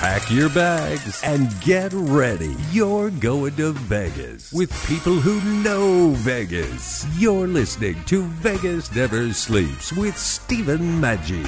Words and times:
Pack 0.00 0.30
your 0.30 0.48
bags 0.48 1.20
and 1.22 1.50
get 1.60 1.92
ready. 1.92 2.56
You're 2.72 3.10
going 3.10 3.54
to 3.56 3.72
Vegas 3.72 4.50
with 4.50 4.72
people 4.86 5.12
who 5.12 5.42
know 5.62 6.12
Vegas. 6.12 7.06
You're 7.18 7.46
listening 7.46 8.02
to 8.04 8.22
Vegas 8.22 8.90
Never 8.94 9.30
Sleeps 9.34 9.92
with 9.92 10.16
Stephen 10.16 11.02
Maggi. 11.02 11.46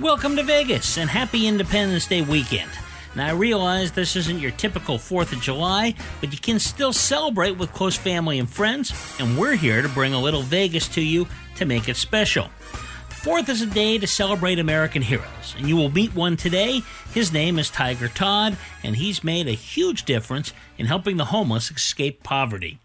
Welcome 0.00 0.36
to 0.36 0.44
Vegas 0.44 0.96
and 0.96 1.10
happy 1.10 1.48
Independence 1.48 2.06
Day 2.06 2.22
weekend. 2.22 2.70
Now, 3.16 3.26
I 3.26 3.32
realize 3.32 3.90
this 3.90 4.14
isn't 4.14 4.38
your 4.38 4.52
typical 4.52 4.96
4th 4.96 5.32
of 5.32 5.40
July, 5.40 5.96
but 6.20 6.30
you 6.30 6.38
can 6.38 6.60
still 6.60 6.92
celebrate 6.92 7.58
with 7.58 7.72
close 7.72 7.96
family 7.96 8.38
and 8.38 8.48
friends, 8.48 8.92
and 9.18 9.36
we're 9.36 9.56
here 9.56 9.82
to 9.82 9.88
bring 9.88 10.14
a 10.14 10.20
little 10.20 10.42
Vegas 10.42 10.86
to 10.90 11.00
you 11.00 11.26
to 11.56 11.64
make 11.64 11.88
it 11.88 11.96
special. 11.96 12.48
Fourth 13.18 13.48
is 13.48 13.60
a 13.62 13.66
day 13.66 13.98
to 13.98 14.06
celebrate 14.06 14.60
American 14.60 15.02
heroes, 15.02 15.56
and 15.58 15.68
you 15.68 15.76
will 15.76 15.90
meet 15.90 16.14
one 16.14 16.36
today. 16.36 16.82
His 17.12 17.32
name 17.32 17.58
is 17.58 17.68
Tiger 17.68 18.06
Todd, 18.06 18.56
and 18.84 18.94
he's 18.94 19.24
made 19.24 19.48
a 19.48 19.52
huge 19.52 20.04
difference 20.04 20.52
in 20.78 20.86
helping 20.86 21.16
the 21.16 21.26
homeless 21.26 21.68
escape 21.68 22.22
poverty. 22.22 22.78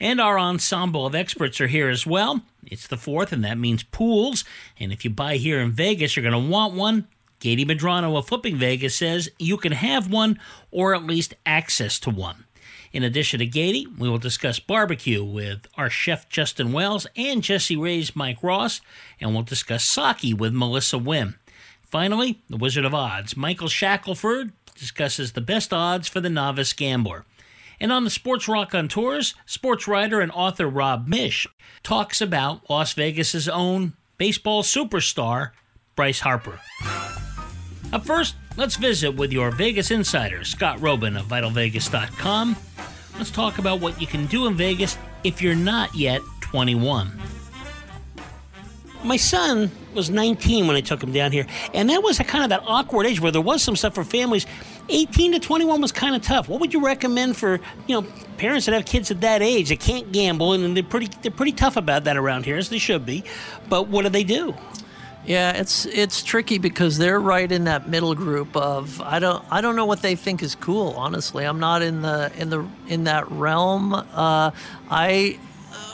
And 0.00 0.22
our 0.22 0.38
ensemble 0.38 1.04
of 1.04 1.14
experts 1.14 1.60
are 1.60 1.66
here 1.66 1.90
as 1.90 2.06
well. 2.06 2.40
It's 2.66 2.86
the 2.86 2.96
fourth, 2.96 3.30
and 3.30 3.44
that 3.44 3.58
means 3.58 3.82
pools. 3.82 4.42
And 4.80 4.90
if 4.90 5.04
you 5.04 5.10
buy 5.10 5.36
here 5.36 5.60
in 5.60 5.72
Vegas, 5.72 6.16
you're 6.16 6.28
going 6.28 6.44
to 6.44 6.50
want 6.50 6.72
one. 6.72 7.06
Gady 7.40 7.66
Medrano 7.66 8.16
of 8.16 8.26
Flipping 8.26 8.56
Vegas 8.56 8.96
says 8.96 9.30
you 9.38 9.58
can 9.58 9.72
have 9.72 10.10
one 10.10 10.40
or 10.70 10.94
at 10.94 11.04
least 11.04 11.34
access 11.44 12.00
to 12.00 12.10
one. 12.10 12.46
In 12.94 13.02
addition 13.02 13.40
to 13.40 13.46
Gady, 13.48 13.86
we 13.98 14.08
will 14.08 14.18
discuss 14.18 14.60
barbecue 14.60 15.24
with 15.24 15.66
our 15.76 15.90
chef 15.90 16.28
Justin 16.28 16.70
Wells 16.72 17.08
and 17.16 17.42
Jessie 17.42 17.76
Rae's 17.76 18.14
Mike 18.14 18.40
Ross, 18.40 18.80
and 19.20 19.34
we'll 19.34 19.42
discuss 19.42 19.84
sake 19.84 20.38
with 20.38 20.54
Melissa 20.54 20.96
Wynn. 20.96 21.34
Finally, 21.82 22.40
the 22.48 22.56
Wizard 22.56 22.84
of 22.84 22.94
Odds, 22.94 23.36
Michael 23.36 23.66
Shackelford, 23.66 24.52
discusses 24.76 25.32
the 25.32 25.40
best 25.40 25.72
odds 25.72 26.06
for 26.06 26.20
the 26.20 26.30
novice 26.30 26.72
gambler. 26.72 27.24
And 27.80 27.90
on 27.90 28.04
the 28.04 28.10
Sports 28.10 28.46
Raconteurs, 28.46 29.34
sports 29.44 29.88
writer 29.88 30.20
and 30.20 30.30
author 30.30 30.68
Rob 30.68 31.08
Miech 31.08 31.48
talks 31.82 32.20
about 32.20 32.70
Las 32.70 32.92
Vegas's 32.92 33.48
own 33.48 33.94
baseball 34.18 34.62
superstar, 34.62 35.50
Bryce 35.96 36.20
Harper. 36.20 36.60
Up 37.94 38.04
first, 38.04 38.34
let's 38.56 38.74
visit 38.74 39.12
with 39.12 39.32
your 39.32 39.52
Vegas 39.52 39.92
insider, 39.92 40.42
Scott 40.42 40.78
Roeben 40.78 41.16
of 41.16 41.26
VitalVegas.com. 41.26 42.56
Let's 43.18 43.30
talk 43.30 43.58
about 43.58 43.80
what 43.80 44.00
you 44.00 44.08
can 44.08 44.26
do 44.26 44.48
in 44.48 44.56
Vegas 44.56 44.98
if 45.22 45.40
you're 45.40 45.54
not 45.54 45.94
yet 45.94 46.20
21. 46.40 47.12
My 49.04 49.16
son 49.16 49.70
was 49.94 50.10
19 50.10 50.66
when 50.66 50.74
I 50.74 50.80
took 50.80 51.04
him 51.04 51.12
down 51.12 51.30
here, 51.30 51.46
and 51.72 51.88
that 51.88 52.02
was 52.02 52.18
a 52.18 52.24
kind 52.24 52.42
of 52.42 52.50
that 52.50 52.64
awkward 52.66 53.06
age 53.06 53.20
where 53.20 53.30
there 53.30 53.40
was 53.40 53.62
some 53.62 53.76
stuff 53.76 53.94
for 53.94 54.02
families. 54.02 54.44
18 54.88 55.30
to 55.30 55.38
21 55.38 55.80
was 55.80 55.92
kind 55.92 56.16
of 56.16 56.22
tough. 56.22 56.48
What 56.48 56.58
would 56.58 56.74
you 56.74 56.84
recommend 56.84 57.36
for 57.36 57.60
you 57.86 58.00
know 58.00 58.08
parents 58.38 58.66
that 58.66 58.72
have 58.72 58.86
kids 58.86 59.12
at 59.12 59.20
that 59.20 59.40
age 59.40 59.68
that 59.68 59.78
can't 59.78 60.10
gamble 60.10 60.52
and 60.52 60.76
they're 60.76 60.82
pretty 60.82 61.10
they're 61.22 61.30
pretty 61.30 61.52
tough 61.52 61.76
about 61.76 62.02
that 62.04 62.16
around 62.16 62.44
here 62.44 62.56
as 62.56 62.70
they 62.70 62.78
should 62.78 63.06
be, 63.06 63.22
but 63.68 63.86
what 63.86 64.02
do 64.02 64.08
they 64.08 64.24
do? 64.24 64.52
Yeah, 65.26 65.52
it's 65.52 65.86
it's 65.86 66.22
tricky 66.22 66.58
because 66.58 66.98
they're 66.98 67.20
right 67.20 67.50
in 67.50 67.64
that 67.64 67.88
middle 67.88 68.14
group 68.14 68.54
of 68.56 69.00
I 69.00 69.18
don't 69.20 69.42
I 69.50 69.62
don't 69.62 69.74
know 69.74 69.86
what 69.86 70.02
they 70.02 70.16
think 70.16 70.42
is 70.42 70.54
cool. 70.54 70.94
Honestly, 70.96 71.44
I'm 71.44 71.60
not 71.60 71.80
in 71.80 72.02
the 72.02 72.30
in 72.36 72.50
the 72.50 72.66
in 72.88 73.04
that 73.04 73.30
realm. 73.30 73.94
Uh, 73.94 74.50
I 74.90 75.38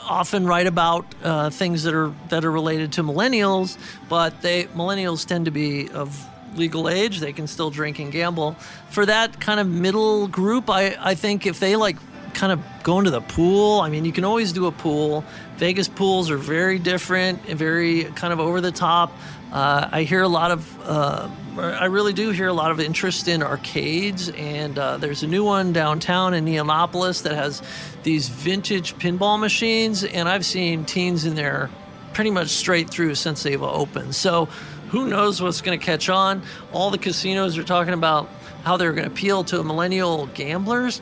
often 0.09 0.45
write 0.45 0.67
about 0.67 1.05
uh, 1.23 1.49
things 1.49 1.83
that 1.83 1.93
are 1.93 2.13
that 2.27 2.43
are 2.43 2.51
related 2.51 2.91
to 2.93 3.03
millennials, 3.03 3.77
but 4.09 4.41
they 4.41 4.65
millennials 4.65 5.25
tend 5.25 5.45
to 5.45 5.51
be 5.51 5.89
of 5.89 6.27
legal 6.57 6.89
age. 6.89 7.19
They 7.19 7.31
can 7.31 7.47
still 7.47 7.69
drink 7.69 7.99
and 7.99 8.11
gamble. 8.11 8.53
For 8.89 9.05
that 9.05 9.39
kind 9.39 9.61
of 9.61 9.67
middle 9.67 10.27
group, 10.27 10.69
I 10.69 10.97
I 10.99 11.15
think 11.15 11.45
if 11.45 11.59
they 11.61 11.77
like 11.77 11.95
kind 12.33 12.51
of 12.51 12.59
going 12.83 13.05
to 13.05 13.11
the 13.11 13.21
pool. 13.21 13.81
I 13.81 13.89
mean, 13.89 14.05
you 14.05 14.11
can 14.11 14.25
always 14.25 14.51
do 14.51 14.67
a 14.67 14.71
pool. 14.71 15.23
Vegas 15.57 15.87
pools 15.87 16.29
are 16.29 16.37
very 16.37 16.79
different 16.79 17.41
and 17.47 17.57
very 17.57 18.05
kind 18.05 18.33
of 18.33 18.39
over 18.39 18.61
the 18.61 18.71
top. 18.71 19.11
Uh, 19.51 19.89
I 19.91 20.03
hear 20.03 20.21
a 20.21 20.27
lot 20.27 20.51
of, 20.51 20.81
uh, 20.87 21.29
I 21.57 21.85
really 21.85 22.13
do 22.13 22.29
hear 22.29 22.47
a 22.47 22.53
lot 22.53 22.71
of 22.71 22.79
interest 22.79 23.27
in 23.27 23.43
arcades, 23.43 24.29
and 24.29 24.79
uh, 24.79 24.97
there's 24.97 25.23
a 25.23 25.27
new 25.27 25.43
one 25.43 25.73
downtown 25.73 26.33
in 26.33 26.45
Neonopolis 26.45 27.23
that 27.23 27.35
has 27.35 27.61
these 28.03 28.29
vintage 28.29 28.95
pinball 28.95 29.39
machines, 29.39 30.05
and 30.05 30.29
I've 30.29 30.45
seen 30.45 30.85
teens 30.85 31.25
in 31.25 31.35
there 31.35 31.69
pretty 32.13 32.31
much 32.31 32.47
straight 32.47 32.89
through 32.89 33.15
since 33.15 33.43
they've 33.43 33.61
opened. 33.61 34.15
So 34.15 34.45
who 34.89 35.09
knows 35.09 35.41
what's 35.41 35.61
going 35.61 35.77
to 35.77 35.85
catch 35.85 36.07
on? 36.07 36.43
All 36.71 36.89
the 36.89 36.97
casinos 36.97 37.57
are 37.57 37.63
talking 37.63 37.93
about 37.93 38.29
how 38.63 38.77
they're 38.77 38.93
going 38.93 39.07
to 39.07 39.11
appeal 39.11 39.43
to 39.45 39.63
millennial 39.63 40.27
gamblers 40.27 41.01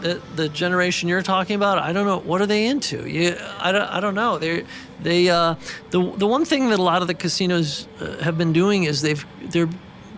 the, 0.00 0.22
the 0.36 0.48
generation 0.48 1.08
you're 1.08 1.22
talking 1.22 1.56
about, 1.56 1.78
I 1.78 1.92
don't 1.92 2.06
know 2.06 2.18
what 2.18 2.40
are 2.40 2.46
they 2.46 2.66
into. 2.66 3.08
You, 3.08 3.36
I 3.58 3.72
don't, 3.72 3.88
I 3.88 4.00
don't 4.00 4.14
know. 4.14 4.38
They, 4.38 4.64
they, 5.00 5.28
uh, 5.28 5.54
the 5.90 6.12
the 6.16 6.26
one 6.26 6.44
thing 6.44 6.70
that 6.70 6.78
a 6.78 6.82
lot 6.82 7.02
of 7.02 7.08
the 7.08 7.14
casinos 7.14 7.86
uh, 8.00 8.22
have 8.22 8.36
been 8.36 8.52
doing 8.52 8.84
is 8.84 9.02
they've 9.02 9.24
they're 9.42 9.68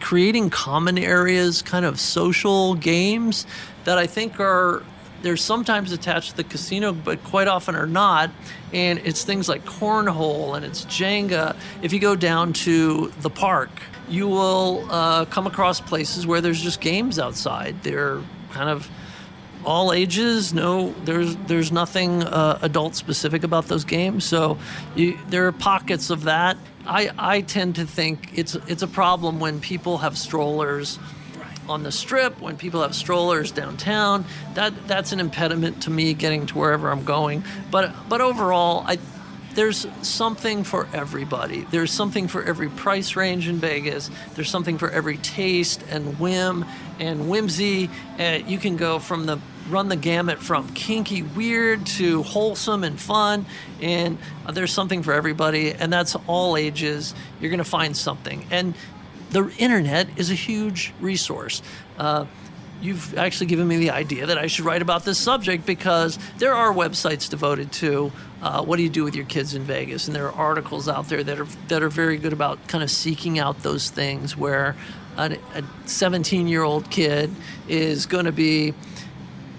creating 0.01 0.51
common 0.51 0.99
areas, 0.99 1.63
kind 1.63 1.85
of 1.85 2.01
social 2.01 2.75
games 2.75 3.47
that 3.85 3.99
I 3.99 4.07
think 4.07 4.41
are 4.41 4.83
they're 5.23 5.37
sometimes 5.37 5.93
attached 5.93 6.31
to 6.31 6.37
the 6.37 6.45
casino, 6.45 6.93
but 6.93 7.23
quite 7.25 7.49
often 7.49 7.77
are 7.77 7.87
not. 7.87 8.31
And 8.73 8.99
it's 9.01 9.25
things 9.25 9.49
like 9.49 9.65
cornhole 9.65 10.57
and 10.57 10.65
it's 10.65 10.85
Jenga. 10.87 11.57
If 11.81 11.93
you 11.93 12.01
go 12.01 12.17
down 12.17 12.53
to 12.55 13.13
the 13.21 13.31
park, 13.31 13.71
you 14.09 14.27
will 14.27 14.87
uh, 14.91 15.25
come 15.27 15.47
across 15.47 15.81
places 15.81 16.27
where 16.27 16.41
there's 16.41 16.61
just 16.61 16.81
games 16.81 17.19
outside. 17.19 17.83
They're 17.83 18.21
kind 18.51 18.69
of 18.69 18.91
all 19.65 19.93
ages. 19.93 20.53
No, 20.53 20.93
there's 21.05 21.37
there's 21.47 21.73
nothing 21.73 22.23
uh, 22.23 22.59
adult 22.63 22.95
specific 22.95 23.45
about 23.45 23.67
those 23.69 23.85
games. 23.85 24.25
So 24.25 24.59
you, 24.95 25.19
there 25.29 25.47
are 25.47 25.53
pockets 25.53 26.11
of 26.11 26.25
that. 26.25 26.57
I, 26.87 27.11
I 27.17 27.41
tend 27.43 27.77
to 27.77 27.87
think 27.87 28.37
it's 28.37 28.55
it's 28.67 28.83
a 28.83 28.89
problem 28.89 29.41
when 29.41 29.61
people 29.61 29.99
have 29.99 30.19
strollers 30.19 30.99
on 31.69 31.85
the 31.85 31.93
strip, 31.93 32.41
when 32.41 32.57
people 32.57 32.83
have 32.83 32.95
strollers 32.95 33.53
downtown. 33.53 34.25
That 34.55 34.89
that's 34.89 35.13
an 35.13 35.21
impediment 35.21 35.83
to 35.85 35.91
me 35.91 36.15
getting 36.15 36.47
to 36.47 36.59
wherever 36.59 36.91
I'm 36.91 37.05
going. 37.05 37.45
But 37.71 37.93
but 38.09 38.21
overall, 38.21 38.85
I 38.87 38.99
there's 39.55 39.87
something 40.01 40.65
for 40.65 40.89
everybody. 40.95 41.67
There's 41.71 41.93
something 41.93 42.27
for 42.27 42.43
every 42.43 42.71
price 42.71 43.17
range 43.17 43.49
in 43.49 43.57
Vegas. 43.57 44.11
There's 44.35 44.49
something 44.51 44.79
for 44.79 44.91
every 44.91 45.19
taste 45.19 45.83
and 45.91 46.19
whim 46.19 46.65
and 46.99 47.29
whimsy. 47.29 47.91
Uh, 48.19 48.41
you 48.47 48.59
can 48.59 48.77
go 48.77 48.99
from 48.99 49.27
the 49.27 49.39
run 49.69 49.89
the 49.89 49.97
gamut 49.97 50.39
from 50.39 50.69
kinky 50.75 51.23
weird 51.23 51.87
to 51.87 52.23
wholesome 52.23 52.85
and 52.85 53.01
fun 53.01 53.47
and 53.81 54.19
there's 54.53 54.73
something 54.73 55.03
for 55.03 55.13
everybody 55.13 55.73
and 55.73 55.93
that's 55.93 56.17
all 56.27 56.57
ages. 56.57 57.15
You're 57.41 57.51
going 57.51 57.59
to 57.59 57.65
find 57.65 57.97
something. 57.97 58.47
And 58.51 58.75
the 59.31 59.53
internet 59.59 60.09
is 60.19 60.31
a 60.31 60.35
huge 60.35 60.93
resource. 61.01 61.63
Uh, 61.99 62.27
you've 62.83 63.17
actually 63.17 63.47
given 63.47 63.67
me 63.67 63.77
the 63.77 63.91
idea 63.91 64.27
that 64.27 64.37
I 64.37 64.47
should 64.47 64.65
write 64.65 64.83
about 64.83 65.05
this 65.05 65.19
subject 65.19 65.65
because 65.65 66.19
there 66.39 66.53
are 66.53 66.73
websites 66.73 67.31
devoted 67.31 67.73
to 67.73 68.13
uh, 68.43 68.63
what 68.63 68.77
do 68.77 68.83
you 68.83 68.91
do 68.91 69.05
with 69.05 69.15
your 69.15 69.25
kids 69.25 69.55
in 69.55 69.63
Vegas, 69.63 70.09
and 70.09 70.17
there 70.17 70.27
are 70.27 70.33
articles 70.33 70.89
out 70.89 71.09
there 71.09 71.23
that 71.23 71.39
are 71.39 71.47
that 71.69 71.83
are 71.83 71.89
very 71.89 72.17
good 72.17 72.33
about 72.33 72.67
kind 72.67 72.83
of 72.83 72.91
seeking 72.91 73.39
out 73.39 73.63
those 73.63 73.89
things 73.89 74.37
where 74.37 74.75
a 75.17 75.39
17 75.85 76.49
year 76.49 76.63
old 76.63 76.91
kid 76.91 77.31
is 77.69 78.07
going 78.07 78.25
to 78.25 78.33
be 78.33 78.75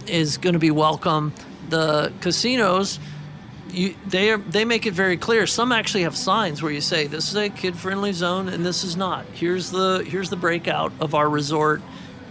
is 0.07 0.37
going 0.37 0.53
to 0.53 0.59
be 0.59 0.71
welcome. 0.71 1.33
The 1.69 2.11
casinos, 2.21 2.99
you, 3.69 3.95
they 4.05 4.31
are, 4.31 4.37
they 4.37 4.65
make 4.65 4.85
it 4.85 4.93
very 4.93 5.17
clear. 5.17 5.47
Some 5.47 5.71
actually 5.71 6.03
have 6.03 6.15
signs 6.15 6.61
where 6.61 6.71
you 6.71 6.81
say 6.81 7.07
this 7.07 7.29
is 7.29 7.35
a 7.35 7.49
kid-friendly 7.49 8.13
zone 8.13 8.49
and 8.49 8.65
this 8.65 8.83
is 8.83 8.95
not. 8.95 9.25
Here's 9.33 9.71
the 9.71 10.05
here's 10.07 10.29
the 10.29 10.35
breakout 10.35 10.91
of 10.99 11.15
our 11.15 11.29
resort. 11.29 11.81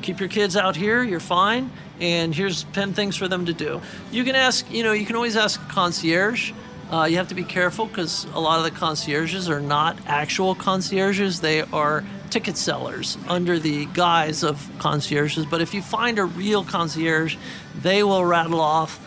Keep 0.03 0.21
your 0.21 0.29
kids 0.29 0.57
out 0.57 0.77
here. 0.77 1.03
You're 1.03 1.21
fine. 1.21 1.71
And 2.01 2.35
here's 2.35 2.65
ten 2.73 2.93
things 2.93 3.17
for 3.17 3.29
them 3.29 3.47
to 3.47 3.53
do. 3.53 3.81
You 4.11 4.25
can 4.25 4.35
ask. 4.35 4.71
You 4.71 4.83
know, 4.83 4.93
you 4.93 5.07
can 5.07 5.17
always 5.17 5.37
ask 5.37 5.61
a 5.61 5.73
concierge. 5.73 6.53
Uh, 6.91 7.05
you 7.05 7.17
have 7.17 7.29
to 7.29 7.35
be 7.35 7.45
careful 7.45 7.87
because 7.87 8.27
a 8.35 8.41
lot 8.41 8.59
of 8.59 8.65
the 8.65 8.71
concierges 8.71 9.49
are 9.49 9.61
not 9.61 9.97
actual 10.07 10.55
concierges. 10.55 11.41
They 11.41 11.63
are 11.63 12.05
ticket 12.32 12.56
sellers 12.56 13.19
under 13.29 13.58
the 13.58 13.87
guise 13.87 14.43
of 14.43 14.69
concierges. 14.79 15.46
But 15.46 15.61
if 15.61 15.75
you 15.75 15.82
find 15.82 16.19
a 16.19 16.25
real 16.25 16.64
concierge, 16.64 17.37
they 17.82 18.02
will 18.02 18.25
rattle 18.25 18.61
off 18.61 18.99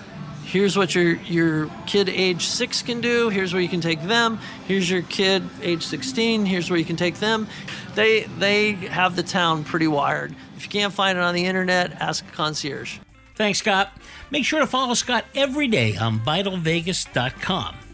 Here's 0.46 0.78
what 0.78 0.94
your 0.94 1.16
your 1.24 1.70
kid 1.88 2.08
age 2.08 2.46
six 2.46 2.84
can 2.84 3.02
do. 3.02 3.30
Here's 3.30 3.52
where 3.52 3.62
you 3.62 3.68
can 3.68 3.82
take 3.82 4.02
them. 4.04 4.40
Here's 4.68 4.90
your 4.90 5.02
kid 5.02 5.44
age 5.62 5.84
16. 5.84 6.46
Here's 6.46 6.70
where 6.70 6.78
you 6.78 6.86
can 6.86 6.96
take 6.96 7.16
them. 7.16 7.48
They 7.96 8.24
they 8.38 8.74
have 8.74 9.16
the 9.16 9.24
town 9.24 9.64
pretty 9.64 9.88
wired. 9.88 10.36
If 10.56 10.64
you 10.64 10.70
can't 10.70 10.94
find 10.94 11.18
it 11.18 11.22
on 11.22 11.34
the 11.34 11.46
internet, 11.46 12.00
ask 12.00 12.26
a 12.26 12.32
concierge. 12.32 13.00
Thanks, 13.34 13.60
Scott. 13.60 13.92
Make 14.30 14.46
sure 14.46 14.60
to 14.60 14.68
follow 14.68 14.94
Scott 14.94 15.26
every 15.34 15.68
day 15.68 15.98
on 15.98 16.20
VitalVegas.com. 16.20 17.85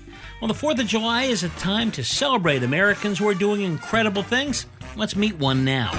Well, 0.42 0.48
the 0.48 0.56
4th 0.56 0.80
of 0.80 0.88
July 0.88 1.26
is 1.26 1.44
a 1.44 1.50
time 1.50 1.92
to 1.92 2.04
celebrate 2.04 2.64
Americans 2.64 3.20
who 3.20 3.28
are 3.28 3.36
doing 3.36 3.62
incredible 3.62 4.24
things. 4.24 4.66
Let's 4.96 5.16
meet 5.16 5.38
one 5.38 5.64
now. 5.64 5.92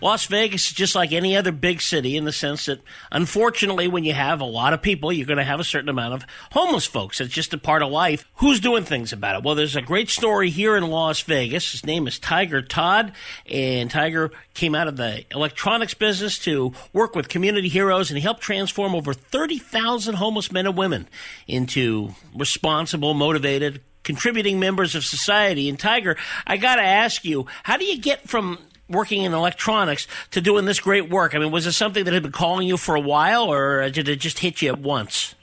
Las 0.00 0.26
Vegas 0.26 0.68
is 0.68 0.72
just 0.72 0.94
like 0.94 1.12
any 1.12 1.36
other 1.36 1.52
big 1.52 1.80
city 1.80 2.16
in 2.16 2.24
the 2.24 2.32
sense 2.32 2.66
that, 2.66 2.80
unfortunately, 3.10 3.88
when 3.88 4.04
you 4.04 4.12
have 4.12 4.40
a 4.40 4.44
lot 4.44 4.72
of 4.72 4.82
people, 4.82 5.12
you're 5.12 5.26
going 5.26 5.38
to 5.38 5.44
have 5.44 5.60
a 5.60 5.64
certain 5.64 5.88
amount 5.88 6.14
of 6.14 6.24
homeless 6.52 6.86
folks. 6.86 7.20
It's 7.20 7.32
just 7.32 7.54
a 7.54 7.58
part 7.58 7.82
of 7.82 7.90
life. 7.90 8.24
Who's 8.36 8.60
doing 8.60 8.84
things 8.84 9.12
about 9.12 9.36
it? 9.36 9.42
Well, 9.42 9.54
there's 9.54 9.76
a 9.76 9.82
great 9.82 10.08
story 10.08 10.50
here 10.50 10.76
in 10.76 10.86
Las 10.88 11.20
Vegas. 11.20 11.72
His 11.72 11.84
name 11.84 12.06
is 12.06 12.18
Tiger 12.18 12.62
Todd, 12.62 13.12
and 13.46 13.90
Tiger 13.90 14.30
came 14.54 14.74
out 14.74 14.88
of 14.88 14.96
the 14.96 15.24
electronics 15.30 15.94
business 15.94 16.38
to 16.40 16.72
work 16.92 17.14
with 17.14 17.28
community 17.28 17.68
heroes, 17.68 18.10
and 18.10 18.18
he 18.18 18.22
helped 18.22 18.42
transform 18.42 18.94
over 18.94 19.12
30,000 19.12 20.14
homeless 20.14 20.50
men 20.50 20.66
and 20.66 20.76
women 20.76 21.08
into 21.46 22.14
responsible, 22.34 23.14
motivated, 23.14 23.80
contributing 24.02 24.58
members 24.58 24.94
of 24.94 25.04
society. 25.04 25.68
And 25.68 25.78
Tiger, 25.78 26.16
I 26.46 26.56
got 26.56 26.76
to 26.76 26.82
ask 26.82 27.24
you, 27.24 27.46
how 27.62 27.76
do 27.76 27.84
you 27.84 27.98
get 27.98 28.28
from 28.28 28.58
working 28.90 29.22
in 29.22 29.32
electronics 29.32 30.06
to 30.32 30.40
doing 30.40 30.64
this 30.64 30.80
great 30.80 31.08
work? 31.08 31.34
I 31.34 31.38
mean, 31.38 31.50
was 31.50 31.66
it 31.66 31.72
something 31.72 32.04
that 32.04 32.12
had 32.12 32.22
been 32.22 32.32
calling 32.32 32.66
you 32.66 32.76
for 32.76 32.94
a 32.94 33.00
while, 33.00 33.52
or 33.52 33.88
did 33.90 34.08
it 34.08 34.16
just 34.16 34.40
hit 34.40 34.60
you 34.60 34.68
at 34.68 34.78
once? 34.78 35.34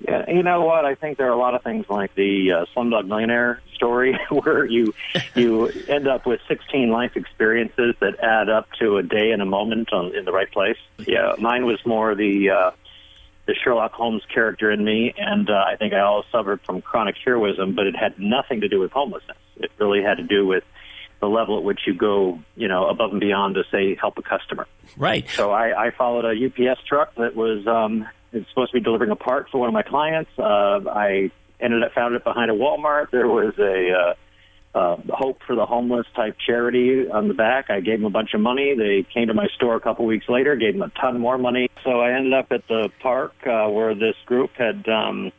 Yeah, 0.00 0.24
you 0.28 0.42
know 0.42 0.62
what? 0.62 0.84
I 0.84 0.94
think 0.94 1.16
there 1.16 1.28
are 1.28 1.32
a 1.32 1.38
lot 1.38 1.54
of 1.54 1.62
things 1.62 1.86
like 1.88 2.14
the 2.14 2.52
uh, 2.52 2.64
Slumdog 2.74 3.06
Millionaire 3.06 3.62
story, 3.74 4.18
where 4.28 4.64
you 4.66 4.94
you 5.34 5.66
end 5.88 6.06
up 6.06 6.26
with 6.26 6.40
16 6.48 6.90
life 6.90 7.16
experiences 7.16 7.94
that 8.00 8.20
add 8.20 8.48
up 8.48 8.68
to 8.78 8.98
a 8.98 9.02
day 9.02 9.30
and 9.30 9.40
a 9.40 9.46
moment 9.46 9.92
on, 9.92 10.14
in 10.14 10.24
the 10.24 10.32
right 10.32 10.50
place. 10.50 10.76
Yeah, 10.98 11.34
mine 11.38 11.64
was 11.64 11.78
more 11.86 12.14
the 12.14 12.50
uh, 12.50 12.70
the 13.46 13.54
Sherlock 13.54 13.92
Holmes 13.92 14.22
character 14.32 14.70
in 14.70 14.84
me, 14.84 15.14
and 15.16 15.48
uh, 15.48 15.64
I 15.66 15.76
think 15.76 15.94
I 15.94 16.00
also 16.00 16.28
suffered 16.30 16.60
from 16.62 16.82
chronic 16.82 17.16
heroism, 17.24 17.74
but 17.74 17.86
it 17.86 17.96
had 17.96 18.18
nothing 18.18 18.60
to 18.60 18.68
do 18.68 18.80
with 18.80 18.92
homelessness. 18.92 19.38
It 19.56 19.70
really 19.78 20.02
had 20.02 20.18
to 20.18 20.24
do 20.24 20.46
with 20.46 20.64
the 21.20 21.26
level 21.26 21.58
at 21.58 21.64
which 21.64 21.80
you 21.86 21.94
go, 21.94 22.38
you 22.56 22.68
know, 22.68 22.88
above 22.88 23.10
and 23.12 23.20
beyond 23.20 23.54
to 23.54 23.64
say 23.70 23.94
help 23.94 24.18
a 24.18 24.22
customer. 24.22 24.66
Right. 24.96 25.28
So 25.30 25.50
I, 25.50 25.86
I 25.86 25.90
followed 25.90 26.24
a 26.24 26.46
UPS 26.46 26.80
truck 26.86 27.14
that 27.16 27.34
was 27.34 27.66
um, 27.66 28.06
it's 28.32 28.48
supposed 28.50 28.72
to 28.72 28.78
be 28.78 28.84
delivering 28.84 29.10
a 29.10 29.16
part 29.16 29.48
for 29.50 29.58
one 29.58 29.68
of 29.68 29.74
my 29.74 29.82
clients. 29.82 30.30
Uh, 30.38 30.80
I 30.90 31.30
ended 31.60 31.82
up 31.82 31.92
found 31.92 32.14
it 32.14 32.24
behind 32.24 32.50
a 32.50 32.54
Walmart. 32.54 33.10
There 33.10 33.26
was 33.26 33.54
a 33.58 33.92
uh, 33.92 34.78
uh, 34.78 34.96
Hope 35.08 35.40
for 35.46 35.56
the 35.56 35.64
Homeless 35.64 36.06
type 36.14 36.36
charity 36.44 37.08
on 37.08 37.28
the 37.28 37.34
back. 37.34 37.70
I 37.70 37.80
gave 37.80 37.98
them 37.98 38.06
a 38.06 38.10
bunch 38.10 38.34
of 38.34 38.40
money. 38.40 38.74
They 38.76 39.06
came 39.14 39.28
to 39.28 39.34
my 39.34 39.46
store 39.54 39.74
a 39.76 39.80
couple 39.80 40.04
weeks 40.04 40.28
later, 40.28 40.54
gave 40.56 40.74
them 40.74 40.82
a 40.82 41.00
ton 41.00 41.18
more 41.18 41.38
money. 41.38 41.70
So 41.82 42.00
I 42.00 42.12
ended 42.12 42.34
up 42.34 42.52
at 42.52 42.68
the 42.68 42.90
park 43.00 43.34
uh, 43.46 43.68
where 43.68 43.94
this 43.94 44.16
group 44.26 44.50
had. 44.56 44.86
Um, 44.88 45.32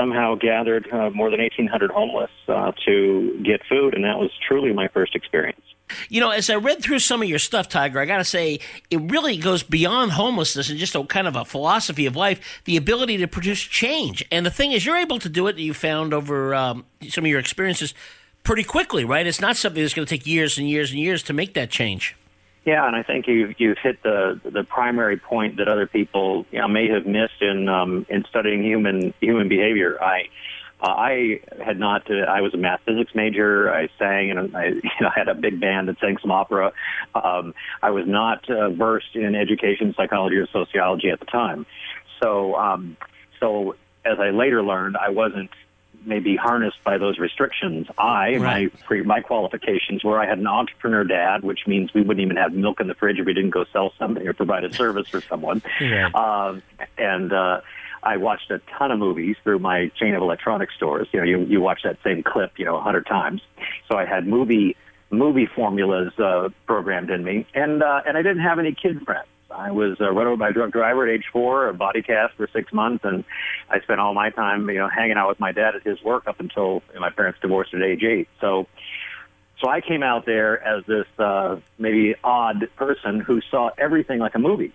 somehow 0.00 0.34
gathered 0.34 0.88
uh, 0.92 1.10
more 1.10 1.30
than 1.30 1.40
1,800 1.40 1.90
homeless 1.90 2.30
uh, 2.48 2.72
to 2.86 3.40
get 3.44 3.60
food, 3.68 3.94
and 3.94 4.04
that 4.04 4.18
was 4.18 4.30
truly 4.46 4.72
my 4.72 4.88
first 4.88 5.14
experience. 5.14 5.60
You 6.08 6.20
know, 6.20 6.30
as 6.30 6.48
I 6.48 6.54
read 6.54 6.82
through 6.82 7.00
some 7.00 7.20
of 7.20 7.28
your 7.28 7.40
stuff, 7.40 7.68
Tiger, 7.68 8.00
I 8.00 8.06
got 8.06 8.18
to 8.18 8.24
say, 8.24 8.60
it 8.90 9.00
really 9.10 9.36
goes 9.36 9.62
beyond 9.62 10.12
homelessness 10.12 10.70
and 10.70 10.78
just 10.78 10.94
a 10.94 11.04
kind 11.04 11.26
of 11.26 11.36
a 11.36 11.44
philosophy 11.44 12.06
of 12.06 12.16
life, 12.16 12.62
the 12.64 12.76
ability 12.76 13.18
to 13.18 13.26
produce 13.26 13.60
change. 13.60 14.24
And 14.30 14.46
the 14.46 14.50
thing 14.50 14.72
is, 14.72 14.86
you're 14.86 14.96
able 14.96 15.18
to 15.18 15.28
do 15.28 15.48
it, 15.48 15.58
you 15.58 15.74
found 15.74 16.14
over 16.14 16.54
um, 16.54 16.86
some 17.08 17.24
of 17.24 17.30
your 17.30 17.40
experiences 17.40 17.92
pretty 18.42 18.64
quickly, 18.64 19.04
right? 19.04 19.26
It's 19.26 19.40
not 19.40 19.56
something 19.56 19.82
that's 19.82 19.94
going 19.94 20.06
to 20.06 20.10
take 20.10 20.26
years 20.26 20.56
and 20.56 20.68
years 20.68 20.92
and 20.92 21.00
years 21.00 21.22
to 21.24 21.32
make 21.32 21.54
that 21.54 21.70
change. 21.70 22.16
Yeah, 22.70 22.86
and 22.86 22.94
I 22.94 23.02
think 23.02 23.26
you've 23.26 23.58
you've 23.58 23.78
hit 23.78 24.00
the 24.04 24.40
the 24.44 24.62
primary 24.62 25.16
point 25.16 25.56
that 25.56 25.66
other 25.66 25.88
people 25.88 26.46
you 26.52 26.60
know, 26.60 26.68
may 26.68 26.88
have 26.88 27.04
missed 27.04 27.42
in 27.42 27.68
um, 27.68 28.06
in 28.08 28.24
studying 28.30 28.62
human 28.62 29.12
human 29.20 29.48
behavior. 29.48 30.00
I 30.00 30.28
uh, 30.80 30.86
I 30.86 31.40
had 31.66 31.80
not. 31.80 32.08
Uh, 32.08 32.26
I 32.28 32.42
was 32.42 32.54
a 32.54 32.58
math 32.58 32.78
physics 32.86 33.12
major. 33.12 33.74
I 33.74 33.88
sang 33.98 34.30
and 34.30 34.56
I 34.56 34.66
you 34.68 35.00
know, 35.00 35.10
had 35.12 35.26
a 35.26 35.34
big 35.34 35.58
band 35.58 35.88
that 35.88 35.98
sang 35.98 36.18
some 36.22 36.30
opera. 36.30 36.72
Um, 37.12 37.54
I 37.82 37.90
was 37.90 38.06
not 38.06 38.48
uh, 38.48 38.70
versed 38.70 39.16
in 39.16 39.34
education, 39.34 39.92
psychology, 39.96 40.36
or 40.36 40.46
sociology 40.46 41.10
at 41.10 41.18
the 41.18 41.26
time. 41.26 41.66
So 42.22 42.54
um, 42.54 42.96
so 43.40 43.74
as 44.04 44.20
I 44.20 44.30
later 44.30 44.62
learned, 44.62 44.96
I 44.96 45.10
wasn't 45.10 45.50
maybe 46.04 46.36
harnessed 46.36 46.82
by 46.84 46.98
those 46.98 47.18
restrictions. 47.18 47.86
I, 47.98 48.36
right. 48.36 48.72
my 48.90 49.02
my 49.02 49.20
qualifications 49.20 50.04
were 50.04 50.18
I 50.18 50.26
had 50.26 50.38
an 50.38 50.46
entrepreneur 50.46 51.04
dad, 51.04 51.42
which 51.42 51.66
means 51.66 51.92
we 51.94 52.02
wouldn't 52.02 52.24
even 52.24 52.36
have 52.36 52.52
milk 52.52 52.80
in 52.80 52.88
the 52.88 52.94
fridge 52.94 53.18
if 53.18 53.26
we 53.26 53.34
didn't 53.34 53.50
go 53.50 53.64
sell 53.72 53.92
something 53.98 54.26
or 54.26 54.32
provide 54.32 54.64
a 54.64 54.72
service 54.72 55.08
for 55.08 55.20
someone. 55.20 55.62
Yeah. 55.80 56.08
Um, 56.14 56.62
and 56.98 57.32
uh, 57.32 57.60
I 58.02 58.16
watched 58.16 58.50
a 58.50 58.60
ton 58.78 58.90
of 58.90 58.98
movies 58.98 59.36
through 59.42 59.58
my 59.58 59.90
chain 59.96 60.14
of 60.14 60.22
electronic 60.22 60.70
stores. 60.72 61.08
You 61.12 61.20
know, 61.20 61.26
you 61.26 61.40
you 61.44 61.60
watch 61.60 61.80
that 61.84 61.98
same 62.04 62.22
clip, 62.22 62.58
you 62.58 62.64
know, 62.64 62.76
a 62.76 62.80
hundred 62.80 63.06
times. 63.06 63.42
So 63.88 63.96
I 63.96 64.04
had 64.04 64.26
movie 64.26 64.76
movie 65.10 65.46
formulas 65.46 66.12
uh, 66.18 66.48
programmed 66.66 67.10
in 67.10 67.24
me, 67.24 67.46
and 67.54 67.82
uh, 67.82 68.02
and 68.06 68.16
I 68.16 68.22
didn't 68.22 68.42
have 68.42 68.58
any 68.58 68.74
kid 68.74 69.02
friends. 69.02 69.26
I 69.52 69.70
was 69.70 70.00
uh, 70.00 70.10
run 70.10 70.26
over 70.26 70.36
by 70.36 70.50
a 70.50 70.52
drunk 70.52 70.72
driver 70.72 71.06
at 71.06 71.12
age 71.12 71.24
four, 71.32 71.68
a 71.68 71.74
body 71.74 72.02
cast 72.02 72.34
for 72.34 72.48
six 72.52 72.72
months, 72.72 73.04
and 73.04 73.24
I 73.68 73.80
spent 73.80 74.00
all 74.00 74.14
my 74.14 74.30
time, 74.30 74.68
you 74.68 74.78
know, 74.78 74.88
hanging 74.88 75.16
out 75.16 75.28
with 75.28 75.40
my 75.40 75.52
dad 75.52 75.76
at 75.76 75.82
his 75.82 76.02
work 76.02 76.26
up 76.26 76.40
until 76.40 76.82
you 76.88 76.94
know, 76.94 77.00
my 77.00 77.10
parents 77.10 77.38
divorced 77.40 77.74
at 77.74 77.82
age 77.82 78.02
eight. 78.02 78.28
So, 78.40 78.66
so 79.60 79.68
I 79.68 79.80
came 79.80 80.02
out 80.02 80.26
there 80.26 80.62
as 80.62 80.84
this 80.86 81.06
uh, 81.18 81.56
maybe 81.78 82.14
odd 82.24 82.68
person 82.76 83.20
who 83.20 83.40
saw 83.50 83.70
everything 83.76 84.18
like 84.18 84.34
a 84.34 84.38
movie. 84.38 84.72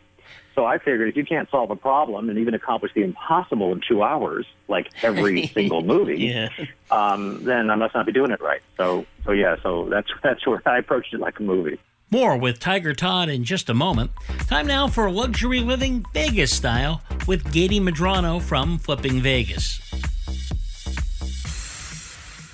So 0.55 0.65
I 0.65 0.77
figured 0.77 1.09
if 1.09 1.17
you 1.17 1.25
can't 1.25 1.49
solve 1.51 1.69
a 1.69 1.75
problem 1.75 2.29
and 2.29 2.39
even 2.39 2.53
accomplish 2.53 2.93
the 2.93 3.03
impossible 3.03 3.73
in 3.73 3.81
two 3.85 4.01
hours, 4.01 4.45
like 4.69 4.89
every 5.03 5.47
single 5.53 5.83
movie, 5.83 6.17
yeah. 6.17 6.49
um, 6.89 7.43
then 7.43 7.69
I 7.69 7.75
must 7.75 7.93
not 7.93 8.05
be 8.05 8.13
doing 8.13 8.31
it 8.31 8.41
right. 8.41 8.61
So, 8.77 9.05
so 9.25 9.31
yeah, 9.31 9.57
so 9.61 9.89
that's 9.89 10.07
that's 10.23 10.47
where 10.47 10.61
I 10.65 10.77
approached 10.77 11.13
it 11.13 11.19
like 11.19 11.39
a 11.39 11.43
movie. 11.43 11.77
More 12.11 12.37
with 12.37 12.59
Tiger 12.59 12.93
Todd 12.93 13.29
in 13.29 13.43
just 13.43 13.67
a 13.67 13.73
moment. 13.73 14.11
Time 14.47 14.67
now 14.67 14.87
for 14.87 15.09
luxury 15.09 15.59
living 15.61 16.05
Vegas 16.13 16.53
style 16.53 17.01
with 17.27 17.43
Gady 17.45 17.81
Medrano 17.81 18.39
from 18.39 18.77
Flipping 18.77 19.21
Vegas. 19.21 19.81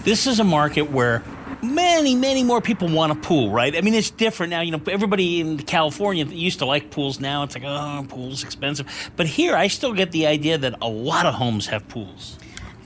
This 0.03 0.25
is 0.25 0.39
a 0.39 0.43
market 0.45 0.89
where 0.89 1.21
many, 1.61 2.15
many 2.15 2.43
more 2.43 2.61
people 2.61 2.87
want 2.87 3.11
a 3.11 3.15
pool, 3.15 3.51
right? 3.51 3.75
I 3.75 3.81
mean, 3.81 3.93
it's 3.93 4.09
different 4.09 4.51
now. 4.51 4.61
You 4.61 4.71
know, 4.71 4.81
everybody 4.87 5.41
in 5.41 5.57
California 5.57 6.25
used 6.25 6.59
to 6.59 6.65
like 6.65 6.89
pools. 6.89 7.19
Now 7.19 7.43
it's 7.43 7.53
like, 7.53 7.65
oh, 7.65 8.05
pool's 8.07 8.43
expensive. 8.43 9.11
But 9.17 9.27
here, 9.27 9.55
I 9.55 9.67
still 9.67 9.93
get 9.93 10.11
the 10.11 10.27
idea 10.27 10.57
that 10.59 10.75
a 10.81 10.87
lot 10.87 11.25
of 11.25 11.33
homes 11.33 11.67
have 11.67 11.87
pools 11.89 12.39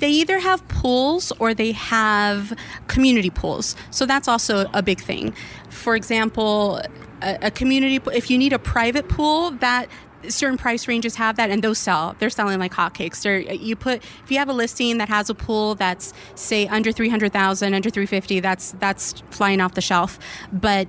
they 0.06 0.12
either 0.12 0.38
have 0.38 0.66
pools 0.68 1.32
or 1.40 1.56
they 1.56 1.72
have 1.72 2.56
community 2.86 3.32
pools. 3.32 3.76
So 3.90 4.06
that's 4.06 4.28
also 4.28 4.70
a 4.72 4.84
big 4.84 5.02
thing. 5.02 5.34
For 5.72 5.96
example, 5.96 6.80
a, 7.24 7.48
a 7.48 7.50
community 7.50 8.00
if 8.14 8.30
you 8.30 8.38
need 8.38 8.54
a 8.54 8.60
private 8.60 9.10
pool, 9.10 9.50
that 9.66 9.90
certain 10.28 10.60
price 10.60 10.88
ranges 10.88 11.16
have 11.16 11.38
that 11.38 11.52
and 11.52 11.64
those 11.64 11.78
sell 11.78 12.16
they're 12.18 12.32
selling 12.32 12.58
like 12.58 12.74
hotcakes 12.74 13.22
they're, 13.22 13.38
you 13.40 13.76
put 13.76 14.04
if 14.24 14.32
you 14.32 14.40
have 14.40 14.50
a 14.50 14.54
listing 14.54 14.98
that 14.98 15.08
has 15.08 15.30
a 15.30 15.36
pool 15.36 15.76
that's 15.76 16.14
say 16.34 16.66
under 16.68 16.92
300000 16.92 17.76
under 17.76 17.92
350 17.92 18.40
that's 18.40 18.72
that's 18.80 19.22
flying 19.30 19.62
off 19.62 19.76
the 19.76 19.82
shelf 19.82 20.18
but 20.52 20.88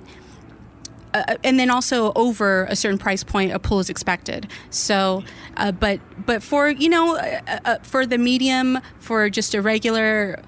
uh, 1.13 1.35
and 1.43 1.59
then 1.59 1.69
also 1.69 2.11
over 2.13 2.65
a 2.65 2.75
certain 2.75 2.97
price 2.97 3.23
point, 3.23 3.51
a 3.51 3.59
pool 3.59 3.79
is 3.79 3.89
expected. 3.89 4.49
So, 4.69 5.23
uh, 5.57 5.71
but 5.71 5.99
but 6.25 6.43
for 6.43 6.69
you 6.69 6.89
know, 6.89 7.17
uh, 7.17 7.59
uh 7.65 7.77
for 7.83 8.05
the 8.05 8.17
medium, 8.17 8.79
for 8.99 9.29
just 9.29 9.53
a 9.53 9.61
regular 9.61 10.41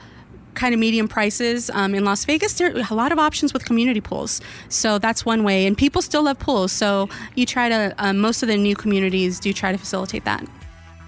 kind 0.56 0.74
of 0.74 0.80
medium 0.80 1.08
prices 1.08 1.70
um, 1.70 1.96
in 1.96 2.04
Las 2.04 2.26
Vegas, 2.26 2.54
there 2.54 2.76
are 2.76 2.84
a 2.90 2.94
lot 2.94 3.12
of 3.12 3.20
options 3.20 3.54
with 3.54 3.64
community 3.66 4.02
pools. 4.02 4.42
So 4.68 5.00
that's 5.00 5.26
one 5.26 5.44
way, 5.44 5.66
and 5.66 5.78
people 5.78 6.02
still 6.02 6.24
love 6.24 6.40
pools. 6.40 6.72
So 6.72 7.10
you 7.36 7.46
try 7.46 7.70
to 7.70 7.94
um, 7.98 8.18
most 8.20 8.44
of 8.44 8.50
the 8.50 8.58
new 8.58 8.76
communities 8.76 9.40
do 9.40 9.54
try 9.54 9.72
to 9.72 9.78
facilitate 9.78 10.26
that. 10.26 10.46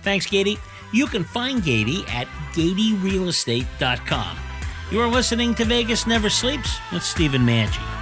Thanks, 0.04 0.28
Gady. 0.28 0.58
You 0.94 1.08
can 1.08 1.24
find 1.24 1.62
Gady 1.62 2.08
at 2.10 2.28
GadyRealEstate.com. 2.54 4.38
You 4.92 5.00
are 5.00 5.08
listening 5.08 5.56
to 5.56 5.64
Vegas 5.64 6.06
Never 6.06 6.30
Sleeps 6.30 6.78
with 6.92 7.04
Stephen 7.04 7.46
Maggi. 7.46 8.01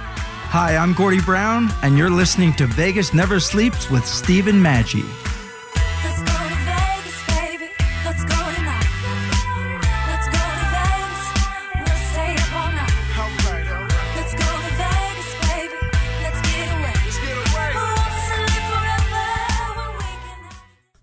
Hi, 0.52 0.74
I'm 0.74 0.94
Gordie 0.94 1.20
Brown, 1.20 1.70
and 1.80 1.96
you're 1.96 2.10
listening 2.10 2.52
to 2.54 2.66
Vegas 2.66 3.14
Never 3.14 3.38
Sleeps 3.38 3.88
with 3.88 4.04
Stephen 4.04 4.56
Maggi. 4.56 5.29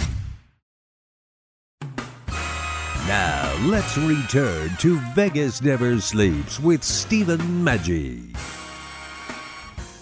Now, 3.07 3.55
let's 3.65 3.97
return 3.97 4.69
to 4.77 4.99
Vegas 5.13 5.61
Never 5.61 5.99
Sleeps 5.99 6.59
with 6.59 6.83
Stephen 6.83 7.39
Maggi. 7.39 8.37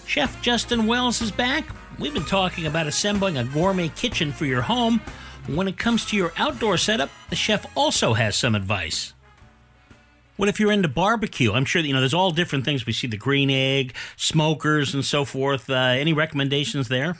Chef 0.06 0.40
Justin 0.40 0.86
Wells 0.86 1.20
is 1.20 1.32
back. 1.32 1.64
We've 1.98 2.14
been 2.14 2.24
talking 2.24 2.66
about 2.66 2.86
assembling 2.86 3.38
a 3.38 3.44
gourmet 3.44 3.88
kitchen 3.88 4.30
for 4.30 4.44
your 4.44 4.62
home. 4.62 5.00
When 5.46 5.66
it 5.68 5.78
comes 5.78 6.04
to 6.06 6.16
your 6.16 6.32
outdoor 6.36 6.76
setup, 6.76 7.10
the 7.30 7.36
chef 7.36 7.66
also 7.74 8.12
has 8.12 8.36
some 8.36 8.54
advice. 8.54 9.14
What 10.38 10.48
if 10.48 10.60
you're 10.60 10.70
into 10.70 10.86
barbecue? 10.86 11.52
I'm 11.52 11.64
sure 11.64 11.82
you 11.82 11.92
know 11.92 11.98
there's 11.98 12.14
all 12.14 12.30
different 12.30 12.64
things. 12.64 12.86
We 12.86 12.92
see 12.92 13.08
the 13.08 13.16
green 13.16 13.50
egg, 13.50 13.96
smokers, 14.16 14.94
and 14.94 15.04
so 15.04 15.24
forth. 15.24 15.68
Uh, 15.68 15.74
any 15.74 16.12
recommendations 16.12 16.86
there? 16.86 17.16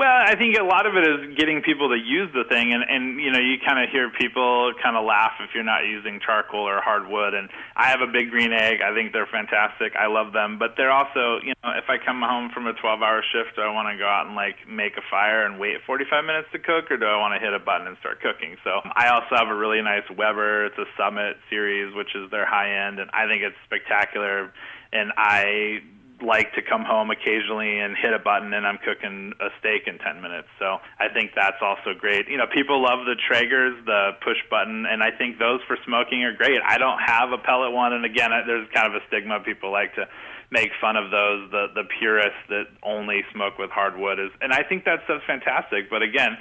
Well, 0.00 0.08
I 0.08 0.32
think 0.32 0.56
a 0.56 0.64
lot 0.64 0.88
of 0.88 0.96
it 0.96 1.04
is 1.04 1.36
getting 1.36 1.60
people 1.60 1.92
to 1.92 2.00
use 2.00 2.32
the 2.32 2.48
thing, 2.48 2.72
and 2.72 2.80
and 2.88 3.20
you 3.20 3.28
know 3.28 3.38
you 3.38 3.60
kind 3.60 3.84
of 3.84 3.92
hear 3.92 4.08
people 4.08 4.72
kind 4.82 4.96
of 4.96 5.04
laugh 5.04 5.36
if 5.44 5.52
you're 5.52 5.62
not 5.62 5.84
using 5.84 6.24
charcoal 6.24 6.64
or 6.64 6.80
hardwood. 6.80 7.34
And 7.34 7.50
I 7.76 7.92
have 7.92 8.00
a 8.00 8.06
big 8.06 8.32
green 8.32 8.48
egg. 8.48 8.80
I 8.80 8.96
think 8.96 9.12
they're 9.12 9.28
fantastic. 9.28 9.92
I 10.00 10.08
love 10.08 10.32
them, 10.32 10.56
but 10.56 10.72
they're 10.80 10.90
also 10.90 11.44
you 11.44 11.52
know 11.60 11.76
if 11.76 11.84
I 11.92 12.00
come 12.00 12.24
home 12.24 12.48
from 12.48 12.64
a 12.64 12.72
12-hour 12.72 13.20
shift, 13.28 13.56
do 13.56 13.60
I 13.60 13.68
want 13.76 13.92
to 13.92 14.00
go 14.00 14.08
out 14.08 14.24
and 14.24 14.34
like 14.34 14.56
make 14.64 14.96
a 14.96 15.04
fire 15.12 15.44
and 15.44 15.60
wait 15.60 15.84
45 15.84 16.24
minutes 16.24 16.48
to 16.56 16.58
cook, 16.64 16.88
or 16.88 16.96
do 16.96 17.04
I 17.04 17.20
want 17.20 17.36
to 17.36 17.40
hit 17.44 17.52
a 17.52 17.60
button 17.60 17.84
and 17.84 18.00
start 18.00 18.24
cooking? 18.24 18.56
So 18.64 18.80
I 18.96 19.12
also 19.12 19.36
have 19.36 19.52
a 19.52 19.54
really 19.54 19.84
nice 19.84 20.08
Weber. 20.08 20.64
It's 20.72 20.80
a 20.80 20.88
Summit 20.96 21.36
series, 21.52 21.92
which 21.92 22.16
is 22.16 22.30
their 22.32 22.48
high 22.48 22.88
end, 22.88 23.04
and 23.04 23.12
I 23.12 23.28
think 23.28 23.44
it's 23.44 23.60
spectacular. 23.68 24.48
And 24.96 25.12
I 25.20 25.84
like 26.22 26.52
to 26.54 26.62
come 26.62 26.84
home 26.84 27.10
occasionally 27.10 27.80
and 27.80 27.96
hit 27.96 28.12
a 28.12 28.18
button 28.18 28.52
and 28.52 28.66
I'm 28.66 28.78
cooking 28.78 29.32
a 29.40 29.48
steak 29.58 29.86
in 29.86 29.98
10 29.98 30.20
minutes. 30.20 30.48
So 30.58 30.78
I 30.98 31.08
think 31.12 31.32
that's 31.34 31.60
also 31.60 31.94
great. 31.98 32.28
You 32.28 32.36
know, 32.36 32.46
people 32.52 32.82
love 32.82 33.06
the 33.06 33.16
Traegers, 33.16 33.84
the 33.84 34.12
push 34.22 34.38
button, 34.50 34.86
and 34.86 35.02
I 35.02 35.10
think 35.10 35.38
those 35.38 35.60
for 35.66 35.76
smoking 35.84 36.24
are 36.24 36.34
great. 36.34 36.60
I 36.66 36.78
don't 36.78 37.00
have 37.04 37.32
a 37.32 37.38
pellet 37.38 37.72
one, 37.72 37.92
and 37.92 38.04
again, 38.04 38.30
there's 38.46 38.68
kind 38.74 38.86
of 38.86 38.94
a 38.94 39.04
stigma. 39.08 39.40
People 39.40 39.72
like 39.72 39.94
to 39.94 40.06
make 40.50 40.70
fun 40.80 40.96
of 40.96 41.10
those, 41.10 41.50
the 41.50 41.66
the 41.74 41.84
purists 41.98 42.42
that 42.48 42.66
only 42.82 43.22
smoke 43.32 43.58
with 43.58 43.70
hardwood 43.70 44.18
is, 44.18 44.30
and 44.40 44.52
I 44.52 44.62
think 44.62 44.84
that 44.84 45.00
stuff's 45.04 45.24
fantastic. 45.26 45.88
But 45.88 46.02
again, 46.02 46.36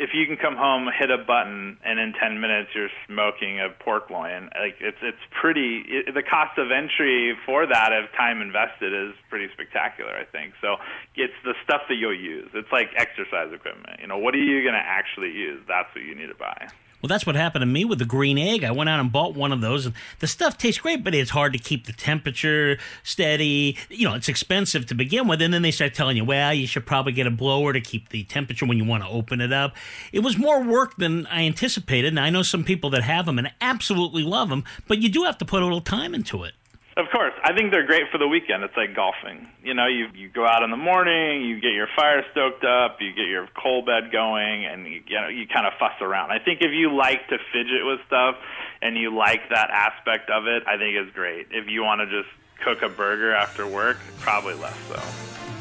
if 0.00 0.14
you 0.14 0.26
can 0.26 0.38
come 0.38 0.56
home, 0.56 0.88
hit 0.98 1.10
a 1.10 1.18
button, 1.18 1.76
and 1.84 2.00
in 2.00 2.14
10 2.14 2.40
minutes 2.40 2.70
you're 2.74 2.88
smoking 3.06 3.60
a 3.60 3.68
pork 3.68 4.08
loin, 4.08 4.48
like 4.58 4.76
it's 4.80 4.96
it's 5.02 5.20
pretty. 5.30 5.84
It, 5.86 6.14
the 6.14 6.22
cost 6.22 6.56
of 6.56 6.72
entry 6.72 7.36
for 7.44 7.66
that 7.66 7.92
of 7.92 8.10
time 8.16 8.40
invested 8.40 8.94
is 8.94 9.14
pretty 9.28 9.52
spectacular. 9.52 10.16
I 10.16 10.24
think 10.24 10.54
so. 10.62 10.76
It's 11.14 11.36
the 11.44 11.52
stuff 11.62 11.82
that 11.90 11.96
you'll 11.96 12.18
use. 12.18 12.48
It's 12.54 12.72
like 12.72 12.88
exercise 12.96 13.52
equipment. 13.52 14.00
You 14.00 14.06
know, 14.06 14.16
what 14.16 14.34
are 14.34 14.42
you 14.42 14.62
going 14.62 14.74
to 14.74 14.82
actually 14.82 15.32
use? 15.32 15.60
That's 15.68 15.94
what 15.94 16.02
you 16.02 16.14
need 16.14 16.28
to 16.28 16.34
buy. 16.34 16.68
Well, 17.00 17.08
that's 17.08 17.24
what 17.24 17.34
happened 17.34 17.62
to 17.62 17.66
me 17.66 17.84
with 17.84 17.98
the 17.98 18.04
green 18.04 18.36
egg. 18.36 18.62
I 18.62 18.72
went 18.72 18.90
out 18.90 19.00
and 19.00 19.10
bought 19.10 19.34
one 19.34 19.52
of 19.52 19.60
those, 19.60 19.86
and 19.86 19.94
the 20.18 20.26
stuff 20.26 20.58
tastes 20.58 20.80
great, 20.80 21.02
but 21.02 21.14
it's 21.14 21.30
hard 21.30 21.52
to 21.54 21.58
keep 21.58 21.86
the 21.86 21.92
temperature 21.92 22.78
steady. 23.02 23.78
You 23.88 24.08
know, 24.08 24.14
it's 24.14 24.28
expensive 24.28 24.86
to 24.86 24.94
begin 24.94 25.26
with, 25.26 25.40
and 25.40 25.54
then 25.54 25.62
they 25.62 25.70
start 25.70 25.94
telling 25.94 26.18
you, 26.18 26.24
well, 26.24 26.52
you 26.52 26.66
should 26.66 26.84
probably 26.84 27.12
get 27.12 27.26
a 27.26 27.30
blower 27.30 27.72
to 27.72 27.80
keep 27.80 28.10
the 28.10 28.24
temperature 28.24 28.66
when 28.66 28.76
you 28.76 28.84
want 28.84 29.02
to 29.02 29.08
open 29.08 29.40
it 29.40 29.52
up. 29.52 29.74
It 30.12 30.20
was 30.20 30.36
more 30.36 30.62
work 30.62 30.96
than 30.96 31.26
I 31.28 31.44
anticipated, 31.44 32.08
and 32.08 32.20
I 32.20 32.28
know 32.28 32.42
some 32.42 32.64
people 32.64 32.90
that 32.90 33.02
have 33.02 33.24
them 33.26 33.38
and 33.38 33.50
absolutely 33.60 34.22
love 34.22 34.50
them, 34.50 34.64
but 34.86 34.98
you 34.98 35.08
do 35.08 35.24
have 35.24 35.38
to 35.38 35.44
put 35.46 35.62
a 35.62 35.64
little 35.64 35.80
time 35.80 36.14
into 36.14 36.44
it. 36.44 36.52
Of 37.00 37.08
course, 37.10 37.32
I 37.42 37.54
think 37.54 37.72
they're 37.72 37.86
great 37.86 38.10
for 38.12 38.18
the 38.18 38.28
weekend. 38.28 38.62
It's 38.62 38.76
like 38.76 38.94
golfing. 38.94 39.48
You 39.64 39.72
know, 39.72 39.86
you 39.86 40.08
you 40.14 40.28
go 40.28 40.46
out 40.46 40.62
in 40.62 40.70
the 40.70 40.76
morning, 40.76 41.42
you 41.46 41.58
get 41.58 41.72
your 41.72 41.88
fire 41.96 42.22
stoked 42.30 42.62
up, 42.62 42.98
you 43.00 43.14
get 43.14 43.26
your 43.26 43.48
coal 43.56 43.82
bed 43.82 44.12
going, 44.12 44.66
and 44.66 44.86
you, 44.86 45.02
you 45.06 45.18
know 45.18 45.28
you 45.28 45.46
kind 45.46 45.66
of 45.66 45.72
fuss 45.80 45.94
around. 46.02 46.30
I 46.30 46.38
think 46.38 46.60
if 46.60 46.72
you 46.72 46.94
like 46.94 47.26
to 47.28 47.38
fidget 47.52 47.86
with 47.86 48.00
stuff 48.06 48.36
and 48.82 48.98
you 48.98 49.16
like 49.16 49.48
that 49.48 49.70
aspect 49.70 50.28
of 50.28 50.46
it, 50.46 50.62
I 50.66 50.76
think 50.76 50.94
it's 50.94 51.14
great. 51.14 51.46
If 51.50 51.68
you 51.68 51.82
want 51.82 52.02
to 52.02 52.06
just 52.06 52.28
cook 52.62 52.82
a 52.82 52.90
burger 52.90 53.34
after 53.34 53.66
work, 53.66 53.96
probably 54.18 54.54
less 54.54 54.76
so. 54.88 54.96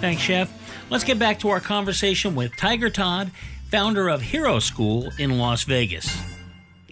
Thanks, 0.01 0.22
Chef. 0.22 0.51
Let's 0.89 1.05
get 1.05 1.19
back 1.19 1.39
to 1.39 1.50
our 1.50 1.62
conversation 1.62 2.36
with 2.36 2.53
Tiger 2.58 2.89
Todd, 2.89 3.31
founder 3.72 4.10
of 4.10 4.22
Hero 4.22 4.60
School 4.60 5.10
in 5.17 5.38
Las 5.38 5.63
Vegas. 5.63 6.22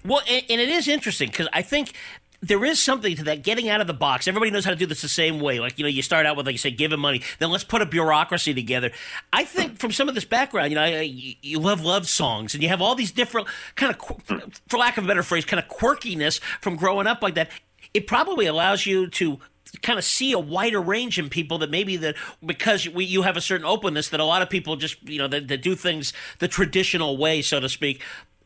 Well, 0.06 0.22
and, 0.30 0.46
and 0.50 0.62
it 0.62 0.70
is 0.70 0.88
interesting 0.88 1.28
because 1.28 1.50
I 1.52 1.64
think 1.64 1.94
there 2.42 2.64
is 2.64 2.82
something 2.82 3.16
to 3.16 3.24
that 3.24 3.44
getting 3.44 3.68
out 3.68 3.82
of 3.82 3.88
the 3.88 3.94
box. 3.94 4.28
Everybody 4.28 4.52
knows 4.52 4.64
how 4.64 4.72
to 4.72 4.78
do 4.78 4.86
this 4.86 5.02
the 5.02 5.10
same 5.10 5.40
way. 5.40 5.60
Like, 5.60 5.78
you 5.80 5.84
know, 5.84 5.90
you 5.90 6.02
start 6.02 6.26
out 6.26 6.38
with, 6.38 6.46
like 6.46 6.54
you 6.54 6.60
say, 6.60 6.72
give 6.72 6.92
him 6.92 7.00
money, 7.00 7.22
then 7.40 7.50
let's 7.50 7.64
put 7.64 7.82
a 7.82 7.86
bureaucracy 7.86 8.54
together. 8.54 8.92
I 9.34 9.44
think 9.44 9.80
from 9.80 9.92
some 9.92 10.08
of 10.08 10.16
this 10.16 10.26
background, 10.26 10.72
you 10.72 10.76
know, 10.76 10.86
you, 10.86 11.36
you 11.42 11.60
love 11.60 11.82
love 11.82 12.08
songs 12.08 12.54
and 12.54 12.62
you 12.62 12.70
have 12.70 12.82
all 12.82 12.96
these 12.96 13.12
different 13.12 13.48
kind 13.76 13.96
of, 13.96 14.52
for 14.68 14.78
lack 14.78 14.98
of 14.98 15.06
a 15.06 15.08
better 15.08 15.24
phrase, 15.24 15.46
kind 15.46 15.64
of 15.64 15.68
quirkiness 15.70 16.40
from 16.62 16.76
growing 16.76 17.08
up 17.08 17.22
like 17.22 17.36
that. 17.36 17.50
It 17.94 18.06
probably 18.06 18.46
allows 18.46 18.86
you 18.86 19.08
to 19.08 19.40
kind 19.82 19.98
of 19.98 20.06
see 20.06 20.32
a 20.32 20.40
wider 20.40 20.82
range 20.82 21.18
in 21.18 21.30
people 21.30 21.58
that 21.58 21.72
maybe 21.72 21.98
that 21.98 22.16
because 22.46 22.88
we, 22.88 23.06
you 23.06 23.24
have 23.24 23.36
a 23.36 23.42
certain 23.42 23.66
openness 23.66 24.10
that 24.10 24.20
a 24.20 24.26
lot 24.26 24.42
of 24.42 24.50
people 24.50 24.76
just, 24.76 25.02
you 25.08 25.18
know, 25.18 25.28
that, 25.28 25.48
that 25.48 25.62
do 25.62 25.76
things 25.76 26.14
the 26.40 26.48
traditional 26.48 27.18
way, 27.18 27.42
so 27.42 27.60
to 27.60 27.68
speak, 27.68 28.02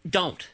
don't. 0.09 0.47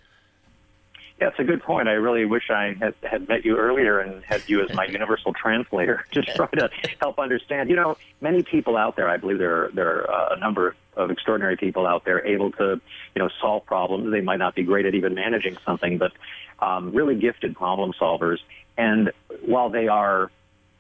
Yeah, 1.20 1.30
it's 1.30 1.40
a 1.40 1.44
good 1.44 1.64
point. 1.64 1.88
I 1.88 1.94
really 1.94 2.26
wish 2.26 2.52
I 2.52 2.76
had, 2.80 2.94
had 3.02 3.28
met 3.28 3.44
you 3.44 3.58
earlier 3.58 4.00
and 4.00 4.24
had 4.24 4.48
you 4.48 4.64
as 4.64 4.72
my 4.76 4.86
universal 4.90 5.34
translator 5.34 6.06
to 6.12 6.22
try 6.22 6.48
to 6.48 6.70
help 7.02 7.18
understand. 7.18 7.70
You 7.70 7.76
know, 7.76 7.98
many 8.22 8.44
people 8.44 8.78
out 8.78 8.96
there, 8.96 9.10
I 9.10 9.18
believe 9.18 9.40
there 9.40 9.66
are, 9.66 9.72
there 9.72 10.02
are 10.02 10.32
uh, 10.32 10.36
a 10.36 10.40
number 10.40 10.76
of 10.96 11.10
extraordinary 11.10 11.58
people 11.58 11.88
out 11.88 12.06
there 12.06 12.26
able 12.26 12.52
to, 12.54 12.80
you 13.16 13.22
know, 13.22 13.30
solve 13.42 13.66
problems. 13.66 14.12
They 14.12 14.22
might 14.22 14.38
not 14.38 14.54
be 14.54 14.64
great 14.64 14.86
at 14.86 14.94
even 14.94 15.16
managing 15.16 15.58
something, 15.66 15.98
but 15.98 16.12
um, 16.60 16.92
really 16.92 17.16
gifted 17.16 17.56
problem 17.56 17.94
solvers. 18.00 18.38
And 18.78 19.12
while 19.44 19.70
they 19.70 19.88
are 19.88 20.32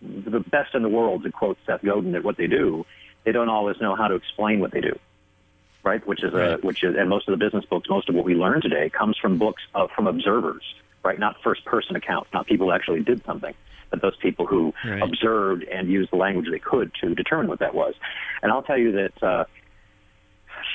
the 0.01 0.39
best 0.39 0.75
in 0.75 0.84
the 0.84 0.89
world, 0.89 1.24
to 1.24 1.32
quote 1.32 1.58
Seth 1.65 1.84
Godin, 1.84 2.13
at 2.13 2.24
what 2.24 2.38
they 2.38 2.48
do, 2.48 2.86
they 3.24 3.32
don't 3.32 3.50
always 3.50 3.77
know 3.82 3.96
how 3.96 4.08
to 4.08 4.15
explain 4.15 4.60
what 4.60 4.72
they 4.72 4.82
do 4.82 5.00
right? 5.88 6.06
Which 6.06 6.24
is 6.24 6.34
a 6.34 6.58
which 6.62 6.84
is 6.84 6.96
and 6.98 7.10
most 7.10 7.27
of 7.27 7.38
the 7.38 7.44
business 7.44 7.65
books, 7.65 7.88
most 7.89 8.10
of 8.10 8.15
what 8.15 8.25
we 8.25 8.36
learn 8.36 8.62
today 8.62 8.89
comes 8.89 9.17
from 9.22 9.38
books 9.38 9.63
uh, 9.74 9.88
from 9.96 10.06
observers, 10.08 10.63
right? 11.03 11.17
Not 11.17 11.36
first 11.44 11.63
person 11.65 11.96
accounts, 11.96 12.29
not 12.34 12.46
people 12.46 12.67
who 12.67 12.74
actually 12.74 13.01
did 13.03 13.24
something, 13.25 13.53
but 13.89 14.01
those 14.01 14.17
people 14.17 14.46
who 14.46 14.74
Right. 14.86 15.01
observed 15.01 15.63
and 15.63 15.89
used 15.89 16.12
the 16.12 16.17
language 16.17 16.48
they 16.51 16.60
could 16.60 16.91
to 17.01 17.15
determine 17.15 17.48
what 17.48 17.60
that 17.60 17.74
was. 17.74 17.94
And 18.41 18.51
I'll 18.51 18.63
tell 18.63 18.77
you 18.77 18.91
that. 18.94 19.24
Uh, 19.24 19.46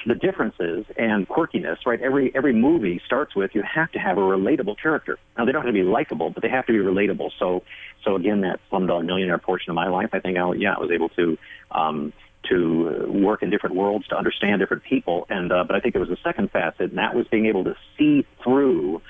the 0.07 0.15
differences 0.15 0.85
and 0.97 1.29
quirkiness, 1.29 1.77
right? 1.87 2.01
Every 2.01 2.35
every 2.35 2.53
movie 2.53 3.01
starts 3.05 3.35
with 3.35 3.51
you 3.55 3.63
have 3.63 3.91
to 3.93 3.99
have 3.99 4.17
a 4.17 4.21
relatable 4.21 4.77
character. 4.81 5.19
Now 5.37 5.45
they 5.45 5.53
don't 5.53 5.63
have 5.63 5.75
to 5.75 5.81
be 5.81 5.83
likable, 5.83 6.31
but 6.31 6.43
they 6.43 6.49
have 6.49 6.67
to 6.67 6.73
be 6.73 6.79
relatable. 6.79 7.31
So 7.39 7.63
so 8.05 8.17
again, 8.17 8.41
that 8.43 8.61
Slumdog 8.71 9.05
Millionaire 9.05 9.39
portion 9.39 9.71
of 9.71 9.75
my 9.77 9.89
life, 9.89 10.11
I 10.13 10.21
think 10.21 10.39
I 10.39 10.53
yeah 10.55 10.75
I 10.75 10.81
was 10.81 10.91
able 10.93 11.09
to 11.11 11.37
um, 11.73 12.13
to 12.49 13.07
uh, 13.09 13.13
work 13.13 13.43
in 13.43 13.51
different 13.51 13.77
worlds 13.77 14.07
to 14.09 14.17
understand 14.17 14.61
different 14.61 14.85
people, 14.85 15.27
and 15.29 15.53
uh, 15.53 15.65
but 15.65 15.77
I 15.77 15.81
think 15.81 15.95
it 15.95 15.99
was 15.99 16.09
the 16.09 16.19
second 16.23 16.51
facet, 16.51 16.91
and 16.91 16.99
that 16.99 17.15
was 17.15 17.27
being 17.29 17.47
able 17.47 17.65
to 17.65 17.75
see 17.99 18.27
through 18.43 19.03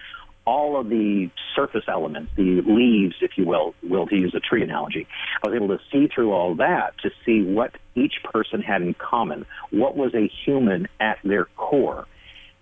all 0.44 0.78
of 0.78 0.88
the 0.88 1.30
surface 1.54 1.84
elements, 1.86 2.32
the 2.36 2.62
leaves, 2.62 3.14
if 3.20 3.32
you 3.36 3.46
will, 3.46 3.74
will 3.82 4.06
to 4.06 4.16
use 4.16 4.34
a 4.34 4.40
tree 4.40 4.62
analogy. 4.62 5.06
I 5.42 5.48
was 5.48 5.56
able 5.56 5.68
to 5.68 5.78
see 5.92 6.08
through 6.12 6.32
all 6.32 6.56
that 6.56 6.98
to 7.02 7.10
see 7.24 7.42
what 7.42 7.76
each 7.94 8.14
person 8.24 8.60
had 8.60 8.82
in 8.82 8.94
common, 8.94 9.46
what 9.70 9.96
was 9.96 10.14
a 10.14 10.30
human 10.44 10.88
at 10.98 11.18
their 11.22 11.44
core. 11.56 12.06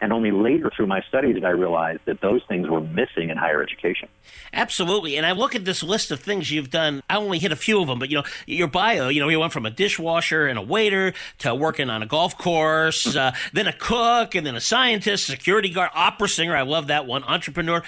And 0.00 0.12
only 0.12 0.30
later 0.30 0.70
through 0.74 0.86
my 0.86 1.02
study 1.02 1.32
did 1.32 1.44
I 1.44 1.50
realize 1.50 1.98
that 2.06 2.20
those 2.20 2.42
things 2.48 2.68
were 2.68 2.80
missing 2.80 3.28
in 3.28 3.36
higher 3.36 3.62
education. 3.62 4.08
Absolutely. 4.52 5.16
And 5.16 5.26
I 5.26 5.32
look 5.32 5.54
at 5.54 5.64
this 5.64 5.82
list 5.82 6.10
of 6.10 6.20
things 6.20 6.50
you've 6.50 6.70
done. 6.70 7.02
I 7.10 7.16
only 7.16 7.38
hit 7.38 7.52
a 7.52 7.56
few 7.56 7.80
of 7.80 7.88
them, 7.88 7.98
but 7.98 8.10
you 8.10 8.18
know, 8.18 8.24
your 8.46 8.68
bio, 8.68 9.08
you 9.08 9.20
know, 9.20 9.28
you 9.28 9.38
went 9.38 9.52
from 9.52 9.66
a 9.66 9.70
dishwasher 9.70 10.46
and 10.46 10.58
a 10.58 10.62
waiter 10.62 11.12
to 11.38 11.54
working 11.54 11.90
on 11.90 12.02
a 12.02 12.06
golf 12.06 12.38
course, 12.38 13.06
uh, 13.16 13.32
then 13.52 13.66
a 13.66 13.72
cook, 13.72 14.34
and 14.34 14.46
then 14.46 14.56
a 14.56 14.60
scientist, 14.60 15.26
security 15.26 15.68
guard, 15.68 15.90
opera 15.94 16.28
singer. 16.28 16.56
I 16.56 16.62
love 16.62 16.86
that 16.86 17.06
one. 17.06 17.22
Entrepreneur. 17.24 17.82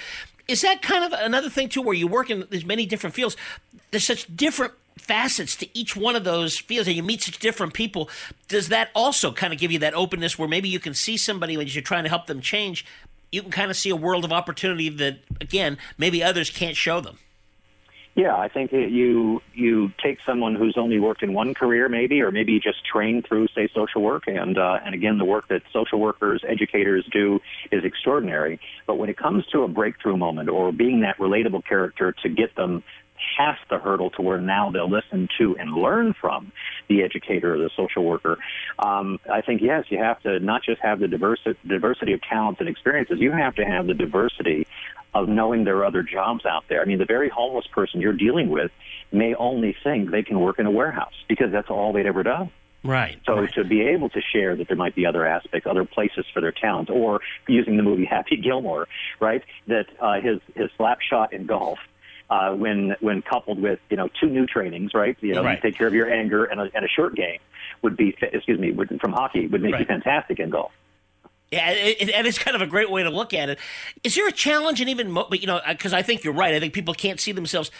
Is 0.49 0.61
that 0.63 0.83
kind 0.83 1.05
of 1.05 1.19
another 1.19 1.49
thing 1.49 1.69
too, 1.69 1.83
where 1.83 1.95
you 1.95 2.07
work 2.07 2.29
in 2.29 2.47
these 2.51 2.65
many 2.65 2.85
different 2.85 3.15
fields? 3.15 3.37
There's 3.91 4.05
such 4.05 4.35
different 4.35 4.75
facets 4.97 5.57
to 5.57 5.79
each 5.79 5.97
one 5.97 6.17
of 6.17 6.25
those 6.25 6.59
fields 6.59 6.87
and 6.87 6.97
you 6.97 7.03
meet 7.03 7.23
such 7.23 7.39
different 7.39 7.75
people 7.75 8.09
does 8.49 8.69
that 8.69 8.91
also 8.95 9.33
kind 9.33 9.53
of 9.53 9.59
give 9.59 9.73
you 9.73 9.79
that 9.79 9.95
openness 9.95 10.39
where 10.39 10.49
maybe 10.49 10.69
you 10.69 10.79
can 10.79 10.95
see 10.95 11.17
somebody 11.17 11.57
when 11.57 11.67
you're 11.67 11.83
trying 11.83 12.05
to 12.05 12.09
help 12.09 12.27
them 12.27 12.41
change 12.41 12.85
you 13.31 13.43
can 13.43 13.51
kind 13.51 13.71
of 13.71 13.77
see 13.77 13.91
a 13.91 13.97
world 13.97 14.25
of 14.25 14.33
opportunity 14.33 14.89
that 14.89 15.19
again 15.41 15.77
maybe 15.99 16.23
others 16.23 16.51
can't 16.51 16.77
show 16.77 17.01
them 17.01 17.19
Yeah, 18.15 18.37
I 18.37 18.49
think 18.49 18.73
you 18.73 19.41
you 19.55 19.91
take 20.03 20.19
someone 20.27 20.55
who's 20.55 20.77
only 20.77 21.01
worked 21.01 21.23
in 21.23 21.33
one 21.33 21.55
career, 21.55 21.89
maybe, 21.89 22.21
or 22.21 22.31
maybe 22.31 22.61
just 22.61 22.85
trained 22.85 23.27
through, 23.27 23.49
say, 23.55 23.69
social 23.75 24.03
work, 24.03 24.25
and 24.27 24.59
uh, 24.59 24.81
and 24.85 24.95
again, 24.95 25.17
the 25.17 25.25
work 25.25 25.49
that 25.49 25.63
social 25.73 25.99
workers, 25.99 26.45
educators 26.47 27.07
do 27.11 27.41
is 27.71 27.85
extraordinary. 27.85 28.61
But 28.87 28.99
when 28.99 29.09
it 29.09 29.17
comes 29.17 29.47
to 29.47 29.63
a 29.63 29.69
breakthrough 29.69 30.19
moment 30.19 30.51
or 30.51 30.73
being 30.73 31.01
that 31.01 31.17
relatable 31.17 31.65
character 31.65 32.13
to 32.23 32.29
get 32.29 32.55
them 32.55 32.85
past 33.37 33.61
the 33.71 33.79
hurdle 33.79 34.11
to 34.11 34.23
where 34.23 34.41
now 34.41 34.71
they'll 34.71 34.91
listen 34.91 35.29
to 35.39 35.57
and 35.59 35.73
learn 35.73 36.15
from 36.21 36.53
the 36.89 37.03
educator 37.03 37.55
or 37.55 37.59
the 37.59 37.71
social 37.77 38.05
worker. 38.05 38.39
Um, 38.79 39.19
I 39.31 39.41
think 39.41 39.63
yes, 39.63 39.85
you 39.89 39.99
have 39.99 40.21
to 40.23 40.41
not 40.41 40.63
just 40.63 40.81
have 40.81 41.01
the 41.01 41.07
diversi- 41.07 41.57
diversity 41.67 42.13
of 42.13 42.23
talents 42.23 42.61
and 42.61 42.69
experiences. 42.69 43.19
You 43.21 43.33
have 43.33 43.55
to 43.57 43.65
have 43.65 43.87
the 43.87 43.95
diversity 43.95 44.67
of 45.15 45.29
knowing 45.29 45.65
there 45.65 45.77
are 45.79 45.85
other 45.85 46.03
jobs 46.03 46.47
out 46.47 46.65
there. 46.69 46.81
I 46.81 46.85
mean, 46.85 46.99
the 46.99 47.05
very 47.05 47.29
homeless 47.29 47.67
person 47.67 48.01
you're 48.01 48.15
dealing 48.15 48.49
with 48.49 48.71
may 49.11 49.35
only 49.35 49.77
think 49.85 50.11
they 50.11 50.23
can 50.23 50.41
work 50.41 50.59
in 50.59 50.67
a 50.67 50.71
warehouse 50.71 51.13
because 51.29 51.53
that's 51.53 51.69
all 51.69 51.93
they'd 51.93 52.07
ever 52.07 52.23
done. 52.23 52.51
Right. 52.85 53.19
So 53.27 53.47
to 53.47 53.65
be 53.65 53.83
able 53.83 54.09
to 54.11 54.21
share 54.21 54.57
that 54.57 54.67
there 54.67 54.77
might 54.77 54.95
be 54.95 55.07
other 55.07 55.25
aspects, 55.25 55.67
other 55.69 55.85
places 55.85 56.27
for 56.35 56.41
their 56.41 56.53
talent, 56.53 56.91
or 56.91 57.21
using 57.47 57.77
the 57.77 57.83
movie 57.83 58.05
Happy 58.05 58.37
Gilmore, 58.37 58.89
right? 59.21 59.43
That 59.69 59.87
uh, 60.01 60.21
his 60.21 60.41
his 60.57 60.69
slap 60.77 60.99
shot 61.01 61.33
in 61.33 61.47
golf. 61.47 61.79
Uh, 62.33 62.55
when 62.55 62.97
when 63.01 63.21
coupled 63.21 63.61
with 63.61 63.79
you 63.91 63.97
know 63.99 64.09
two 64.19 64.29
new 64.37 64.47
trainings, 64.47 64.91
right? 64.95 65.17
You 65.21 65.35
know, 65.35 65.45
Right. 65.45 65.61
take 65.61 65.77
care 65.77 65.87
of 65.87 65.93
your 65.93 66.11
anger 66.11 66.45
and 66.51 66.59
a, 66.63 66.71
and 66.75 66.83
a 66.83 66.89
short 66.89 67.15
game 67.15 67.41
would 67.83 67.95
be 67.95 68.17
excuse 68.23 68.59
me 68.59 68.71
would, 68.73 68.89
from 69.03 69.13
hockey 69.13 69.47
would 69.49 69.61
make 69.61 69.79
you 69.79 69.85
fantastic 69.85 70.39
in 70.39 70.49
golf. 70.49 70.73
Yeah, 71.51 71.69
it, 71.73 72.09
and 72.17 72.27
it's 72.27 72.39
kind 72.39 72.55
of 72.55 72.63
a 72.63 72.67
great 72.67 72.91
way 72.91 73.03
to 73.03 73.11
look 73.11 73.35
at 73.35 73.51
it. 73.51 73.59
Is 74.03 74.15
there 74.15 74.27
a 74.27 74.33
challenge 74.33 74.81
and 74.81 74.89
even, 74.89 75.11
mo- 75.11 75.27
but 75.29 75.43
you 75.43 75.47
know, 75.47 75.61
because 75.69 75.93
I 75.93 76.01
think 76.01 76.25
you're 76.25 76.33
right. 76.33 76.55
I 76.55 76.61
think 76.61 76.73
people 76.73 76.95
can't 76.95 77.21
see 77.21 77.33
themselves. 77.33 77.71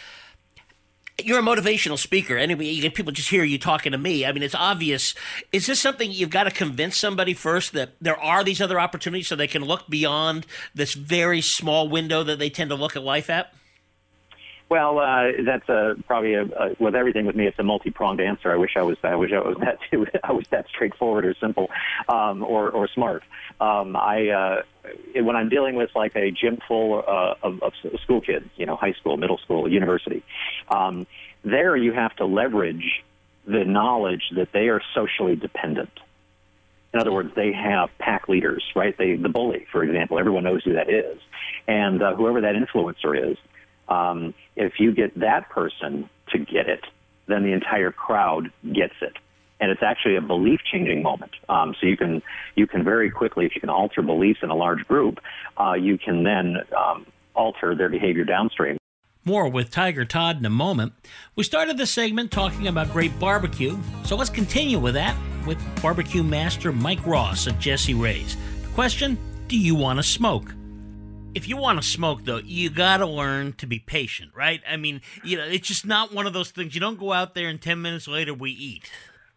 You're 1.23 1.39
a 1.39 1.43
motivational 1.43 1.97
speaker. 1.97 2.37
Anyway, 2.37 2.65
you 2.65 2.81
get 2.83 2.93
people 2.93 3.11
just 3.11 3.29
hear 3.29 3.43
you 3.43 3.57
talking 3.57 3.91
to 3.93 3.97
me. 3.97 4.25
I 4.25 4.31
mean, 4.31 4.43
it's 4.43 4.53
obvious. 4.55 5.15
Is 5.51 5.65
this 5.65 5.79
something 5.79 6.11
you've 6.11 6.29
got 6.29 6.43
to 6.43 6.51
convince 6.51 6.95
somebody 6.97 7.33
first 7.33 7.73
that 7.73 7.93
there 7.99 8.19
are 8.19 8.43
these 8.43 8.61
other 8.61 8.79
opportunities 8.79 9.27
so 9.27 9.35
they 9.35 9.47
can 9.47 9.63
look 9.63 9.87
beyond 9.89 10.45
this 10.75 10.93
very 10.93 11.41
small 11.41 11.89
window 11.89 12.23
that 12.23 12.37
they 12.37 12.51
tend 12.51 12.69
to 12.69 12.75
look 12.75 12.95
at 12.95 13.01
life 13.01 13.29
at? 13.31 13.51
Well, 14.73 14.97
uh, 14.97 15.33
that's 15.45 15.67
probably 16.07 16.33
a, 16.33 16.45
a, 16.45 16.75
with 16.79 16.95
everything 16.95 17.27
with 17.27 17.35
me. 17.35 17.45
It's 17.45 17.59
a 17.59 17.63
multi-pronged 17.63 18.19
answer. 18.19 18.51
I 18.51 18.55
wish 18.55 18.71
I 18.75 18.81
was. 18.81 18.97
I 19.03 19.13
wish 19.13 19.31
I 19.31 19.37
was 19.37 19.55
that. 19.59 19.77
I 20.23 20.31
was 20.31 20.47
that 20.47 20.65
straightforward 20.67 21.25
or 21.25 21.35
simple, 21.35 21.69
um, 22.09 22.41
or 22.41 22.71
or 22.71 22.87
smart. 22.87 23.21
Um, 23.61 23.95
I 23.95 24.29
uh, 24.29 24.61
when 25.13 25.35
I'm 25.35 25.49
dealing 25.49 25.75
with 25.75 25.91
like 25.95 26.15
a 26.15 26.31
gym 26.31 26.57
full 26.67 27.03
uh, 27.07 27.35
of, 27.43 27.61
of 27.61 27.73
school 28.01 28.19
kids, 28.19 28.49
you 28.55 28.65
know, 28.65 28.75
high 28.75 28.93
school, 28.93 29.15
middle 29.15 29.37
school, 29.37 29.71
university. 29.71 30.23
Um, 30.69 31.05
there, 31.43 31.75
you 31.75 31.93
have 31.93 32.15
to 32.15 32.25
leverage 32.25 33.03
the 33.45 33.65
knowledge 33.65 34.23
that 34.35 34.53
they 34.53 34.69
are 34.69 34.81
socially 34.95 35.35
dependent. 35.35 35.91
In 36.95 36.99
other 36.99 37.11
words, 37.11 37.31
they 37.35 37.51
have 37.51 37.91
pack 37.99 38.27
leaders, 38.27 38.63
right? 38.75 38.97
They, 38.97 39.17
the 39.17 39.29
bully, 39.29 39.67
for 39.71 39.83
example, 39.83 40.17
everyone 40.17 40.45
knows 40.45 40.63
who 40.63 40.73
that 40.73 40.89
is, 40.89 41.19
and 41.67 42.01
uh, 42.01 42.15
whoever 42.15 42.41
that 42.41 42.55
influencer 42.55 43.33
is. 43.33 43.37
Um, 43.87 44.33
if 44.55 44.79
you 44.79 44.93
get 44.93 45.19
that 45.19 45.49
person 45.49 46.09
to 46.29 46.39
get 46.39 46.69
it, 46.69 46.83
then 47.27 47.43
the 47.43 47.53
entire 47.53 47.91
crowd 47.91 48.51
gets 48.73 48.95
it, 49.01 49.13
and 49.59 49.71
it's 49.71 49.83
actually 49.83 50.15
a 50.15 50.21
belief 50.21 50.59
changing 50.69 51.01
moment. 51.01 51.31
Um, 51.49 51.75
so 51.79 51.87
you 51.87 51.97
can 51.97 52.21
you 52.55 52.67
can 52.67 52.83
very 52.83 53.09
quickly, 53.09 53.45
if 53.45 53.55
you 53.55 53.61
can 53.61 53.69
alter 53.69 54.01
beliefs 54.01 54.39
in 54.43 54.49
a 54.49 54.55
large 54.55 54.85
group, 54.87 55.19
uh, 55.59 55.73
you 55.73 55.97
can 55.97 56.23
then 56.23 56.57
um, 56.77 57.05
alter 57.33 57.75
their 57.75 57.89
behavior 57.89 58.25
downstream. 58.25 58.77
More 59.25 59.47
with 59.47 59.71
Tiger 59.71 60.03
Todd 60.03 60.37
in 60.37 60.45
a 60.45 60.49
moment. 60.49 60.91
We 61.35 61.45
started 61.45 61.77
this 61.77 61.91
segment 61.91 62.29
talking 62.29 62.67
about 62.67 62.91
great 62.91 63.17
barbecue, 63.19 63.77
so 64.03 64.17
let's 64.17 64.29
continue 64.29 64.79
with 64.79 64.95
that 64.95 65.15
with 65.45 65.57
barbecue 65.81 66.23
master 66.23 66.71
Mike 66.71 67.05
Ross 67.05 67.47
at 67.47 67.59
Jessie 67.59 67.93
Rae's. 67.93 68.35
The 68.61 68.69
question 68.69 69.17
Do 69.47 69.57
you 69.57 69.75
want 69.75 69.99
to 69.99 70.03
smoke? 70.03 70.53
If 71.35 71.47
you 71.47 71.57
want 71.57 71.81
to 71.81 71.87
smoke, 71.87 72.25
though, 72.25 72.37
you 72.37 72.69
got 72.69 72.97
to 72.97 73.07
learn 73.07 73.53
to 73.53 73.65
be 73.65 73.79
patient, 73.79 74.31
right? 74.35 74.61
I 74.69 74.77
mean, 74.77 75.01
you 75.23 75.37
know, 75.37 75.43
it's 75.43 75.67
just 75.67 75.85
not 75.85 76.13
one 76.13 76.27
of 76.27 76.33
those 76.33 76.51
things. 76.51 76.75
You 76.75 76.81
don't 76.81 76.99
go 76.99 77.11
out 77.11 77.33
there 77.33 77.47
and 77.47 77.61
10 77.61 77.81
minutes 77.81 78.07
later 78.07 78.33
we 78.33 78.51
eat. 78.51 78.91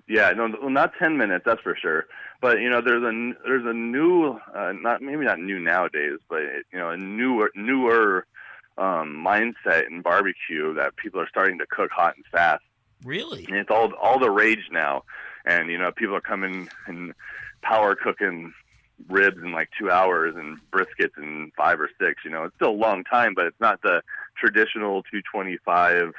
Yeah, 0.08 0.30
no, 0.30 0.48
well, 0.60 0.70
not 0.70 0.92
ten 1.00 1.16
minutes, 1.16 1.44
that's 1.44 1.60
for 1.62 1.76
sure. 1.76 2.06
But 2.40 2.60
you 2.60 2.70
know, 2.70 2.80
there's 2.80 3.02
a 3.02 3.32
there's 3.44 3.64
a 3.66 3.72
new, 3.72 4.38
uh, 4.54 4.72
not 4.72 5.02
maybe 5.02 5.24
not 5.24 5.40
new 5.40 5.58
nowadays, 5.58 6.18
but 6.28 6.42
you 6.72 6.78
know, 6.78 6.90
a 6.90 6.96
newer 6.96 7.50
newer 7.56 8.26
um, 8.78 9.24
mindset 9.26 9.88
in 9.88 10.02
barbecue 10.02 10.74
that 10.74 10.96
people 10.96 11.20
are 11.20 11.28
starting 11.28 11.58
to 11.58 11.66
cook 11.66 11.90
hot 11.90 12.14
and 12.14 12.24
fast. 12.26 12.62
Really? 13.04 13.46
And 13.46 13.56
it's 13.56 13.70
all 13.70 13.92
all 13.94 14.20
the 14.20 14.30
rage 14.30 14.68
now, 14.70 15.02
and 15.44 15.70
you 15.70 15.78
know, 15.78 15.90
people 15.90 16.14
are 16.14 16.20
coming 16.20 16.68
and 16.86 17.12
power 17.62 17.96
cooking 17.96 18.54
ribs 19.08 19.38
in 19.42 19.52
like 19.52 19.68
two 19.78 19.90
hours 19.90 20.34
and 20.36 20.58
briskets 20.72 21.16
in 21.18 21.52
five 21.56 21.80
or 21.80 21.90
six. 22.00 22.22
You 22.24 22.30
know, 22.30 22.44
it's 22.44 22.54
still 22.56 22.70
a 22.70 22.72
long 22.72 23.04
time, 23.04 23.34
but 23.34 23.46
it's 23.46 23.60
not 23.60 23.80
the 23.82 24.02
traditional 24.38 25.02
225, 25.04 26.12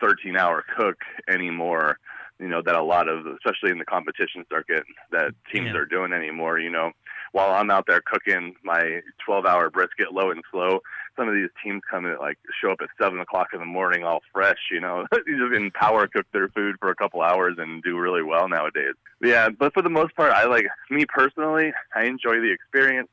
13 0.00 0.36
hour 0.36 0.64
cook 0.76 0.96
anymore. 1.28 1.98
You 2.38 2.48
know 2.48 2.62
that 2.62 2.76
a 2.76 2.82
lot 2.82 3.08
of, 3.08 3.26
especially 3.26 3.70
in 3.72 3.78
the 3.78 3.84
competition 3.84 4.44
circuit, 4.50 4.84
that 5.10 5.32
teams 5.52 5.68
Yeah. 5.72 5.78
are 5.80 5.84
doing 5.84 6.12
anymore. 6.12 6.58
You 6.60 6.70
know, 6.70 6.92
while 7.32 7.52
I'm 7.52 7.70
out 7.70 7.84
there 7.86 8.00
cooking 8.00 8.54
my 8.62 9.00
12 9.24 9.46
hour 9.46 9.70
brisket 9.70 10.12
low 10.12 10.30
and 10.30 10.42
slow, 10.50 10.80
some 11.16 11.28
of 11.28 11.34
these 11.34 11.50
teams 11.62 11.82
come 11.90 12.06
in 12.06 12.16
like 12.18 12.38
show 12.60 12.70
up 12.70 12.78
at 12.80 12.88
seven 13.00 13.20
o'clock 13.20 13.48
in 13.52 13.60
the 13.60 13.66
morning 13.66 14.04
all 14.04 14.20
fresh. 14.32 14.58
You 14.70 14.80
know, 14.80 15.06
you 15.26 15.50
can 15.52 15.70
power 15.70 16.06
cook 16.06 16.26
their 16.32 16.48
food 16.48 16.76
for 16.80 16.90
a 16.90 16.94
couple 16.94 17.20
hours 17.22 17.56
and 17.58 17.82
do 17.82 17.98
really 17.98 18.22
well 18.22 18.48
nowadays. 18.48 18.94
Yeah, 19.20 19.48
but 19.50 19.74
for 19.74 19.82
the 19.82 19.90
most 19.90 20.14
part, 20.14 20.32
I 20.32 20.46
like 20.46 20.66
me 20.90 21.04
personally. 21.06 21.72
I 21.94 22.04
enjoy 22.04 22.40
the 22.40 22.52
experience. 22.52 23.08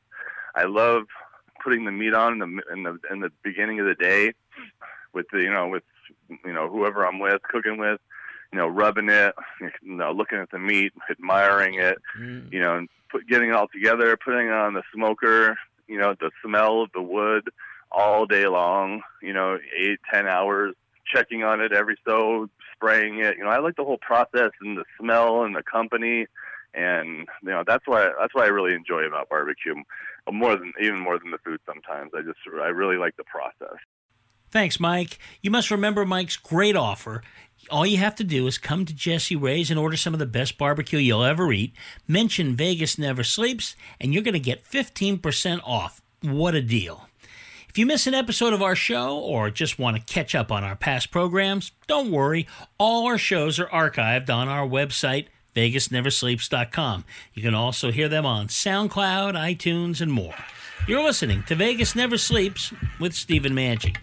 I 0.54 0.64
love 0.64 1.04
putting 1.62 1.84
the 1.84 1.92
meat 1.92 2.14
on 2.14 2.34
in 2.34 2.38
the 2.38 2.62
in 2.72 2.82
the 2.84 2.98
in 3.10 3.20
the 3.20 3.30
beginning 3.42 3.80
of 3.80 3.86
the 3.86 3.94
day, 3.94 4.32
with 5.12 5.26
the 5.32 5.40
you 5.40 5.50
know 5.50 5.68
with 5.68 5.82
you 6.44 6.52
know 6.52 6.68
whoever 6.68 7.04
I'm 7.04 7.18
with, 7.18 7.42
cooking 7.42 7.78
with, 7.78 8.00
you 8.52 8.58
know, 8.58 8.68
rubbing 8.68 9.08
it, 9.08 9.34
you 9.60 9.96
know, 9.96 10.12
looking 10.12 10.38
at 10.38 10.50
the 10.50 10.58
meat, 10.58 10.92
admiring 11.10 11.74
it, 11.74 11.98
Mm. 12.18 12.52
you 12.52 12.60
know, 12.60 12.76
and 12.76 12.88
put, 13.10 13.26
getting 13.26 13.50
it 13.50 13.54
all 13.54 13.68
together, 13.68 14.16
putting 14.16 14.46
it 14.46 14.52
on 14.52 14.74
the 14.74 14.82
smoker, 14.94 15.56
you 15.88 15.98
know, 15.98 16.14
the 16.18 16.30
smell 16.44 16.82
of 16.82 16.90
the 16.92 17.02
wood 17.02 17.48
all 17.90 18.26
day 18.26 18.46
long, 18.46 19.02
you 19.22 19.32
know, 19.32 19.58
eight, 19.76 19.98
ten 20.12 20.26
hours, 20.26 20.74
checking 21.06 21.44
on 21.44 21.60
it 21.60 21.72
every 21.72 21.96
so, 22.04 22.48
spraying 22.74 23.20
it. 23.20 23.36
You 23.36 23.44
know, 23.44 23.50
I 23.50 23.58
like 23.58 23.76
the 23.76 23.84
whole 23.84 23.98
process 23.98 24.50
and 24.60 24.76
the 24.76 24.84
smell 24.98 25.44
and 25.44 25.54
the 25.54 25.62
company, 25.62 26.26
and 26.74 27.26
you 27.42 27.50
know, 27.50 27.62
that's 27.66 27.86
why 27.86 28.10
that's 28.18 28.34
what 28.34 28.44
I 28.44 28.48
really 28.48 28.74
enjoy 28.74 29.04
about 29.04 29.28
barbecue, 29.28 29.74
more 30.30 30.56
than 30.56 30.72
even 30.80 30.98
more 30.98 31.18
than 31.18 31.30
the 31.30 31.38
food. 31.38 31.60
Sometimes 31.66 32.10
I 32.14 32.22
just 32.22 32.38
I 32.60 32.68
really 32.68 32.96
like 32.96 33.16
the 33.16 33.24
process. 33.24 33.78
Thanks, 34.50 34.78
Mike. 34.78 35.18
You 35.42 35.50
must 35.50 35.70
remember 35.70 36.04
Mike's 36.04 36.36
great 36.36 36.76
offer. 36.76 37.22
All 37.70 37.84
you 37.86 37.98
have 37.98 38.14
to 38.16 38.24
do 38.24 38.46
is 38.46 38.58
come 38.58 38.84
to 38.84 38.94
Jessie 38.94 39.34
Rae's 39.34 39.70
and 39.70 39.78
order 39.78 39.96
some 39.96 40.12
of 40.12 40.20
the 40.20 40.26
best 40.26 40.56
barbecue 40.56 40.98
you'll 40.98 41.24
ever 41.24 41.52
eat. 41.52 41.74
Mention 42.06 42.54
Vegas 42.54 42.98
Never 42.98 43.24
Sleeps, 43.24 43.74
and 44.00 44.14
you're 44.14 44.22
going 44.22 44.34
to 44.34 44.40
get 44.40 44.64
15% 44.64 45.60
off. 45.64 46.00
What 46.22 46.54
a 46.54 46.62
deal! 46.62 47.08
If 47.68 47.76
you 47.78 47.84
miss 47.84 48.06
an 48.06 48.14
episode 48.14 48.54
of 48.54 48.62
our 48.62 48.74
show 48.74 49.18
or 49.18 49.50
just 49.50 49.78
want 49.78 49.96
to 49.96 50.14
catch 50.14 50.34
up 50.34 50.50
on 50.50 50.64
our 50.64 50.76
past 50.76 51.10
programs, 51.10 51.72
don't 51.86 52.10
worry. 52.10 52.46
All 52.78 53.06
our 53.06 53.18
shows 53.18 53.58
are 53.58 53.66
archived 53.66 54.30
on 54.30 54.48
our 54.48 54.66
website, 54.66 55.26
VegasNeverSleeps.com. 55.54 57.04
You 57.34 57.42
can 57.42 57.54
also 57.54 57.90
hear 57.90 58.08
them 58.08 58.24
on 58.24 58.48
SoundCloud, 58.48 59.34
iTunes, 59.34 60.00
and 60.00 60.10
more. 60.10 60.36
You're 60.88 61.04
listening 61.04 61.42
to 61.48 61.54
Vegas 61.54 61.94
Never 61.94 62.16
Sleeps 62.16 62.72
with 62.98 63.12
Stephen 63.12 63.52
Maggi. 63.52 63.96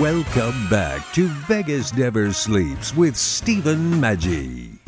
Welcome 0.00 0.66
back 0.70 1.12
to 1.12 1.28
Vegas 1.46 1.94
Never 1.94 2.32
Sleeps 2.32 2.96
with 2.96 3.14
Stephen 3.14 4.00
Maggi. 4.00 4.78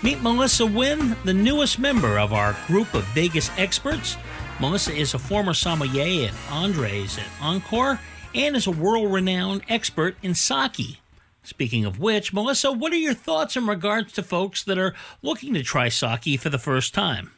Meet 0.00 0.22
Melissa 0.22 0.64
Wynn, 0.64 1.16
the 1.24 1.34
newest 1.34 1.80
member 1.80 2.20
of 2.20 2.32
our 2.32 2.56
group 2.68 2.94
of 2.94 3.02
Vegas 3.06 3.50
experts. 3.58 4.16
Melissa 4.60 4.92
is 4.92 5.12
a 5.12 5.18
former 5.18 5.54
sommelier 5.54 6.28
at 6.28 6.52
Andres 6.52 7.18
at 7.18 7.26
Encore 7.42 7.98
and 8.32 8.54
is 8.54 8.68
a 8.68 8.70
world 8.70 9.12
renowned 9.12 9.62
expert 9.68 10.16
in 10.22 10.36
sake. 10.36 11.00
Speaking 11.42 11.84
of 11.84 11.98
which, 11.98 12.32
Melissa, 12.32 12.70
what 12.70 12.92
are 12.92 12.96
your 12.96 13.12
thoughts 13.12 13.56
in 13.56 13.66
regards 13.66 14.12
to 14.12 14.22
folks 14.22 14.62
that 14.62 14.78
are 14.78 14.94
looking 15.20 15.52
to 15.54 15.64
try 15.64 15.88
sake 15.88 16.38
for 16.38 16.48
the 16.48 16.60
first 16.60 16.94
time? 16.94 17.32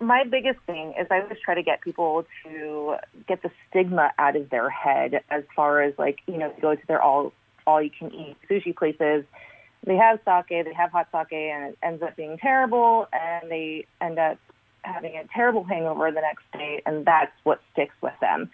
My 0.00 0.24
biggest 0.24 0.58
thing 0.66 0.94
is 0.98 1.06
I 1.10 1.20
always 1.20 1.38
try 1.44 1.54
to 1.54 1.62
get 1.62 1.82
people 1.82 2.24
to 2.44 2.96
get 3.28 3.42
the 3.42 3.50
stigma 3.68 4.12
out 4.18 4.34
of 4.34 4.48
their 4.48 4.70
head 4.70 5.22
as 5.30 5.44
far 5.54 5.82
as 5.82 5.94
like, 5.98 6.20
you 6.26 6.38
know, 6.38 6.52
go 6.60 6.74
to 6.74 6.86
their 6.88 7.02
all 7.02 7.32
all 7.66 7.82
you 7.82 7.90
can 7.90 8.12
eat 8.12 8.36
sushi 8.48 8.74
places. 8.74 9.24
They 9.86 9.96
have 9.96 10.18
sake, 10.24 10.64
they 10.64 10.74
have 10.74 10.90
hot 10.90 11.08
sake 11.12 11.32
and 11.32 11.72
it 11.72 11.78
ends 11.82 12.02
up 12.02 12.16
being 12.16 12.38
terrible 12.38 13.08
and 13.12 13.50
they 13.50 13.86
end 14.00 14.18
up 14.18 14.38
having 14.82 15.16
a 15.16 15.24
terrible 15.32 15.64
hangover 15.64 16.10
the 16.10 16.22
next 16.22 16.44
day 16.52 16.82
and 16.86 17.04
that's 17.04 17.32
what 17.44 17.60
sticks 17.72 17.94
with 18.00 18.14
them. 18.20 18.50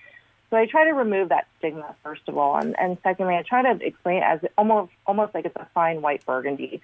So 0.50 0.56
I 0.56 0.66
try 0.66 0.84
to 0.84 0.92
remove 0.92 1.28
that 1.28 1.46
stigma 1.58 1.94
first 2.02 2.22
of 2.26 2.36
all 2.36 2.56
and, 2.58 2.76
and 2.78 2.98
secondly 3.04 3.36
I 3.36 3.42
try 3.42 3.62
to 3.62 3.84
explain 3.84 4.18
it 4.18 4.24
as 4.24 4.40
almost 4.58 4.90
almost 5.06 5.32
like 5.34 5.44
it's 5.44 5.56
a 5.56 5.68
fine 5.74 6.02
white 6.02 6.26
burgundy. 6.26 6.82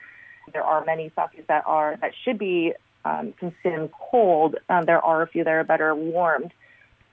There 0.52 0.62
are 0.62 0.84
many 0.84 1.10
sakes 1.16 1.44
that 1.48 1.64
are 1.66 1.96
that 2.00 2.12
should 2.24 2.38
be 2.38 2.74
um, 3.04 3.32
consumed 3.34 3.90
cold. 3.92 4.56
Um, 4.68 4.84
there 4.84 5.00
are 5.00 5.22
a 5.22 5.26
few 5.26 5.44
that 5.44 5.50
are 5.50 5.64
better 5.64 5.94
warmed, 5.94 6.52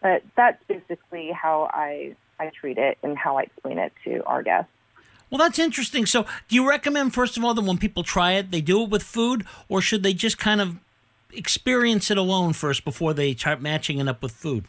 but 0.01 0.23
that's 0.35 0.61
basically 0.67 1.31
how 1.31 1.69
I 1.73 2.15
I 2.39 2.49
treat 2.49 2.77
it 2.77 2.97
and 3.03 3.17
how 3.17 3.37
I 3.37 3.43
explain 3.43 3.77
it 3.77 3.91
to 4.05 4.23
our 4.25 4.41
guests. 4.43 4.71
Well, 5.29 5.37
that's 5.37 5.59
interesting. 5.59 6.05
So, 6.05 6.25
do 6.47 6.55
you 6.55 6.67
recommend, 6.67 7.13
first 7.13 7.37
of 7.37 7.43
all, 7.43 7.53
that 7.53 7.63
when 7.63 7.77
people 7.77 8.03
try 8.03 8.33
it, 8.33 8.49
they 8.49 8.61
do 8.61 8.83
it 8.83 8.89
with 8.89 9.03
food, 9.03 9.45
or 9.67 9.81
should 9.81 10.01
they 10.01 10.13
just 10.13 10.39
kind 10.39 10.59
of 10.59 10.77
experience 11.31 12.09
it 12.09 12.17
alone 12.17 12.53
first 12.53 12.83
before 12.83 13.13
they 13.13 13.35
start 13.35 13.61
matching 13.61 13.99
it 13.99 14.07
up 14.07 14.23
with 14.23 14.31
food? 14.31 14.65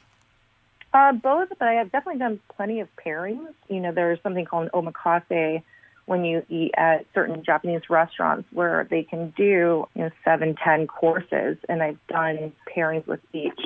Uh, 0.92 1.12
both, 1.12 1.48
but 1.50 1.68
I 1.68 1.74
have 1.74 1.92
definitely 1.92 2.18
done 2.18 2.40
plenty 2.56 2.80
of 2.80 2.88
pairings. 2.96 3.54
You 3.68 3.80
know, 3.80 3.92
there's 3.92 4.20
something 4.22 4.44
called 4.44 4.64
an 4.64 4.70
omakase 4.74 5.62
when 6.10 6.24
you 6.24 6.44
eat 6.48 6.72
at 6.76 7.06
certain 7.14 7.44
Japanese 7.44 7.88
restaurants 7.88 8.48
where 8.52 8.84
they 8.90 9.04
can 9.04 9.32
do 9.36 9.86
you 9.94 10.02
know 10.02 10.10
seven, 10.24 10.56
ten 10.56 10.88
courses, 10.88 11.56
and 11.68 11.80
I've 11.80 12.04
done 12.08 12.52
pairings 12.66 13.06
with 13.06 13.20
each. 13.32 13.60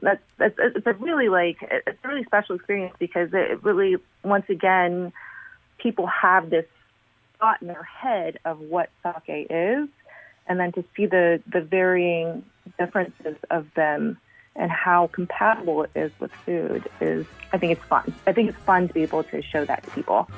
That's, 0.00 0.22
that's 0.38 0.54
it's 0.58 0.86
a 0.86 0.94
really 0.94 1.28
like 1.28 1.58
it's 1.60 1.98
a 2.02 2.08
really 2.08 2.24
special 2.24 2.54
experience 2.54 2.96
because 2.98 3.28
it 3.34 3.62
really 3.62 3.96
once 4.24 4.46
again 4.48 5.12
people 5.76 6.06
have 6.06 6.48
this 6.48 6.64
thought 7.38 7.60
in 7.60 7.68
their 7.68 7.82
head 7.82 8.38
of 8.46 8.60
what 8.60 8.88
sake 9.02 9.48
is, 9.50 9.86
and 10.46 10.58
then 10.58 10.72
to 10.72 10.82
see 10.96 11.04
the 11.04 11.42
the 11.52 11.60
varying 11.60 12.46
differences 12.78 13.36
of 13.50 13.66
them 13.74 14.16
and 14.56 14.70
how 14.70 15.08
compatible 15.08 15.82
it 15.82 15.90
is 15.94 16.12
with 16.18 16.32
food 16.46 16.88
is 17.02 17.26
I 17.52 17.58
think 17.58 17.72
it's 17.72 17.84
fun. 17.84 18.14
I 18.26 18.32
think 18.32 18.48
it's 18.48 18.64
fun 18.64 18.88
to 18.88 18.94
be 18.94 19.02
able 19.02 19.22
to 19.24 19.42
show 19.42 19.66
that 19.66 19.82
to 19.82 19.90
people. 19.90 20.30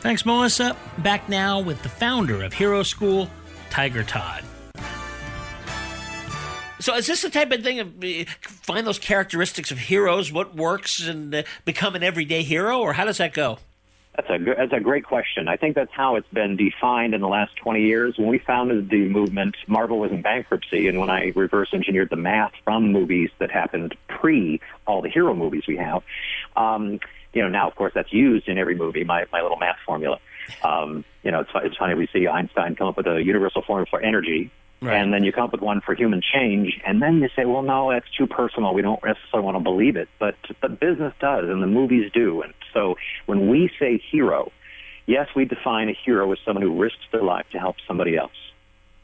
Thanks, 0.00 0.24
Melissa. 0.24 0.76
Back 0.98 1.28
now 1.28 1.60
with 1.60 1.82
the 1.82 1.90
founder 1.90 2.42
of 2.42 2.54
Hero 2.54 2.82
School, 2.82 3.28
Tiger 3.68 4.02
Todd. 4.02 4.42
So, 6.78 6.94
is 6.94 7.06
this 7.06 7.20
the 7.20 7.28
type 7.28 7.52
of 7.52 7.62
thing 7.62 7.80
of 7.80 8.02
uh, 8.02 8.24
find 8.40 8.86
those 8.86 8.98
characteristics 8.98 9.70
of 9.70 9.78
heroes, 9.78 10.32
what 10.32 10.56
works, 10.56 11.06
and 11.06 11.34
uh, 11.34 11.42
become 11.66 11.94
an 11.94 12.02
everyday 12.02 12.42
hero, 12.42 12.78
or 12.78 12.94
how 12.94 13.04
does 13.04 13.18
that 13.18 13.34
go? 13.34 13.58
That's 14.16 14.30
a 14.30 14.38
good, 14.38 14.56
that's 14.56 14.72
a 14.72 14.80
great 14.80 15.04
question. 15.04 15.46
I 15.46 15.56
think 15.56 15.74
that's 15.74 15.92
how 15.92 16.16
it's 16.16 16.28
been 16.32 16.56
defined 16.56 17.14
in 17.14 17.20
the 17.20 17.28
last 17.28 17.54
20 17.56 17.82
years. 17.82 18.16
When 18.16 18.28
we 18.28 18.38
founded 18.38 18.88
the 18.88 19.08
movement, 19.08 19.56
Marvel 19.66 19.98
was 19.98 20.10
in 20.10 20.22
bankruptcy, 20.22 20.88
and 20.88 20.98
when 20.98 21.10
I 21.10 21.32
reverse 21.36 21.68
engineered 21.74 22.08
the 22.08 22.16
math 22.16 22.52
from 22.64 22.90
movies 22.90 23.28
that 23.38 23.50
happened 23.50 23.94
pre 24.08 24.60
all 24.86 25.02
the 25.02 25.10
hero 25.10 25.34
movies 25.34 25.64
we 25.68 25.76
have, 25.76 26.02
um, 26.56 26.98
you 27.32 27.42
know, 27.42 27.48
now 27.48 27.68
of 27.68 27.74
course 27.74 27.92
that's 27.94 28.12
used 28.12 28.48
in 28.48 28.58
every 28.58 28.74
movie. 28.74 29.04
My 29.04 29.26
my 29.32 29.42
little 29.42 29.58
math 29.58 29.78
formula. 29.86 30.18
Um, 30.64 31.04
you 31.22 31.30
know, 31.30 31.40
it's 31.40 31.50
it's 31.54 31.76
funny 31.76 31.94
we 31.94 32.08
see 32.12 32.26
Einstein 32.26 32.74
come 32.76 32.88
up 32.88 32.96
with 32.96 33.06
a 33.06 33.22
universal 33.22 33.62
formula 33.62 33.86
for 33.88 34.00
energy. 34.00 34.50
And 35.02 35.12
then 35.12 35.24
you 35.24 35.32
come 35.32 35.44
up 35.44 35.52
with 35.52 35.60
one 35.60 35.82
for 35.82 35.94
human 35.94 36.22
change, 36.22 36.80
and 36.86 37.02
then 37.02 37.20
you 37.20 37.28
say, 37.36 37.44
"Well, 37.44 37.60
no, 37.60 37.90
that's 37.90 38.10
too 38.16 38.26
personal. 38.26 38.72
We 38.72 38.80
don't 38.80 39.02
necessarily 39.04 39.44
want 39.44 39.58
to 39.58 39.62
believe 39.62 39.96
it." 39.96 40.08
But 40.18 40.36
but 40.62 40.80
business 40.80 41.12
does, 41.20 41.50
and 41.50 41.62
the 41.62 41.66
movies 41.66 42.10
do. 42.14 42.40
And 42.40 42.54
so 42.72 42.96
when 43.26 43.48
we 43.48 43.70
say 43.78 43.98
hero, 43.98 44.50
yes, 45.04 45.28
we 45.36 45.44
define 45.44 45.90
a 45.90 45.92
hero 45.92 46.32
as 46.32 46.38
someone 46.46 46.62
who 46.62 46.80
risks 46.80 47.02
their 47.12 47.22
life 47.22 47.44
to 47.50 47.58
help 47.58 47.76
somebody 47.86 48.16
else, 48.16 48.32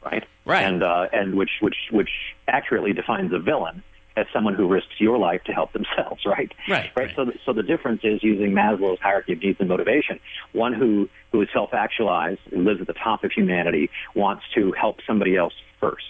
right? 0.03 0.25
Right. 0.45 0.63
And 0.63 0.81
uh, 0.81 1.09
and 1.13 1.35
which 1.35 1.51
which 1.59 1.77
which 1.91 2.09
accurately 2.47 2.93
defines 2.93 3.31
a 3.31 3.39
villain 3.39 3.83
as 4.17 4.25
someone 4.33 4.55
who 4.55 4.67
risks 4.67 4.99
your 4.99 5.17
life 5.17 5.43
to 5.45 5.53
help 5.53 5.71
themselves, 5.71 6.21
right? 6.25 6.51
Right. 6.67 6.91
Right. 6.95 7.15
So, 7.15 7.25
the, 7.25 7.33
so 7.45 7.53
the 7.53 7.63
difference 7.63 8.01
is 8.03 8.21
using 8.23 8.51
Maslow's 8.51 8.99
hierarchy 8.99 9.33
of 9.33 9.41
needs 9.41 9.59
and 9.59 9.69
motivation. 9.69 10.19
One 10.51 10.73
who 10.73 11.07
who 11.31 11.41
is 11.41 11.49
self-actualized, 11.53 12.39
who 12.49 12.63
lives 12.63 12.81
at 12.81 12.87
the 12.87 12.93
top 12.93 13.23
of 13.23 13.31
humanity, 13.31 13.89
wants 14.15 14.43
to 14.55 14.71
help 14.71 14.97
somebody 15.05 15.37
else 15.37 15.53
first. 15.79 16.03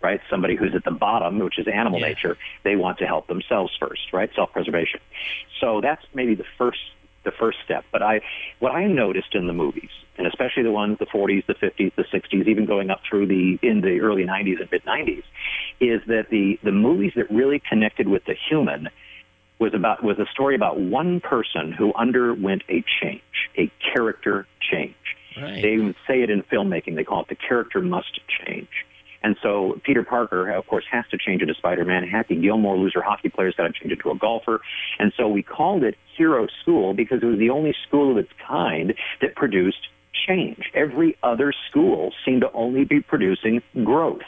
Right. 0.00 0.20
Somebody 0.28 0.56
who's 0.56 0.74
at 0.74 0.84
the 0.84 0.90
bottom, 0.90 1.38
which 1.38 1.60
is 1.60 1.68
animal 1.68 2.00
nature, 2.00 2.36
they 2.64 2.74
want 2.74 2.98
to 2.98 3.06
help 3.06 3.28
themselves 3.28 3.72
first. 3.78 4.12
Right. 4.12 4.30
Self-preservation. 4.34 4.98
So 5.60 5.80
that's 5.80 6.02
maybe 6.12 6.34
the 6.34 6.46
first 6.58 6.80
the 7.24 7.32
first 7.32 7.58
step. 7.64 7.84
But 7.92 8.02
I, 8.02 8.20
what 8.58 8.72
I 8.72 8.86
noticed 8.86 9.34
in 9.34 9.46
the 9.46 9.52
movies, 9.52 9.90
and 10.18 10.26
especially 10.26 10.62
the 10.62 10.72
ones 10.72 10.98
the 10.98 11.06
40s, 11.06 11.46
the 11.46 11.54
50s, 11.54 11.94
the 11.94 12.04
60s, 12.04 12.48
even 12.48 12.66
going 12.66 12.90
up 12.90 13.00
through 13.08 13.26
the 13.26 13.58
in 13.62 13.80
the 13.80 14.00
early 14.00 14.24
90s 14.24 14.60
and 14.60 14.70
mid 14.70 14.84
90s, 14.84 15.22
is 15.80 16.00
that 16.06 16.28
the 16.30 16.58
the 16.62 16.72
movies 16.72 17.12
that 17.16 17.30
really 17.30 17.60
connected 17.68 18.08
with 18.08 18.24
the 18.24 18.34
human 18.48 18.88
was 19.58 19.74
about 19.74 20.02
was 20.02 20.18
a 20.18 20.26
story 20.32 20.54
about 20.54 20.80
one 20.80 21.20
person 21.20 21.72
who 21.72 21.92
underwent 21.94 22.62
a 22.68 22.84
change, 23.00 23.22
a 23.56 23.70
character 23.92 24.46
change. 24.60 24.94
Right. 25.36 25.62
They 25.62 25.78
would 25.78 25.94
say 26.06 26.22
it 26.22 26.30
in 26.30 26.42
filmmaking. 26.42 26.96
They 26.96 27.04
call 27.04 27.22
it 27.22 27.28
the 27.28 27.36
character 27.36 27.80
must 27.80 28.20
change. 28.44 28.68
And 29.22 29.36
so 29.40 29.80
Peter 29.84 30.02
Parker, 30.02 30.50
of 30.50 30.66
course, 30.66 30.84
has 30.90 31.04
to 31.12 31.16
change 31.16 31.42
into 31.42 31.54
Spider-Man. 31.54 32.08
Happy 32.08 32.34
Gilmore, 32.34 32.76
loser 32.76 33.00
hockey 33.00 33.28
player's 33.28 33.54
got 33.54 33.68
to 33.68 33.72
change 33.72 33.92
into 33.92 34.10
a 34.10 34.16
golfer. 34.16 34.60
And 34.98 35.12
so 35.16 35.28
we 35.28 35.42
called 35.42 35.84
it 35.84 35.96
Hero 36.16 36.48
School 36.60 36.92
because 36.92 37.22
it 37.22 37.26
was 37.26 37.38
the 37.38 37.50
only 37.50 37.74
school 37.86 38.10
of 38.10 38.16
its 38.18 38.30
kind 38.46 38.94
that 39.20 39.36
produced 39.36 39.88
change. 40.26 40.70
Every 40.74 41.16
other 41.22 41.52
school 41.70 42.12
seemed 42.24 42.42
to 42.42 42.52
only 42.52 42.84
be 42.84 43.00
producing 43.00 43.62
growth. 43.84 44.22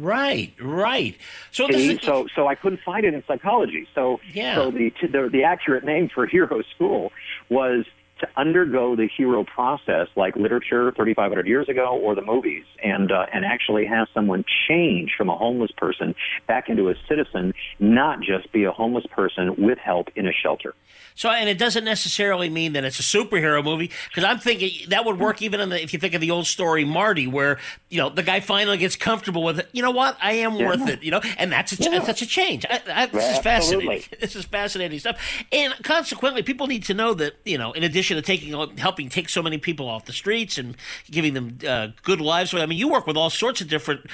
Right, 0.00 0.52
right. 0.60 1.16
So 1.50 1.66
See, 1.68 1.94
is, 1.94 2.02
so 2.02 2.26
so 2.34 2.46
I 2.46 2.54
couldn't 2.54 2.80
find 2.84 3.04
it 3.04 3.12
in 3.12 3.22
psychology. 3.26 3.86
So 3.94 4.20
Yeah. 4.32 4.54
so 4.54 4.70
the, 4.70 4.92
the 5.02 5.28
the 5.30 5.44
accurate 5.44 5.84
name 5.84 6.08
for 6.12 6.26
hero 6.26 6.62
school 6.74 7.12
was 7.48 7.84
to 8.20 8.28
undergo 8.36 8.96
the 8.96 9.08
hero 9.16 9.44
process, 9.44 10.08
like 10.16 10.36
literature 10.36 10.92
3,500 10.96 11.46
years 11.46 11.68
ago, 11.68 11.98
or 12.02 12.14
the 12.14 12.22
movies, 12.22 12.64
and 12.82 13.10
uh, 13.12 13.26
and 13.32 13.44
actually 13.44 13.86
have 13.86 14.06
someone 14.14 14.44
change 14.68 15.12
from 15.16 15.28
a 15.28 15.36
homeless 15.36 15.70
person 15.76 16.14
back 16.46 16.68
into 16.68 16.88
a 16.88 16.94
citizen, 17.08 17.52
not 17.78 18.20
just 18.20 18.52
be 18.52 18.64
a 18.64 18.70
homeless 18.72 19.04
person 19.10 19.54
with 19.58 19.78
help 19.78 20.08
in 20.16 20.26
a 20.26 20.32
shelter. 20.32 20.74
So, 21.14 21.28
and 21.30 21.48
it 21.48 21.58
doesn't 21.58 21.84
necessarily 21.84 22.48
mean 22.48 22.72
that 22.74 22.84
it's 22.84 23.00
a 23.00 23.02
superhero 23.02 23.62
movie 23.64 23.90
because 24.08 24.24
I'm 24.24 24.38
thinking 24.38 24.70
that 24.88 25.04
would 25.04 25.18
work 25.18 25.42
even 25.42 25.60
in 25.60 25.68
the, 25.70 25.82
if 25.82 25.92
you 25.92 25.98
think 25.98 26.14
of 26.14 26.20
the 26.20 26.30
old 26.30 26.46
story 26.46 26.84
Marty, 26.84 27.26
where 27.26 27.58
you 27.88 27.98
know 27.98 28.08
the 28.08 28.22
guy 28.22 28.40
finally 28.40 28.78
gets 28.78 28.96
comfortable 28.96 29.42
with 29.42 29.58
it. 29.58 29.68
You 29.72 29.82
know 29.82 29.90
what? 29.90 30.16
I 30.22 30.32
am 30.34 30.54
Yeah. 30.54 30.66
worth 30.68 30.88
it. 30.88 31.02
You 31.02 31.10
know, 31.10 31.20
and 31.38 31.50
that's 31.52 31.72
a, 31.78 31.82
Yeah. 31.82 31.98
that's 32.00 32.22
a 32.22 32.26
change. 32.26 32.64
I, 32.68 32.80
I, 32.92 33.06
this 33.06 33.24
is 33.38 33.46
Absolutely. 33.46 34.00
fascinating. 34.00 34.00
This 34.20 34.36
is 34.36 34.44
fascinating 34.44 34.98
stuff. 34.98 35.18
And 35.50 35.72
consequently, 35.82 36.42
people 36.42 36.66
need 36.66 36.84
to 36.84 36.94
know 36.94 37.14
that 37.14 37.34
you 37.44 37.56
know, 37.58 37.72
in 37.72 37.82
addition 37.84 38.09
to 38.16 38.26
taking 38.26 38.78
helping 38.78 39.08
take 39.08 39.28
so 39.28 39.42
many 39.42 39.58
people 39.58 39.88
off 39.88 40.04
the 40.04 40.12
streets 40.12 40.58
and 40.58 40.76
giving 41.10 41.34
them 41.34 41.58
uh, 41.66 41.88
good 42.02 42.20
lives. 42.20 42.54
I 42.54 42.66
mean, 42.66 42.78
you 42.78 42.88
work 42.88 43.06
with 43.06 43.16
all 43.16 43.30
sorts 43.30 43.60
of 43.60 43.68
different 43.68 44.06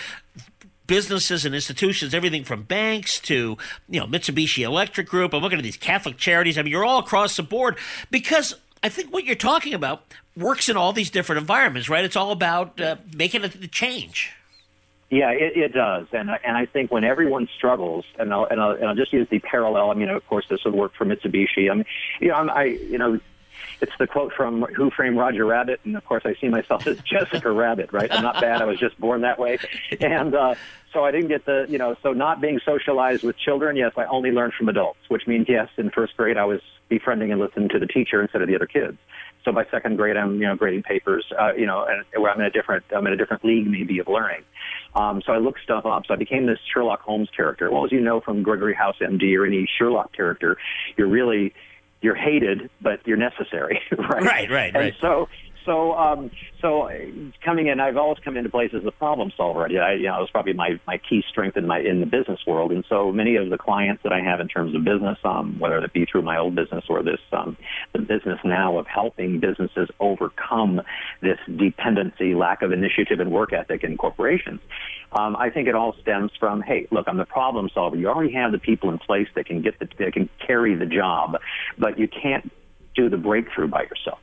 businesses 0.86 1.44
and 1.44 1.54
institutions, 1.54 2.14
everything 2.14 2.44
from 2.44 2.62
banks 2.62 3.20
to 3.20 3.56
you 3.88 4.00
know 4.00 4.06
Mitsubishi 4.06 4.64
Electric 4.64 5.08
Group. 5.08 5.34
I'm 5.34 5.42
looking 5.42 5.58
at 5.58 5.64
these 5.64 5.76
Catholic 5.76 6.16
charities. 6.16 6.58
I 6.58 6.62
mean, 6.62 6.70
you're 6.70 6.84
all 6.84 6.98
across 6.98 7.36
the 7.36 7.42
board 7.42 7.76
because 8.10 8.54
I 8.82 8.88
think 8.88 9.12
what 9.12 9.24
you're 9.24 9.34
talking 9.34 9.74
about 9.74 10.14
works 10.36 10.68
in 10.68 10.76
all 10.76 10.92
these 10.92 11.10
different 11.10 11.40
environments, 11.40 11.88
right? 11.88 12.04
It's 12.04 12.16
all 12.16 12.30
about 12.30 12.80
uh, 12.80 12.96
making 13.14 13.42
a 13.42 13.46
a 13.46 13.68
change. 13.68 14.32
Yeah, 15.08 15.30
it, 15.30 15.56
it 15.56 15.72
does, 15.72 16.08
and 16.12 16.30
and 16.44 16.56
I 16.56 16.66
think 16.66 16.90
when 16.90 17.04
everyone 17.04 17.48
struggles, 17.56 18.04
and 18.18 18.34
I'll, 18.34 18.44
and 18.44 18.60
I'll 18.60 18.72
and 18.72 18.86
I'll 18.86 18.96
just 18.96 19.12
use 19.12 19.28
the 19.30 19.38
parallel. 19.38 19.92
I 19.92 19.94
mean, 19.94 20.08
of 20.08 20.26
course, 20.26 20.46
this 20.50 20.64
would 20.64 20.74
work 20.74 20.94
for 20.98 21.04
Mitsubishi. 21.04 21.70
I 21.70 21.74
mean, 21.74 21.84
you 22.20 22.28
know, 22.28 22.34
I'm, 22.34 22.50
I 22.50 22.64
you 22.64 22.98
know, 22.98 23.20
it's 23.80 23.92
the 23.98 24.06
quote 24.06 24.32
from 24.32 24.62
Who 24.74 24.90
Framed 24.90 25.16
Roger 25.16 25.44
Rabbit, 25.44 25.80
and 25.84 25.96
of 25.96 26.04
course, 26.04 26.22
I 26.24 26.34
see 26.40 26.48
myself 26.48 26.86
as 26.86 26.98
Jessica 27.04 27.50
Rabbit, 27.50 27.92
right? 27.92 28.10
I'm 28.12 28.22
not 28.22 28.40
bad. 28.40 28.62
I 28.62 28.64
was 28.64 28.78
just 28.78 28.98
born 28.98 29.22
that 29.22 29.38
way, 29.38 29.58
and 30.00 30.34
uh, 30.34 30.54
so 30.92 31.04
I 31.04 31.10
didn't 31.10 31.28
get 31.28 31.44
the 31.44 31.66
you 31.68 31.78
know, 31.78 31.96
so 32.02 32.12
not 32.12 32.40
being 32.40 32.60
socialized 32.64 33.22
with 33.22 33.36
children. 33.38 33.76
Yes, 33.76 33.92
I 33.96 34.04
only 34.04 34.30
learned 34.30 34.54
from 34.54 34.68
adults, 34.68 35.00
which 35.08 35.26
means 35.26 35.46
yes, 35.48 35.68
in 35.76 35.90
first 35.90 36.16
grade 36.16 36.36
I 36.36 36.44
was 36.44 36.60
befriending 36.88 37.32
and 37.32 37.40
listening 37.40 37.68
to 37.70 37.78
the 37.78 37.86
teacher 37.86 38.22
instead 38.22 38.42
of 38.42 38.48
the 38.48 38.54
other 38.54 38.66
kids. 38.66 38.96
So 39.44 39.52
by 39.52 39.64
second 39.70 39.96
grade, 39.96 40.16
I'm 40.16 40.34
you 40.40 40.46
know 40.48 40.56
grading 40.56 40.82
papers, 40.82 41.24
uh, 41.38 41.52
you 41.54 41.66
know, 41.66 41.86
and 41.88 42.04
where 42.20 42.32
I'm 42.32 42.40
in 42.40 42.46
a 42.46 42.50
different 42.50 42.84
I'm 42.94 43.06
in 43.06 43.12
a 43.12 43.16
different 43.16 43.44
league 43.44 43.66
maybe 43.66 43.98
of 44.00 44.08
learning. 44.08 44.42
Um, 44.94 45.22
so 45.24 45.32
I 45.32 45.38
looked 45.38 45.60
stuff 45.62 45.86
up. 45.86 46.06
So 46.06 46.14
I 46.14 46.16
became 46.16 46.46
this 46.46 46.58
Sherlock 46.72 47.00
Holmes 47.02 47.28
character. 47.34 47.70
Well, 47.70 47.84
as 47.84 47.92
you 47.92 48.00
know 48.00 48.20
from 48.20 48.42
Gregory 48.42 48.74
House 48.74 48.96
MD 49.00 49.38
or 49.38 49.46
any 49.46 49.68
Sherlock 49.78 50.12
character, 50.12 50.56
you're 50.96 51.06
really 51.08 51.54
you're 52.06 52.14
hated, 52.14 52.70
but 52.80 53.04
you're 53.04 53.16
necessary, 53.16 53.82
right? 53.98 54.22
Right, 54.22 54.48
right, 54.48 54.66
and 54.68 54.76
right. 54.76 54.94
So 55.00 55.28
so 55.66 55.92
um, 55.94 56.30
so 56.62 56.82
uh, 56.82 56.94
coming 57.44 57.66
in, 57.66 57.80
I've 57.80 57.96
always 57.96 58.18
come 58.24 58.36
into 58.36 58.48
place 58.48 58.70
as 58.74 58.84
a 58.86 58.90
problem 58.92 59.32
solver. 59.36 59.64
I, 59.64 59.94
you 59.94 60.04
know, 60.04 60.22
it's 60.22 60.30
probably 60.30 60.54
my 60.54 60.80
my 60.86 60.98
key 60.98 61.22
strength 61.28 61.56
in 61.56 61.66
my 61.66 61.80
in 61.80 62.00
the 62.00 62.06
business 62.06 62.40
world. 62.46 62.72
And 62.72 62.84
so 62.88 63.12
many 63.12 63.36
of 63.36 63.50
the 63.50 63.58
clients 63.58 64.02
that 64.04 64.12
I 64.12 64.20
have 64.20 64.40
in 64.40 64.48
terms 64.48 64.74
of 64.74 64.84
business, 64.84 65.18
um, 65.24 65.58
whether 65.58 65.78
it 65.78 65.92
be 65.92 66.06
through 66.06 66.22
my 66.22 66.38
old 66.38 66.54
business 66.54 66.84
or 66.88 67.02
this 67.02 67.20
um, 67.32 67.56
the 67.92 67.98
business 67.98 68.38
now 68.44 68.78
of 68.78 68.86
helping 68.86 69.40
businesses 69.40 69.88
overcome 70.00 70.80
this 71.20 71.38
dependency, 71.46 72.34
lack 72.34 72.62
of 72.62 72.72
initiative 72.72 73.20
and 73.20 73.30
work 73.30 73.52
ethic 73.52 73.84
in 73.84 73.96
corporations. 73.96 74.60
Um, 75.12 75.36
I 75.36 75.50
think 75.50 75.68
it 75.68 75.74
all 75.74 75.94
stems 76.00 76.30
from, 76.38 76.62
hey, 76.62 76.86
look, 76.90 77.06
I'm 77.08 77.16
the 77.16 77.24
problem 77.24 77.68
solver. 77.74 77.96
You 77.96 78.08
already 78.08 78.32
have 78.34 78.52
the 78.52 78.58
people 78.58 78.90
in 78.90 78.98
place 78.98 79.28
that 79.34 79.46
can 79.46 79.62
get 79.62 79.78
the 79.78 79.88
that 79.98 80.12
can 80.12 80.28
carry 80.46 80.74
the 80.74 80.86
job, 80.86 81.36
but 81.78 81.98
you 81.98 82.08
can't 82.08 82.52
do 82.94 83.10
the 83.10 83.16
breakthrough 83.16 83.68
by 83.68 83.82
yourself. 83.82 84.18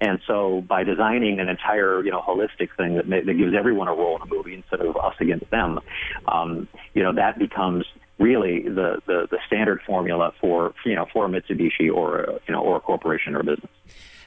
And 0.00 0.20
so 0.26 0.60
by 0.60 0.84
designing 0.84 1.40
an 1.40 1.48
entire, 1.48 2.04
you 2.04 2.10
know, 2.10 2.20
holistic 2.20 2.68
thing 2.76 2.96
that, 2.96 3.08
that 3.08 3.38
gives 3.38 3.54
everyone 3.54 3.88
a 3.88 3.94
role 3.94 4.16
in 4.16 4.22
a 4.22 4.26
movie 4.26 4.54
instead 4.54 4.80
of 4.80 4.96
us 4.96 5.14
against 5.20 5.48
them, 5.50 5.80
um, 6.26 6.68
you 6.94 7.02
know, 7.02 7.14
that 7.14 7.38
becomes 7.38 7.86
really 8.18 8.62
the, 8.62 9.00
the, 9.06 9.26
the 9.30 9.38
standard 9.46 9.80
formula 9.86 10.32
for, 10.40 10.74
you 10.84 10.94
know, 10.94 11.06
for 11.12 11.26
a 11.26 11.28
Mitsubishi 11.28 11.92
or, 11.92 12.20
a, 12.20 12.32
you 12.46 12.52
know, 12.52 12.60
or 12.60 12.76
a 12.76 12.80
corporation 12.80 13.34
or 13.34 13.40
a 13.40 13.44
business. 13.44 13.70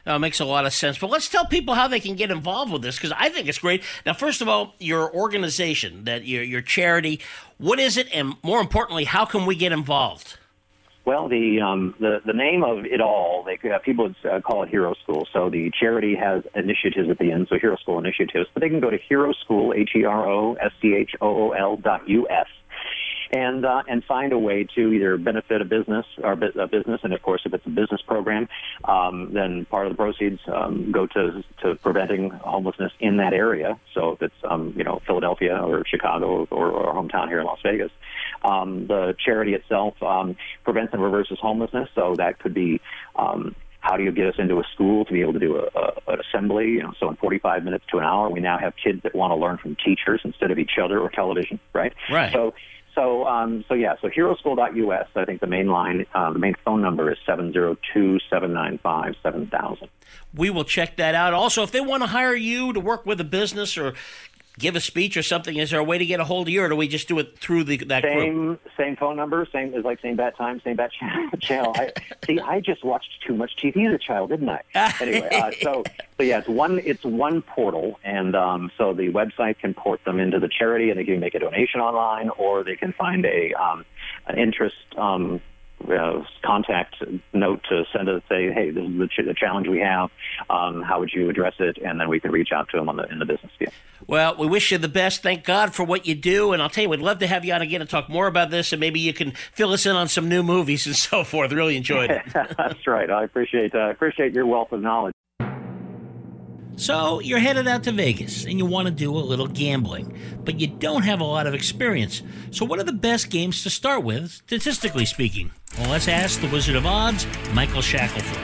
Uh, 0.05 0.17
makes 0.17 0.39
a 0.39 0.45
lot 0.45 0.65
of 0.65 0.73
sense. 0.73 0.97
But 0.97 1.09
let's 1.09 1.27
tell 1.27 1.45
people 1.45 1.73
how 1.73 1.89
they 1.89 1.99
can 1.99 2.15
get 2.15 2.31
involved 2.31 2.71
with 2.71 2.81
this 2.81 2.95
because 2.95 3.11
I 3.17 3.27
think 3.27 3.49
it's 3.49 3.59
great. 3.59 3.83
Now, 4.05 4.13
first 4.13 4.41
of 4.41 4.47
all, 4.47 4.73
your 4.79 5.13
organization, 5.13 6.05
that 6.05 6.25
your 6.25 6.43
your 6.43 6.61
charity, 6.61 7.19
what 7.57 7.77
is 7.77 7.97
it, 7.97 8.07
and 8.13 8.35
more 8.41 8.61
importantly, 8.61 9.03
how 9.03 9.25
can 9.25 9.45
we 9.45 9.53
get 9.53 9.73
involved? 9.73 10.37
Well, 11.07 11.29
the 11.29 11.61
um, 11.61 11.95
the 12.01 12.19
the 12.25 12.33
name 12.33 12.65
of 12.65 12.79
it 12.83 12.99
all, 12.99 13.41
they 13.45 13.57
uh, 13.69 13.79
people 13.79 14.09
would 14.09 14.29
uh, 14.29 14.41
call 14.41 14.63
it 14.63 14.69
Hero 14.69 14.93
School. 15.03 15.25
So 15.31 15.49
the 15.49 15.71
charity 15.79 16.15
has 16.15 16.43
initiatives 16.53 17.09
at 17.09 17.17
the 17.17 17.31
end, 17.31 17.47
so 17.49 17.57
Hero 17.57 17.77
School 17.77 17.97
initiatives. 17.97 18.49
But 18.53 18.59
they 18.59 18.67
can 18.67 18.81
go 18.81 18.89
to 18.89 18.97
Hero 19.07 19.31
School, 19.31 19.73
H 19.73 19.91
E 19.95 20.03
R 20.03 20.27
O 20.27 20.55
S 20.55 20.73
C 20.81 20.95
H 20.95 21.11
O 21.21 21.27
O 21.27 21.51
L 21.51 21.77
dot 21.77 22.09
U 22.09 22.27
S, 22.29 22.47
and 23.31 23.65
uh, 23.65 23.83
and 23.87 24.03
find 24.03 24.33
a 24.33 24.39
way 24.39 24.67
to 24.75 24.91
either 24.91 25.17
benefit 25.17 25.61
a 25.61 25.65
business 25.65 26.05
or 26.23 26.33
a 26.33 26.67
business, 26.67 27.01
and 27.03 27.13
of 27.13 27.21
course, 27.21 27.41
if 27.45 27.53
it's 27.53 27.65
a 27.65 27.69
business 27.69 28.01
program, 28.01 28.47
um, 28.85 29.31
then 29.33 29.65
part 29.65 29.87
of 29.87 29.93
the 29.93 29.97
proceeds 29.97 30.39
um, 30.53 30.91
go 30.91 31.07
to 31.07 31.43
to 31.63 31.75
preventing 31.75 32.29
homelessness 32.29 32.91
in 32.99 33.17
that 33.17 33.33
area. 33.33 33.79
So 33.93 34.11
if 34.11 34.21
it's 34.21 34.35
um, 34.49 34.73
you 34.77 34.83
know 34.83 35.01
Philadelphia 35.05 35.57
or 35.57 35.83
Chicago 35.85 36.47
or, 36.49 36.69
or 36.69 36.87
our 36.87 36.95
hometown 36.95 37.27
here 37.27 37.39
in 37.39 37.45
Las 37.45 37.59
Vegas, 37.63 37.91
um, 38.43 38.87
the 38.87 39.15
charity 39.23 39.53
itself 39.53 40.01
um, 40.01 40.37
prevents 40.63 40.93
and 40.93 41.01
reverses 41.01 41.37
homelessness. 41.41 41.89
So 41.95 42.15
that 42.17 42.39
could 42.39 42.53
be. 42.53 42.81
Um, 43.15 43.55
how 43.79 43.95
do 43.95 44.03
you 44.03 44.11
get 44.11 44.27
us 44.27 44.35
into 44.37 44.59
a 44.59 44.63
school 44.73 45.05
to 45.05 45.13
be 45.13 45.21
able 45.21 45.33
to 45.33 45.39
do 45.39 45.55
a, 45.57 45.79
a, 45.79 46.13
an 46.13 46.19
assembly? 46.19 46.71
You 46.71 46.83
know, 46.83 46.93
so 46.99 47.09
in 47.09 47.15
45 47.15 47.63
minutes 47.63 47.85
to 47.91 47.99
an 47.99 48.03
hour, 48.03 48.29
we 48.29 48.41
now 48.41 48.57
have 48.57 48.73
kids 48.83 49.01
that 49.03 49.15
want 49.15 49.31
to 49.31 49.35
learn 49.35 49.57
from 49.59 49.77
teachers 49.77 50.19
instead 50.25 50.51
of 50.51 50.59
each 50.59 50.77
other 50.83 50.99
or 50.99 51.09
television, 51.09 51.59
right? 51.73 51.93
Right. 52.11 52.33
So 52.33 52.53
so, 52.97 53.25
um, 53.27 53.63
so 53.67 53.75
yeah, 53.75 53.95
so 54.01 54.09
heroschool.us, 54.09 55.07
I 55.15 55.25
think 55.25 55.39
the 55.39 55.47
main 55.47 55.67
line, 55.67 56.07
uh, 56.15 56.33
the 56.33 56.39
main 56.39 56.55
phone 56.65 56.81
number 56.81 57.11
is 57.11 57.19
702-795-7000. 57.27 59.89
We 60.35 60.49
will 60.49 60.63
check 60.63 60.97
that 60.97 61.13
out. 61.13 61.35
Also, 61.35 61.61
if 61.61 61.71
they 61.71 61.81
want 61.81 62.01
to 62.01 62.07
hire 62.07 62.33
you 62.33 62.73
to 62.73 62.79
work 62.79 63.05
with 63.05 63.21
a 63.21 63.23
business 63.23 63.77
or 63.77 63.93
give 64.59 64.75
a 64.75 64.81
speech 64.81 65.15
or 65.17 65.23
something, 65.23 65.57
is 65.57 65.71
there 65.71 65.79
a 65.79 65.83
way 65.83 65.97
to 65.97 66.05
get 66.05 66.19
a 66.19 66.25
hold 66.25 66.47
of 66.47 66.53
you, 66.53 66.63
or 66.63 66.69
do 66.69 66.75
we 66.75 66.87
just 66.87 67.07
do 67.07 67.19
it 67.19 67.37
through 67.37 67.63
the 67.63 67.77
that 67.77 68.03
group? 68.03 68.15
Same, 68.15 68.59
same 68.77 68.95
phone 68.95 69.15
number, 69.15 69.47
same 69.51 69.73
is 69.73 69.83
like 69.83 70.01
same 70.01 70.15
bat 70.15 70.37
time, 70.37 70.61
same 70.63 70.75
bat 70.75 70.91
channel. 70.91 71.29
channel. 71.39 71.73
I, 71.75 71.91
see, 72.25 72.39
I 72.39 72.59
just 72.59 72.83
watched 72.83 73.23
too 73.25 73.35
much 73.35 73.51
TV 73.57 73.87
as 73.87 73.93
a 73.93 73.97
child, 73.97 74.29
didn't 74.29 74.49
I? 74.49 74.61
Anyway, 74.99 75.29
uh, 75.31 75.51
so 75.61 75.83
so 76.17 76.23
yeah, 76.23 76.39
it's 76.39 76.47
one 76.47 76.79
it's 76.83 77.03
one 77.03 77.41
portal, 77.41 77.99
and 78.03 78.35
um, 78.35 78.71
so 78.77 78.93
the 78.93 79.09
website 79.09 79.59
can 79.59 79.73
port 79.73 80.03
them 80.05 80.19
into 80.19 80.39
the 80.39 80.49
charity, 80.49 80.89
and 80.89 80.99
they 80.99 81.03
can 81.03 81.19
make 81.19 81.35
a 81.35 81.39
donation 81.39 81.81
online, 81.81 82.29
or 82.29 82.63
they 82.63 82.75
can 82.75 82.93
find 82.93 83.25
a 83.25 83.53
um, 83.53 83.85
an 84.27 84.37
interest. 84.37 84.75
Um, 84.97 85.41
uh, 85.87 86.23
contact 86.43 86.95
note 87.33 87.61
to 87.69 87.83
send 87.93 88.09
us 88.09 88.21
say, 88.29 88.51
hey, 88.51 88.71
this 88.71 88.83
is 88.83 88.97
the, 88.97 89.07
ch- 89.07 89.25
the 89.25 89.33
challenge 89.33 89.67
we 89.67 89.79
have. 89.79 90.09
Um, 90.49 90.81
how 90.81 90.99
would 90.99 91.11
you 91.13 91.29
address 91.29 91.53
it? 91.59 91.77
And 91.77 91.99
then 91.99 92.09
we 92.09 92.19
can 92.19 92.31
reach 92.31 92.49
out 92.53 92.69
to 92.69 92.77
them 92.77 92.89
on 92.89 92.97
the 92.97 93.03
in 93.11 93.19
the 93.19 93.25
business 93.25 93.51
field. 93.57 93.73
Well, 94.05 94.35
we 94.37 94.47
wish 94.47 94.71
you 94.71 94.77
the 94.77 94.87
best. 94.87 95.23
Thank 95.23 95.43
God 95.43 95.73
for 95.73 95.83
what 95.83 96.05
you 96.05 96.15
do. 96.15 96.53
And 96.53 96.61
I'll 96.61 96.69
tell 96.69 96.83
you, 96.83 96.89
we'd 96.89 96.99
love 96.99 97.19
to 97.19 97.27
have 97.27 97.45
you 97.45 97.53
on 97.53 97.61
again 97.61 97.81
and 97.81 97.89
talk 97.89 98.09
more 98.09 98.27
about 98.27 98.49
this. 98.49 98.71
And 98.71 98.79
maybe 98.79 98.99
you 98.99 99.13
can 99.13 99.31
fill 99.51 99.71
us 99.73 99.85
in 99.85 99.95
on 99.95 100.07
some 100.07 100.29
new 100.29 100.43
movies 100.43 100.85
and 100.85 100.95
so 100.95 101.23
forth. 101.23 101.51
Really 101.51 101.77
enjoyed 101.77 102.11
it. 102.11 102.21
That's 102.33 102.85
right. 102.87 103.09
I 103.09 103.23
appreciate 103.23 103.73
uh, 103.75 103.89
appreciate 103.89 104.33
your 104.33 104.45
wealth 104.45 104.71
of 104.71 104.81
knowledge. 104.81 105.13
So 106.77 107.19
you're 107.21 107.39
headed 107.39 107.67
out 107.67 107.83
to 107.85 107.91
Vegas 107.91 108.45
and 108.45 108.59
you 108.59 108.65
want 108.67 108.87
to 108.87 108.93
do 108.93 109.11
a 109.11 109.17
little 109.17 109.47
gambling, 109.47 110.15
but 110.45 110.59
you 110.59 110.67
don't 110.67 111.01
have 111.01 111.19
a 111.19 111.23
lot 111.23 111.47
of 111.47 111.55
experience. 111.55 112.21
So, 112.51 112.65
what 112.65 112.77
are 112.77 112.83
the 112.83 112.93
best 112.93 113.31
games 113.31 113.63
to 113.63 113.71
start 113.71 114.03
with, 114.03 114.31
statistically 114.31 115.05
speaking? 115.05 115.51
Well, 115.79 115.89
let's 115.89 116.07
ask 116.07 116.39
the 116.39 116.47
Wizard 116.49 116.75
of 116.75 116.85
Odds, 116.85 117.25
Michael 117.51 117.81
Shackelford. 117.81 118.37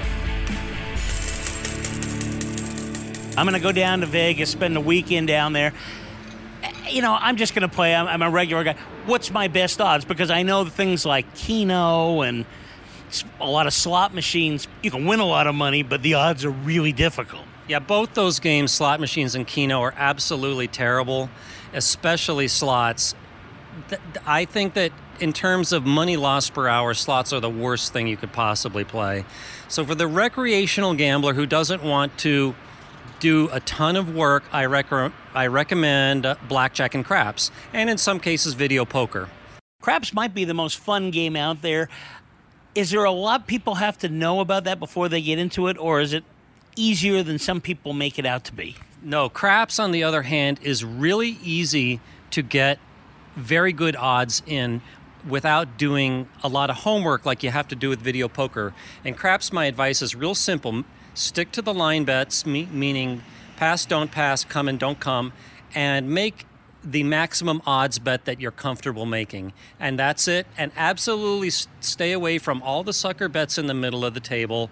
I'm 3.38 3.46
going 3.46 3.54
to 3.54 3.64
go 3.64 3.72
down 3.72 4.02
to 4.02 4.08
Vegas, 4.08 4.50
spend 4.50 4.76
the 4.76 4.82
weekend 4.82 5.28
down 5.28 5.54
there. 5.54 5.72
You 6.90 7.04
know, 7.04 7.16
I'm 7.20 7.38
just 7.38 7.54
going 7.54 7.70
to 7.70 7.74
play. 7.74 7.94
I'm, 7.94 8.08
I'm 8.08 8.24
a 8.24 8.32
regular 8.32 8.64
guy. 8.64 8.78
What's 9.06 9.30
my 9.30 9.48
best 9.48 9.80
odds? 9.80 10.06
Because 10.06 10.32
I 10.32 10.42
know 10.42 10.66
things 10.66 11.06
like 11.06 11.36
Keno 11.36 12.22
and 12.22 12.46
a 13.40 13.48
lot 13.48 13.68
of 13.68 13.74
slot 13.74 14.16
machines, 14.16 14.68
you 14.82 14.90
can 14.90 15.06
win 15.06 15.20
a 15.20 15.26
lot 15.26 15.46
of 15.46 15.54
money, 15.54 15.84
but 15.84 16.02
the 16.02 16.16
odds 16.16 16.44
are 16.44 16.52
really 16.52 16.92
difficult. 16.92 17.46
Yeah, 17.68 17.80
both 17.80 18.14
those 18.14 18.40
games, 18.40 18.72
slot 18.72 19.00
machines 19.00 19.36
and 19.36 19.48
Keno, 19.48 19.82
are 19.82 19.94
absolutely 19.96 20.68
terrible, 20.68 21.30
especially 21.74 22.48
slots. 22.48 23.16
I 24.26 24.46
think 24.46 24.74
that 24.74 24.92
in 25.20 25.32
terms 25.32 25.72
of 25.72 25.86
money 25.86 26.18
lost 26.18 26.54
per 26.54 26.68
hour, 26.68 26.94
slots 26.94 27.32
are 27.32 27.40
the 27.40 27.50
worst 27.50 27.94
thing 27.94 28.08
you 28.08 28.18
could 28.18 28.34
possibly 28.34 28.84
play. 28.84 29.24
So 29.70 29.86
for 29.86 29.96
the 29.96 30.08
recreational 30.08 30.94
gambler 30.94 31.34
who 31.34 31.46
doesn't 31.46 31.84
want 31.84 32.18
to 32.20 32.54
do 33.20 33.48
a 33.54 33.62
ton 33.62 33.96
of 33.96 34.14
work, 34.14 34.44
I, 34.52 34.66
rec- 34.66 35.14
I 35.34 35.48
recommend 35.48 36.26
uh, 36.26 36.36
blackjack 36.50 36.94
and 36.94 37.06
craps, 37.06 37.52
and 37.72 37.90
in 37.90 37.98
some 37.98 38.20
cases, 38.20 38.54
video 38.54 38.84
poker. 38.84 39.30
Craps 39.82 40.14
might 40.14 40.34
be 40.34 40.44
the 40.44 40.54
most 40.54 40.78
fun 40.78 41.12
game 41.12 41.38
out 41.38 41.62
there. 41.62 41.88
Is 42.76 42.92
there 42.92 43.06
a 43.06 43.12
lot 43.12 43.48
people 43.48 43.76
have 43.76 43.98
to 44.00 44.10
know 44.10 44.42
about 44.42 44.66
that 44.66 44.80
before 44.80 45.08
they 45.08 45.22
get 45.22 45.40
into 45.40 45.68
it, 45.68 45.78
or 45.78 46.02
is 46.02 46.12
it 46.12 46.26
easier 46.76 47.24
than 47.24 47.40
some 47.40 47.62
people 47.62 47.94
make 47.94 48.18
it 48.20 48.26
out 48.26 48.44
to 48.46 48.54
be? 48.54 48.76
No, 49.02 49.30
craps, 49.30 49.80
on 49.80 49.92
the 49.92 50.04
other 50.04 50.24
hand, 50.24 50.60
is 50.62 50.84
really 50.86 51.38
easy 51.44 52.00
to 52.32 52.42
get 52.42 52.80
very 53.36 53.74
good 53.74 53.96
odds 53.96 54.42
in 54.46 54.82
without 55.28 55.78
doing 55.78 56.28
a 56.44 56.48
lot 56.48 56.70
of 56.70 56.78
homework 56.78 57.26
like 57.26 57.44
you 57.44 57.50
have 57.50 57.68
to 57.70 57.76
do 57.76 57.90
with 57.90 58.00
video 58.00 58.28
poker. 58.28 58.74
And 59.04 59.18
craps, 59.18 59.52
my 59.54 59.66
advice 59.66 60.02
is 60.02 60.16
real 60.16 60.36
simple 60.36 60.84
stick 61.14 61.52
to 61.52 61.62
the 61.62 61.74
line 61.74 62.04
bets, 62.04 62.46
meaning 62.46 63.22
pass, 63.56 63.86
don't 63.86 64.12
pass, 64.12 64.44
come 64.44 64.68
and 64.68 64.80
don't 64.80 65.00
come, 65.00 65.32
and 65.76 66.10
make 66.10 66.46
the 66.84 67.04
maximum 67.04 67.62
odds 67.66 68.00
bet 68.00 68.26
that 68.26 68.42
you're 68.42 68.52
comfortable 68.52 69.06
making. 69.06 69.54
And 69.80 69.98
that's 69.98 70.28
it. 70.28 70.48
And 70.58 70.72
absolutely 70.76 71.50
stay 71.80 72.12
away 72.12 72.40
from 72.40 72.62
all 72.62 72.84
the 72.84 72.94
sucker 72.94 73.30
bets 73.30 73.58
in 73.58 73.68
the 73.68 73.74
middle 73.74 74.04
of 74.04 74.14
the 74.14 74.20
table. 74.20 74.70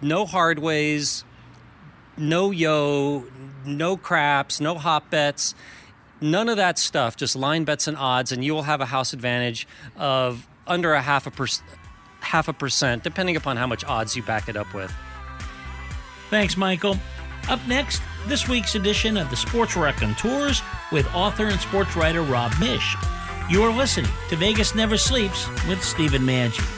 No 0.00 0.26
hard 0.26 0.58
ways, 0.58 1.24
no 2.16 2.50
yo, 2.50 3.24
no 3.64 3.96
craps, 3.96 4.60
no 4.60 4.76
hop 4.76 5.10
bets. 5.10 5.54
None 6.20 6.48
of 6.48 6.56
that 6.56 6.78
stuff, 6.78 7.16
just 7.16 7.36
line 7.36 7.64
bets 7.64 7.86
and 7.86 7.96
odds, 7.96 8.32
and 8.32 8.44
you 8.44 8.52
will 8.52 8.62
have 8.62 8.80
a 8.80 8.86
house 8.86 9.12
advantage 9.12 9.68
of 9.96 10.48
under 10.66 10.92
a 10.92 11.00
half 11.00 11.26
a 11.26 11.30
percent, 11.30 11.68
half 12.20 12.48
a 12.48 12.52
percent, 12.52 13.04
depending 13.04 13.36
upon 13.36 13.56
how 13.56 13.66
much 13.66 13.84
odds 13.84 14.16
you 14.16 14.22
back 14.22 14.48
it 14.48 14.56
up 14.56 14.72
with. 14.74 14.92
Thanks, 16.30 16.56
Michael. 16.56 16.96
Up 17.48 17.60
next, 17.66 18.02
this 18.26 18.48
week's 18.48 18.74
edition 18.74 19.16
of 19.16 19.30
the 19.30 19.36
Sports 19.36 19.76
Raconteurs 19.76 20.60
with 20.92 21.06
author 21.14 21.46
and 21.46 21.60
sports 21.60 21.96
writer 21.96 22.22
Rob 22.22 22.52
Miech. 22.52 23.50
You're 23.50 23.72
listening 23.72 24.10
to 24.28 24.36
Vegas 24.36 24.74
Never 24.74 24.98
Sleeps 24.98 25.48
with 25.66 25.82
Stephen 25.82 26.22
Maggi. 26.22 26.77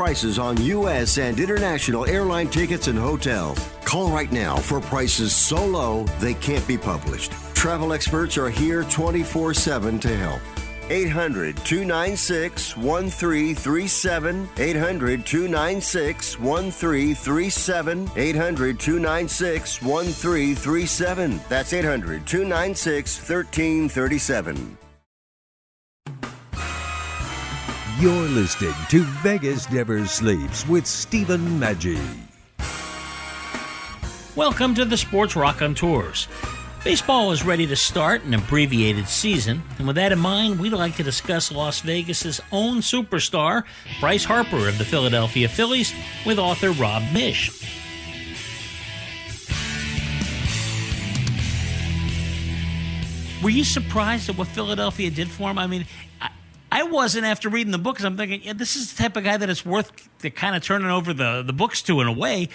prices 0.01 0.39
on 0.39 0.59
U.S. 0.63 1.19
and 1.19 1.39
international 1.39 2.07
airline 2.07 2.47
tickets 2.47 2.87
and 2.87 2.97
hotels. 2.97 3.59
Call 3.85 4.09
right 4.09 4.31
now 4.31 4.55
for 4.55 4.81
prices 4.81 5.31
so 5.31 5.63
low 5.63 6.05
they 6.19 6.33
can't 6.33 6.67
be 6.67 6.75
published. 6.75 7.31
Travel 7.53 7.93
experts 7.93 8.35
are 8.35 8.49
here 8.49 8.83
24 8.85 9.53
7 9.53 9.99
to 9.99 10.17
help. 10.17 10.41
800 10.89 11.55
296 11.57 12.77
1337. 12.77 14.49
800 14.57 15.23
296 15.23 16.39
1337. 16.39 18.11
800 18.15 18.79
296 18.79 19.81
1337. 19.83 21.41
That's 21.47 21.73
800 21.73 22.25
296 22.25 23.17
1337. 23.19 24.77
You're 27.99 28.29
listening 28.29 28.73
to 28.89 29.03
Vegas 29.21 29.69
Never 29.69 30.05
Sleeps 30.05 30.67
with 30.67 30.87
Stephen 30.87 31.59
Maggi. 31.59 31.99
Welcome 34.35 34.73
to 34.75 34.85
the 34.85 34.97
Sports 34.97 35.35
Rock 35.35 35.61
on 35.61 35.75
Tours. 35.75 36.27
Baseball 36.83 37.31
is 37.31 37.43
ready 37.43 37.67
to 37.67 37.75
start 37.75 38.23
an 38.23 38.33
abbreviated 38.33 39.07
season, 39.07 39.61
and 39.77 39.85
with 39.85 39.97
that 39.97 40.11
in 40.11 40.19
mind, 40.19 40.59
we'd 40.59 40.73
like 40.73 40.95
to 40.95 41.03
discuss 41.03 41.51
Las 41.51 41.81
Vegas's 41.81 42.39
own 42.51 42.77
superstar, 42.77 43.63
Bryce 43.99 44.23
Harper 44.23 44.67
of 44.67 44.77
the 44.77 44.85
Philadelphia 44.85 45.49
Phillies, 45.49 45.93
with 46.25 46.39
author 46.39 46.71
Rob 46.71 47.03
Miech. 47.11 47.49
Were 53.43 53.49
you 53.49 53.63
surprised 53.63 54.29
at 54.29 54.37
what 54.37 54.47
Philadelphia 54.47 55.11
did 55.11 55.29
for 55.29 55.49
him? 55.49 55.57
I 55.57 55.67
mean, 55.67 55.85
I 56.71 56.83
wasn't 56.83 57.25
after 57.25 57.49
reading 57.49 57.71
the 57.71 57.77
books. 57.77 58.03
I'm 58.03 58.15
thinking, 58.15 58.41
yeah, 58.43 58.53
this 58.53 58.75
is 58.75 58.93
the 58.93 59.03
type 59.03 59.17
of 59.17 59.23
guy 59.25 59.35
that 59.35 59.49
it's 59.49 59.65
worth 59.65 59.91
the 60.19 60.29
kind 60.29 60.55
of 60.55 60.63
turning 60.63 60.89
over 60.89 61.13
the, 61.13 61.43
the 61.45 61.53
books 61.53 61.81
to 61.83 61.99
in 61.99 62.07
a 62.07 62.13
way 62.13 62.47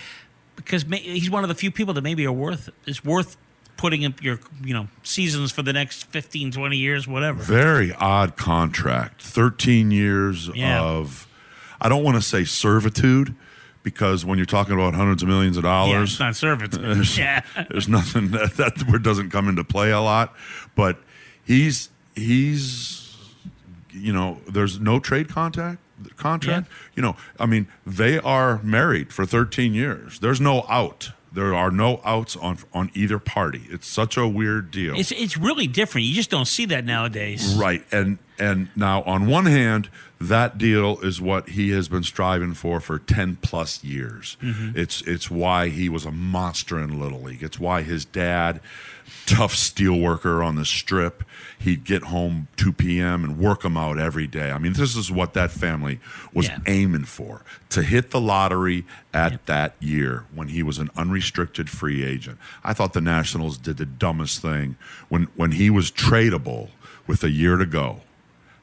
because 0.57 0.87
may, 0.87 0.98
he's 0.98 1.31
one 1.31 1.44
of 1.44 1.48
the 1.48 1.55
few 1.55 1.70
people 1.70 1.94
that 1.94 2.02
maybe 2.02 2.26
are 2.26 2.33
worth 2.33 2.70
is 2.87 3.05
worth 3.05 3.37
putting 3.76 4.05
up 4.05 4.22
your 4.22 4.40
you 4.64 4.72
know 4.72 4.88
seasons 5.02 5.52
for 5.52 5.62
the 5.62 5.72
next 5.72 6.05
15 6.05 6.50
20 6.52 6.76
years 6.76 7.07
whatever 7.07 7.42
very 7.42 7.92
odd 7.92 8.37
contract 8.37 9.22
13 9.22 9.90
years 9.90 10.48
yeah. 10.55 10.83
of 10.83 11.29
i 11.81 11.88
don't 11.88 12.02
want 12.02 12.16
to 12.16 12.22
say 12.22 12.42
servitude 12.42 13.35
because 13.83 14.24
when 14.24 14.38
you're 14.38 14.46
talking 14.46 14.74
about 14.74 14.94
hundreds 14.94 15.22
of 15.22 15.29
millions 15.29 15.59
of 15.59 15.62
dollars 15.62 15.92
yeah, 15.92 16.02
it's 16.02 16.20
not 16.20 16.37
servitude 16.37 16.81
there's, 16.96 17.18
yeah. 17.18 17.42
there's 17.70 17.88
nothing 17.88 18.29
that, 18.31 18.55
that 18.57 18.83
word 18.90 19.02
doesn't 19.02 19.31
come 19.31 19.48
into 19.48 19.62
play 19.62 19.90
a 19.90 20.00
lot 20.00 20.35
but 20.74 20.98
he's 21.44 21.90
he's 22.14 23.06
you 23.96 24.12
know 24.12 24.40
there's 24.48 24.78
no 24.80 25.00
trade 25.00 25.28
contact 25.28 25.80
contract. 26.16 26.68
Yeah. 26.68 26.92
You 26.96 27.02
know, 27.02 27.16
I 27.38 27.46
mean, 27.46 27.68
they 27.87 28.18
are 28.18 28.62
married 28.62 29.12
for 29.12 29.26
13 29.26 29.74
years. 29.74 30.18
There's 30.20 30.40
no 30.40 30.64
out. 30.68 31.11
There 31.32 31.54
are 31.54 31.70
no 31.70 32.00
outs 32.02 32.35
on 32.37 32.59
on 32.72 32.90
either 32.94 33.18
party. 33.18 33.66
It's 33.68 33.87
such 33.87 34.16
a 34.16 34.26
weird 34.26 34.70
deal. 34.70 34.98
It's 34.98 35.12
it's 35.12 35.37
really 35.37 35.66
different. 35.66 36.06
You 36.06 36.14
just 36.14 36.30
don't 36.30 36.46
see 36.46 36.64
that 36.66 36.87
nowadays. 36.87 37.54
Right. 37.54 37.85
And 37.92 38.18
and 38.38 38.70
now 38.74 39.02
on 39.02 39.26
one 39.26 39.44
hand, 39.44 39.90
that 40.18 40.56
deal 40.56 40.98
is 41.00 41.20
what 41.20 41.50
he 41.50 41.70
has 41.72 41.88
been 41.88 42.04
striving 42.04 42.54
for 42.54 42.80
for 42.80 42.98
10 42.98 43.37
plus 43.37 43.85
years. 43.85 44.38
Mm-hmm. 44.42 44.78
It's 44.78 45.02
it's 45.02 45.30
why 45.30 45.68
he 45.68 45.90
was 45.90 46.06
a 46.06 46.11
monster 46.11 46.78
in 46.78 46.98
little 46.98 47.20
league. 47.20 47.42
It's 47.42 47.61
why 47.61 47.82
his 47.82 48.06
dad 48.06 48.61
tough 49.27 49.55
steel 49.55 49.99
worker 49.99 50.43
on 50.43 50.57
the 50.57 50.65
strip. 50.65 51.25
He'd 51.59 51.85
get 51.85 52.05
home 52.05 52.49
2 52.57 52.73
p.m. 52.73 53.25
and 53.25 53.39
work 53.39 53.62
them 53.62 53.77
out 53.77 53.99
every 53.99 54.27
day. 54.27 54.51
I 54.51 54.59
mean, 54.59 54.73
this 54.73 54.97
is 54.97 55.11
what 55.11 55.35
that 55.35 55.51
family 55.51 56.01
was 56.33 56.49
yeah. 56.49 56.59
aiming 56.67 57.05
for 57.05 57.43
to 57.71 57.83
hit 57.83 58.11
the 58.11 58.21
lottery 58.21 58.85
at 59.12 59.33
yep. 59.33 59.47
that 59.47 59.75
year 59.81 60.25
when 60.35 60.49
he 60.49 60.62
was 60.62 60.79
an 60.79 60.91
unrestricted 60.97 61.69
free 61.69 62.05
agent. 62.05 62.39
I 62.65 62.73
thought 62.73 62.93
the 62.93 63.01
Nationals 63.01 63.59
did 63.59 63.77
the 63.77 63.87
dumbest 63.87 64.41
thing 64.41 64.77
when, 65.09 65.25
when 65.35 65.53
he 65.53 65.71
was 65.71 65.91
tradable 65.91 66.71
with 67.07 67.23
a 67.23 67.31
year 67.31 67.57
to 67.57 67.67
go. 67.67 68.01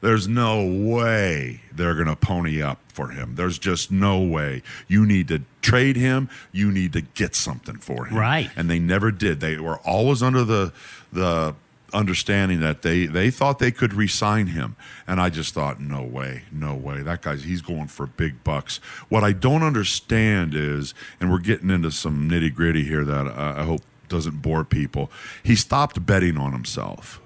There's 0.04 0.28
no 0.28 0.66
way 0.66 1.62
they're 1.72 1.94
going 1.94 2.08
to 2.08 2.18
pony 2.18 2.62
up 2.62 2.78
for 2.90 3.12
him. 3.12 3.36
There's 3.36 3.58
just 3.58 3.90
no 3.90 4.20
way. 4.20 4.62
You 4.90 5.06
need 5.06 5.30
to 5.30 5.44
trade 5.62 5.96
him. 5.96 6.28
You 6.52 6.74
need 6.74 6.92
to 6.92 7.00
get 7.00 7.36
something 7.36 7.78
for 7.78 8.08
him. 8.08 8.18
Right. 8.18 8.50
And 8.58 8.70
they 8.70 8.80
never 8.80 9.12
did. 9.12 9.40
They 9.40 9.58
were 9.60 9.78
always 9.78 10.22
under 10.22 10.44
the 10.44 10.74
the 11.14 11.56
understanding 11.94 12.60
that 12.60 12.82
they 12.82 13.06
they 13.06 13.32
thought 13.32 13.60
they 13.60 13.72
could 13.72 13.94
re-sign 13.94 14.48
him 14.48 14.76
and 15.06 15.22
i 15.22 15.30
just 15.30 15.54
thought 15.54 15.80
no 15.80 16.02
way 16.02 16.42
no 16.52 16.74
way 16.74 17.04
that 17.04 17.22
guy's 17.22 17.44
he's 17.44 17.62
going 17.62 17.86
for 17.86 18.08
big 18.08 18.44
bucks 18.44 18.78
what 19.10 19.24
i 19.24 19.32
don't 19.32 19.62
understand 19.62 20.56
is 20.56 20.96
and 21.20 21.32
we're 21.32 21.38
getting 21.38 21.70
into 21.70 21.92
some 21.92 22.28
nitty-gritty 22.28 22.84
here 22.84 23.06
that 23.06 23.28
i, 23.28 23.60
I 23.60 23.64
hope 23.64 23.82
doesn't 24.10 24.42
bore 24.42 24.64
people 24.64 25.12
he 25.44 25.56
stopped 25.56 26.04
betting 26.04 26.36
on 26.36 26.52
himself 26.52 27.22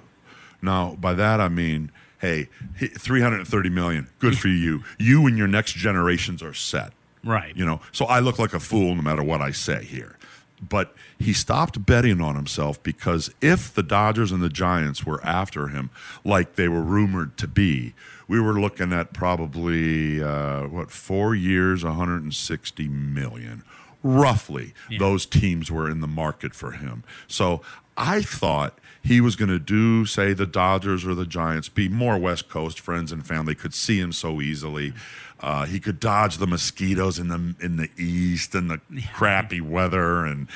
now 0.61 0.97
by 0.99 1.13
that 1.13 1.39
i 1.39 1.47
mean 1.47 1.89
hey, 2.19 2.49
330 2.79 3.69
million, 3.69 4.07
good 4.19 4.37
for 4.37 4.47
you. 4.47 4.83
You 4.97 5.25
and 5.27 5.37
your 5.37 5.47
next 5.47 5.73
generations 5.73 6.41
are 6.43 6.53
set. 6.53 6.93
Right. 7.23 7.55
You 7.55 7.65
know, 7.65 7.81
so 7.91 8.05
I 8.05 8.19
look 8.19 8.39
like 8.39 8.53
a 8.53 8.59
fool 8.59 8.95
no 8.95 9.01
matter 9.01 9.23
what 9.23 9.41
I 9.41 9.51
say 9.51 9.83
here. 9.83 10.17
but 10.61 10.95
he 11.19 11.33
stopped 11.33 11.85
betting 11.85 12.19
on 12.21 12.35
himself 12.35 12.81
because 12.81 13.29
if 13.41 13.73
the 13.73 13.83
Dodgers 13.83 14.31
and 14.31 14.41
the 14.41 14.49
Giants 14.49 15.05
were 15.05 15.23
after 15.23 15.67
him, 15.67 15.89
like 16.23 16.55
they 16.55 16.67
were 16.67 16.81
rumored 16.81 17.37
to 17.37 17.47
be, 17.47 17.93
we 18.27 18.39
were 18.39 18.59
looking 18.59 18.91
at 18.91 19.13
probably 19.13 20.21
uh, 20.21 20.63
what 20.67 20.91
four 20.91 21.35
years, 21.35 21.83
160 21.83 22.87
million, 22.87 23.63
roughly. 24.03 24.73
Those 24.99 25.25
teams 25.25 25.71
were 25.71 25.89
in 25.89 26.01
the 26.01 26.07
market 26.07 26.53
for 26.53 26.71
him. 26.71 27.03
So 27.27 27.61
I 27.95 28.21
thought 28.21 28.77
he 29.07 29.21
was 29.21 29.37
going 29.37 29.49
to 29.49 29.59
do, 29.59 30.05
say, 30.05 30.33
the 30.33 30.45
Dodgers 30.45 31.05
or 31.05 31.15
the 31.15 31.25
Giants, 31.25 31.69
be 31.69 31.87
more 31.87 32.17
West 32.17 32.49
Coast 32.49 32.77
friends 32.77 33.13
and 33.13 33.25
family, 33.25 33.55
could 33.55 33.73
see 33.73 33.99
him 33.99 34.11
so 34.11 34.41
easily. 34.41 34.93
Uh, 35.39 35.65
he 35.65 35.79
could 35.79 35.99
dodge 35.99 36.37
the 36.37 36.47
mosquitoes 36.47 37.17
in 37.17 37.29
the 37.29 37.55
in 37.61 37.77
the 37.77 37.89
east 37.97 38.53
and 38.53 38.69
the 38.69 38.81
crappy 39.13 39.61
weather, 39.61 40.25
and 40.25 40.47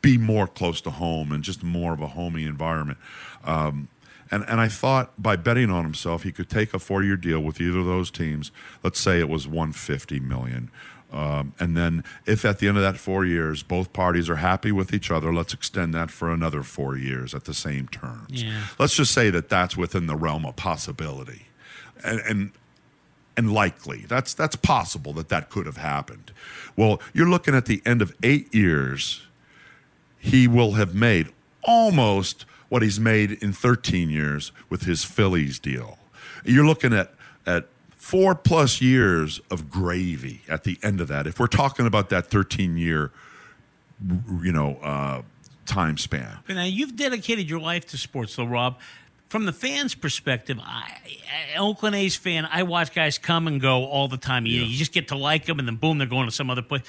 be 0.00 0.18
more 0.18 0.48
close 0.48 0.80
to 0.80 0.90
home 0.90 1.30
and 1.30 1.44
just 1.44 1.62
more 1.62 1.92
of 1.92 2.00
a 2.00 2.08
homey 2.08 2.44
environment. 2.44 2.98
Um, 3.44 3.88
and 4.32 4.44
and 4.48 4.60
I 4.60 4.66
thought 4.66 5.12
by 5.22 5.36
betting 5.36 5.70
on 5.70 5.84
himself, 5.84 6.24
he 6.24 6.32
could 6.32 6.50
take 6.50 6.74
a 6.74 6.80
four 6.80 7.04
year 7.04 7.16
deal 7.16 7.40
with 7.40 7.60
either 7.60 7.78
of 7.78 7.86
those 7.86 8.10
teams. 8.10 8.50
Let's 8.82 8.98
say 8.98 9.20
it 9.20 9.28
was 9.28 9.46
one 9.46 9.72
fifty 9.72 10.18
million. 10.18 10.70
Um, 11.12 11.52
and 11.60 11.76
then, 11.76 12.04
if 12.24 12.44
at 12.44 12.58
the 12.58 12.68
end 12.68 12.78
of 12.78 12.82
that 12.82 12.96
four 12.96 13.24
years 13.26 13.62
both 13.62 13.92
parties 13.92 14.30
are 14.30 14.36
happy 14.36 14.72
with 14.72 14.94
each 14.94 15.10
other, 15.10 15.32
let's 15.32 15.52
extend 15.52 15.92
that 15.94 16.10
for 16.10 16.30
another 16.30 16.62
four 16.62 16.96
years 16.96 17.34
at 17.34 17.44
the 17.44 17.52
same 17.52 17.86
terms. 17.88 18.42
Yeah. 18.42 18.62
Let's 18.78 18.96
just 18.96 19.12
say 19.12 19.28
that 19.30 19.50
that's 19.50 19.76
within 19.76 20.06
the 20.06 20.16
realm 20.16 20.46
of 20.46 20.56
possibility, 20.56 21.48
and 22.02 22.20
and 22.20 22.52
and 23.36 23.52
likely 23.52 24.04
that's 24.08 24.32
that's 24.32 24.56
possible 24.56 25.12
that 25.14 25.28
that 25.28 25.50
could 25.50 25.66
have 25.66 25.76
happened. 25.76 26.32
Well, 26.76 27.00
you're 27.12 27.28
looking 27.28 27.54
at 27.54 27.66
the 27.66 27.82
end 27.84 28.00
of 28.00 28.14
eight 28.22 28.52
years. 28.54 29.26
He 30.18 30.48
will 30.48 30.72
have 30.72 30.94
made 30.94 31.28
almost 31.64 32.44
what 32.68 32.80
he's 32.80 33.00
made 33.00 33.32
in 33.32 33.52
13 33.52 34.08
years 34.08 34.52
with 34.70 34.84
his 34.84 35.04
Phillies 35.04 35.58
deal. 35.58 35.98
You're 36.44 36.64
looking 36.64 36.94
at 36.94 37.12
at 37.46 37.68
four 38.12 38.34
plus 38.34 38.82
years 38.82 39.40
of 39.50 39.70
gravy 39.70 40.42
at 40.46 40.64
the 40.64 40.78
end 40.82 41.00
of 41.00 41.08
that. 41.08 41.26
If 41.26 41.40
we're 41.40 41.46
talking 41.46 41.86
about 41.86 42.10
that 42.10 42.26
13 42.26 42.76
year, 42.76 43.10
you 44.42 44.52
know, 44.52 44.76
uh, 44.82 45.22
time 45.64 45.96
span. 45.96 46.36
Now 46.46 46.64
you've 46.64 46.94
dedicated 46.94 47.48
your 47.48 47.60
life 47.60 47.86
to 47.86 47.96
sports, 47.96 48.36
though, 48.36 48.44
Rob. 48.44 48.78
From 49.30 49.46
the 49.46 49.52
fans' 49.54 49.94
perspective, 49.94 50.58
I, 50.62 50.98
I- 51.54 51.56
Oakland 51.58 51.96
A's 51.96 52.14
fan, 52.14 52.46
I 52.52 52.64
watch 52.64 52.94
guys 52.94 53.16
come 53.16 53.46
and 53.46 53.58
go 53.62 53.86
all 53.86 54.08
the 54.08 54.18
time. 54.18 54.44
You, 54.44 54.60
you 54.60 54.76
just 54.76 54.92
get 54.92 55.08
to 55.08 55.16
like 55.16 55.46
them, 55.46 55.58
and 55.58 55.66
then 55.66 55.76
boom, 55.76 55.96
they're 55.96 56.06
going 56.06 56.26
to 56.28 56.34
some 56.34 56.50
other 56.50 56.60
place. 56.60 56.82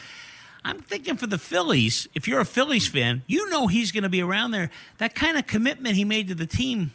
I'm 0.66 0.80
thinking 0.80 1.16
for 1.16 1.28
the 1.28 1.38
Phillies, 1.38 2.10
if 2.14 2.28
you're 2.28 2.42
a 2.42 2.46
Phillies 2.46 2.86
fan, 2.86 3.22
you 3.28 3.50
know 3.50 3.68
he's 3.68 3.94
going 3.94 4.04
to 4.04 4.10
be 4.10 4.22
around 4.22 4.52
there. 4.52 4.70
That 4.98 5.16
kind 5.16 5.38
of 5.38 5.48
commitment 5.48 5.96
he 5.96 6.04
made 6.04 6.28
to 6.28 6.36
the 6.36 6.46
team 6.46 6.92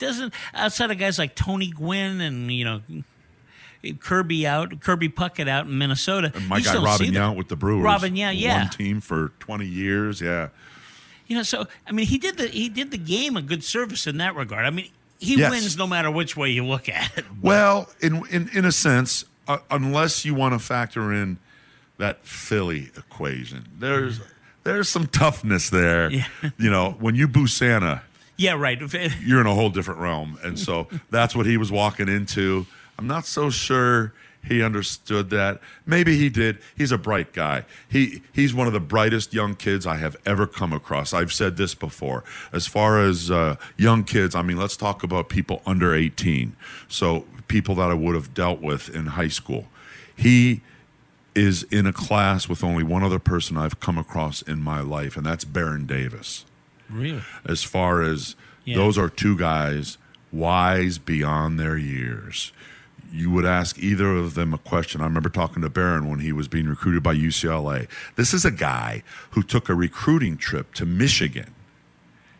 doesn't, 0.00 0.34
outside 0.54 0.90
of 0.90 0.98
guys 0.98 1.20
like 1.20 1.36
Tony 1.36 1.70
Gwynn 1.70 2.20
and, 2.20 2.50
you 2.50 2.64
know, 2.64 2.80
Kirby 4.00 4.46
out, 4.46 4.80
Kirby 4.80 5.08
Puckett 5.08 5.48
out 5.48 5.66
in 5.66 5.78
Minnesota. 5.78 6.30
And 6.34 6.48
my 6.48 6.58
you 6.58 6.64
guy 6.64 6.82
Robin. 6.82 7.06
Yount 7.12 7.36
with 7.36 7.48
the 7.48 7.56
Brewers. 7.56 7.82
Robin 7.84 8.14
Yount, 8.14 8.38
yeah. 8.38 8.62
One 8.62 8.70
team 8.70 9.00
for 9.00 9.32
20 9.40 9.66
years, 9.66 10.20
yeah. 10.20 10.48
You 11.26 11.36
know, 11.36 11.42
so 11.42 11.66
I 11.86 11.92
mean, 11.92 12.06
he 12.06 12.18
did 12.18 12.36
the 12.36 12.48
he 12.48 12.68
did 12.68 12.90
the 12.90 12.98
game 12.98 13.36
a 13.36 13.42
good 13.42 13.62
service 13.64 14.06
in 14.06 14.16
that 14.18 14.34
regard. 14.34 14.66
I 14.66 14.70
mean, 14.70 14.90
he 15.18 15.36
Yes. 15.36 15.50
wins 15.50 15.76
no 15.78 15.86
matter 15.86 16.10
which 16.10 16.36
way 16.36 16.50
you 16.50 16.64
look 16.64 16.88
at 16.88 17.16
it. 17.16 17.24
Well, 17.42 17.88
in 18.00 18.22
in 18.30 18.48
in 18.52 18.64
a 18.64 18.72
sense, 18.72 19.24
uh, 19.46 19.58
unless 19.70 20.24
you 20.24 20.34
want 20.34 20.54
to 20.54 20.58
factor 20.58 21.12
in 21.12 21.38
that 21.98 22.24
Philly 22.26 22.90
equation, 22.96 23.64
there's 23.78 24.20
there's 24.64 24.88
some 24.88 25.06
toughness 25.06 25.70
there. 25.70 26.10
You 26.10 26.70
know, 26.70 26.96
when 26.98 27.14
you 27.14 27.28
boo 27.28 27.46
Santa, 27.46 28.02
Yeah, 28.36 28.52
right. 28.54 28.78
you're 29.24 29.40
in 29.40 29.46
a 29.46 29.54
whole 29.54 29.70
different 29.70 30.00
realm, 30.00 30.36
and 30.42 30.58
so 30.58 30.88
that's 31.10 31.34
what 31.36 31.46
he 31.46 31.56
was 31.56 31.70
walking 31.70 32.08
into. 32.08 32.66
I'm 33.00 33.06
not 33.06 33.24
so 33.24 33.48
sure 33.48 34.12
he 34.44 34.62
understood 34.62 35.30
that. 35.30 35.60
Maybe 35.86 36.18
he 36.18 36.28
did. 36.28 36.58
He's 36.76 36.92
a 36.92 36.98
bright 36.98 37.32
guy. 37.32 37.64
He 37.88 38.20
he's 38.32 38.52
one 38.54 38.66
of 38.66 38.74
the 38.74 38.80
brightest 38.80 39.32
young 39.32 39.54
kids 39.54 39.86
I 39.86 39.96
have 39.96 40.16
ever 40.26 40.46
come 40.46 40.74
across. 40.74 41.14
I've 41.14 41.32
said 41.32 41.56
this 41.56 41.74
before. 41.74 42.24
As 42.52 42.66
far 42.66 43.00
as 43.00 43.30
uh, 43.30 43.56
young 43.78 44.04
kids, 44.04 44.34
I 44.34 44.42
mean, 44.42 44.58
let's 44.58 44.76
talk 44.76 45.02
about 45.02 45.30
people 45.30 45.62
under 45.64 45.94
18. 45.94 46.54
So 46.88 47.24
people 47.48 47.74
that 47.76 47.90
I 47.90 47.94
would 47.94 48.14
have 48.14 48.34
dealt 48.34 48.60
with 48.60 48.94
in 48.94 49.06
high 49.06 49.28
school. 49.28 49.66
He 50.14 50.60
is 51.34 51.62
in 51.64 51.86
a 51.86 51.92
class 51.92 52.48
with 52.48 52.62
only 52.62 52.82
one 52.82 53.02
other 53.02 53.18
person 53.18 53.56
I've 53.56 53.80
come 53.80 53.96
across 53.96 54.42
in 54.42 54.60
my 54.62 54.80
life, 54.80 55.16
and 55.16 55.24
that's 55.24 55.44
Baron 55.44 55.86
Davis 55.86 56.44
Really? 56.90 57.22
as 57.46 57.62
far 57.62 58.02
as 58.02 58.36
Yeah. 58.66 58.76
those 58.76 58.98
are 58.98 59.08
two 59.08 59.38
guys 59.38 59.96
wise 60.32 60.98
beyond 60.98 61.58
their 61.58 61.76
years. 61.76 62.52
You 63.12 63.30
would 63.30 63.44
ask 63.44 63.78
either 63.78 64.16
of 64.16 64.34
them 64.34 64.54
a 64.54 64.58
question. 64.58 65.00
I 65.00 65.04
remember 65.04 65.28
talking 65.28 65.62
to 65.62 65.68
Baron 65.68 66.08
when 66.08 66.20
he 66.20 66.32
was 66.32 66.48
being 66.48 66.66
recruited 66.66 67.02
by 67.02 67.14
UCLA. 67.14 67.88
This 68.16 68.32
is 68.32 68.44
a 68.44 68.50
guy 68.50 69.02
who 69.30 69.42
took 69.42 69.68
a 69.68 69.74
recruiting 69.74 70.36
trip 70.36 70.74
to 70.74 70.86
Michigan. 70.86 71.54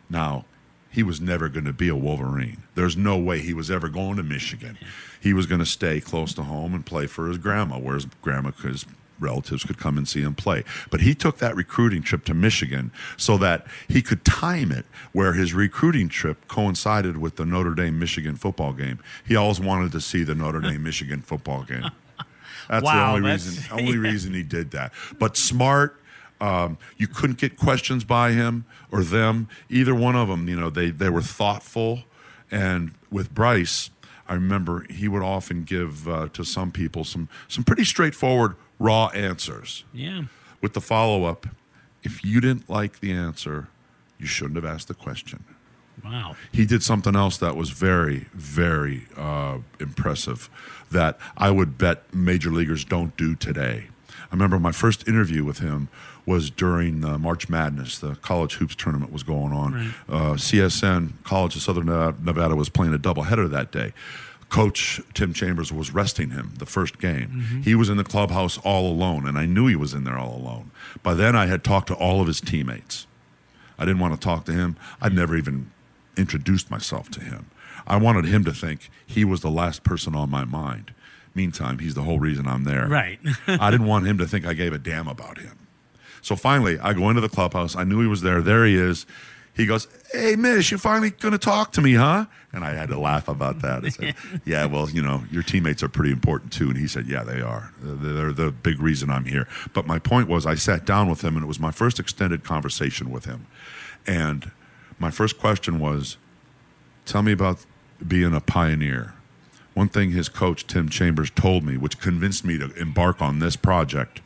Now, 0.08 0.44
he 0.90 1.02
was 1.02 1.20
never 1.20 1.48
going 1.48 1.64
to 1.64 1.72
be 1.72 1.88
a 1.88 1.96
Wolverine. 1.96 2.62
There's 2.74 2.96
no 2.96 3.16
way 3.16 3.38
he 3.38 3.54
was 3.54 3.70
ever 3.70 3.88
going 3.88 4.16
to 4.16 4.22
Michigan. 4.22 4.76
He 5.20 5.32
was 5.32 5.46
going 5.46 5.60
to 5.60 5.66
stay 5.66 6.00
close 6.00 6.34
to 6.34 6.42
home 6.42 6.74
and 6.74 6.84
play 6.84 7.06
for 7.06 7.28
his 7.28 7.38
grandma, 7.38 7.78
where 7.78 7.94
his 7.94 8.06
grandma, 8.22 8.50
his 8.50 8.84
relatives 9.20 9.64
could 9.64 9.78
come 9.78 9.96
and 9.98 10.08
see 10.08 10.22
him 10.22 10.34
play. 10.34 10.64
But 10.90 11.00
he 11.00 11.14
took 11.14 11.38
that 11.38 11.54
recruiting 11.54 12.02
trip 12.02 12.24
to 12.24 12.34
Michigan 12.34 12.90
so 13.16 13.36
that 13.38 13.66
he 13.88 14.02
could 14.02 14.24
time 14.24 14.72
it 14.72 14.86
where 15.12 15.34
his 15.34 15.54
recruiting 15.54 16.08
trip 16.08 16.48
coincided 16.48 17.18
with 17.18 17.36
the 17.36 17.44
Notre 17.44 17.74
Dame 17.74 17.98
Michigan 17.98 18.36
football 18.36 18.72
game. 18.72 18.98
He 19.26 19.36
always 19.36 19.60
wanted 19.60 19.92
to 19.92 20.00
see 20.00 20.24
the 20.24 20.34
Notre 20.34 20.60
Dame 20.60 20.82
Michigan 20.82 21.20
football 21.22 21.64
game. 21.64 21.90
That's 22.68 22.84
Wow, 22.84 23.12
the 23.12 23.18
only 23.18 23.30
that's- 23.30 23.46
reason. 23.46 23.64
Only 23.72 23.92
yeah. 23.92 24.12
reason 24.12 24.34
he 24.34 24.42
did 24.42 24.70
that. 24.72 24.92
But 25.18 25.36
smart. 25.36 25.96
Um, 26.42 26.78
you 26.96 27.06
couldn't 27.06 27.38
get 27.38 27.58
questions 27.58 28.02
by 28.02 28.32
him 28.32 28.64
or 28.90 29.02
them. 29.04 29.46
Either 29.68 29.94
one 29.94 30.16
of 30.16 30.28
them. 30.28 30.48
You 30.48 30.58
know, 30.58 30.70
they 30.70 30.88
they 30.90 31.10
were 31.10 31.20
thoughtful. 31.20 32.04
And 32.50 32.94
with 33.10 33.34
Bryce, 33.34 33.90
I 34.26 34.34
remember 34.34 34.86
he 34.88 35.06
would 35.06 35.22
often 35.22 35.64
give 35.64 36.08
uh, 36.08 36.28
to 36.32 36.42
some 36.44 36.70
people 36.72 37.04
some 37.04 37.28
some 37.46 37.62
pretty 37.64 37.84
straightforward, 37.84 38.56
raw 38.80 39.08
answers. 39.08 39.84
Yeah. 39.92 40.22
With 40.60 40.72
the 40.72 40.80
follow 40.80 41.24
up, 41.24 41.46
if 42.02 42.24
you 42.24 42.40
didn't 42.40 42.68
like 42.68 42.98
the 42.98 43.12
answer, 43.12 43.68
you 44.18 44.26
shouldn't 44.26 44.56
have 44.56 44.64
asked 44.64 44.88
the 44.88 44.94
question. 44.94 45.44
Wow. 46.04 46.34
He 46.50 46.64
did 46.66 46.82
something 46.82 47.14
else 47.14 47.36
that 47.38 47.56
was 47.56 47.70
very, 47.70 48.26
very 48.32 49.06
uh, 49.16 49.58
impressive 49.78 50.48
that 50.90 51.18
I 51.36 51.50
would 51.50 51.78
bet 51.78 52.12
major 52.12 52.50
leaguers 52.50 52.84
don't 52.84 53.16
do 53.16 53.34
today. 53.36 53.88
I 54.08 54.34
remember 54.34 54.58
my 54.58 54.72
first 54.72 55.06
interview 55.06 55.44
with 55.44 55.58
him 55.58 55.88
was 56.24 56.50
during 56.50 57.04
uh, 57.04 57.18
March 57.18 57.48
Madness. 57.48 57.98
The 57.98 58.14
college 58.16 58.54
hoops 58.54 58.74
tournament 58.74 59.12
was 59.12 59.22
going 59.22 59.52
on. 59.52 59.74
Right. 59.74 59.92
Uh, 60.08 60.34
CSN, 60.34 61.22
College 61.24 61.56
of 61.56 61.62
Southern 61.62 61.86
Nevada, 61.86 62.54
was 62.54 62.68
playing 62.68 62.94
a 62.94 62.98
doubleheader 62.98 63.50
that 63.50 63.70
day. 63.72 63.92
Coach 64.50 65.00
Tim 65.14 65.32
Chambers 65.32 65.72
was 65.72 65.94
resting 65.94 66.30
him 66.30 66.52
the 66.58 66.66
first 66.66 66.98
game. 66.98 67.46
Mhm. 67.48 67.64
He 67.64 67.74
was 67.74 67.88
in 67.88 67.96
the 67.96 68.04
clubhouse 68.04 68.58
all 68.58 68.90
alone, 68.92 69.26
and 69.26 69.38
I 69.38 69.46
knew 69.46 69.66
he 69.68 69.76
was 69.76 69.94
in 69.94 70.04
there 70.04 70.18
all 70.18 70.36
alone. 70.36 70.70
By 71.02 71.14
then, 71.14 71.34
I 71.36 71.46
had 71.46 71.62
talked 71.64 71.86
to 71.88 71.94
all 71.94 72.20
of 72.20 72.26
his 72.26 72.40
teammates. 72.40 73.06
I 73.78 73.84
didn't 73.84 74.00
want 74.00 74.12
to 74.14 74.20
talk 74.20 74.44
to 74.46 74.52
him. 74.52 74.76
I'd 75.00 75.14
never 75.14 75.36
even 75.36 75.70
introduced 76.16 76.70
myself 76.70 77.10
to 77.12 77.20
him. 77.20 77.46
I 77.86 77.96
wanted 77.96 78.26
him 78.26 78.44
to 78.44 78.52
think 78.52 78.90
he 79.06 79.24
was 79.24 79.40
the 79.40 79.50
last 79.50 79.84
person 79.84 80.14
on 80.14 80.28
my 80.30 80.44
mind. 80.44 80.92
Meantime, 81.34 81.78
he's 81.78 81.94
the 81.94 82.02
whole 82.02 82.18
reason 82.18 82.46
I'm 82.46 82.64
there. 82.64 82.88
Right. 82.88 83.20
I 83.46 83.70
didn't 83.70 83.86
want 83.86 84.06
him 84.06 84.18
to 84.18 84.26
think 84.26 84.44
I 84.44 84.52
gave 84.52 84.72
a 84.72 84.78
damn 84.78 85.06
about 85.08 85.38
him. 85.38 85.56
So 86.22 86.34
finally, 86.36 86.78
I 86.80 86.92
go 86.92 87.08
into 87.08 87.22
the 87.22 87.28
clubhouse. 87.28 87.76
I 87.76 87.84
knew 87.84 88.00
he 88.00 88.06
was 88.08 88.20
there. 88.22 88.42
There 88.42 88.66
he 88.66 88.74
is. 88.74 89.06
He 89.54 89.64
goes, 89.64 89.86
Hey, 90.12 90.34
Miech, 90.34 90.70
you're 90.70 90.78
finally 90.78 91.10
going 91.10 91.32
to 91.32 91.38
talk 91.38 91.72
to 91.72 91.80
me, 91.80 91.94
huh? 91.94 92.26
And 92.52 92.64
I 92.64 92.74
had 92.74 92.88
to 92.88 92.98
laugh 92.98 93.28
about 93.28 93.62
that. 93.62 93.84
I 93.84 93.88
said, 93.90 94.14
Yeah, 94.44 94.66
well, 94.66 94.90
you 94.90 95.02
know, 95.02 95.22
your 95.30 95.44
teammates 95.44 95.84
are 95.84 95.88
pretty 95.88 96.10
important 96.10 96.52
too. 96.52 96.68
And 96.68 96.76
he 96.76 96.88
said, 96.88 97.06
Yeah. 97.06 97.22
They're 97.22 97.70
they're 97.80 98.32
the 98.32 98.50
big 98.50 98.80
reason 98.80 99.08
I'm 99.08 99.24
here. 99.24 99.46
But 99.72 99.86
my 99.86 100.00
point 100.00 100.28
was, 100.28 100.46
I 100.46 100.56
sat 100.56 100.84
down 100.84 101.08
with 101.08 101.22
him, 101.22 101.36
and 101.36 101.44
it 101.44 101.46
was 101.46 101.60
my 101.60 101.70
first 101.70 102.00
extended 102.00 102.42
conversation 102.42 103.10
with 103.10 103.24
him. 103.24 103.46
And 104.06 104.50
my 104.98 105.10
first 105.10 105.38
question 105.38 105.78
was, 105.78 106.16
Tell 107.06 107.22
me 107.22 107.32
about 107.32 107.64
being 108.06 108.34
a 108.34 108.40
pioneer. 108.40 109.14
One 109.74 109.88
thing 109.88 110.10
his 110.10 110.28
coach, 110.28 110.66
Tim 110.66 110.88
Chambers, 110.88 111.30
told 111.30 111.64
me, 111.64 111.76
which 111.76 112.00
convinced 112.00 112.44
me 112.44 112.58
to 112.58 112.72
embark 112.74 113.22
on 113.22 113.38
this 113.38 113.54
project, 113.54 114.20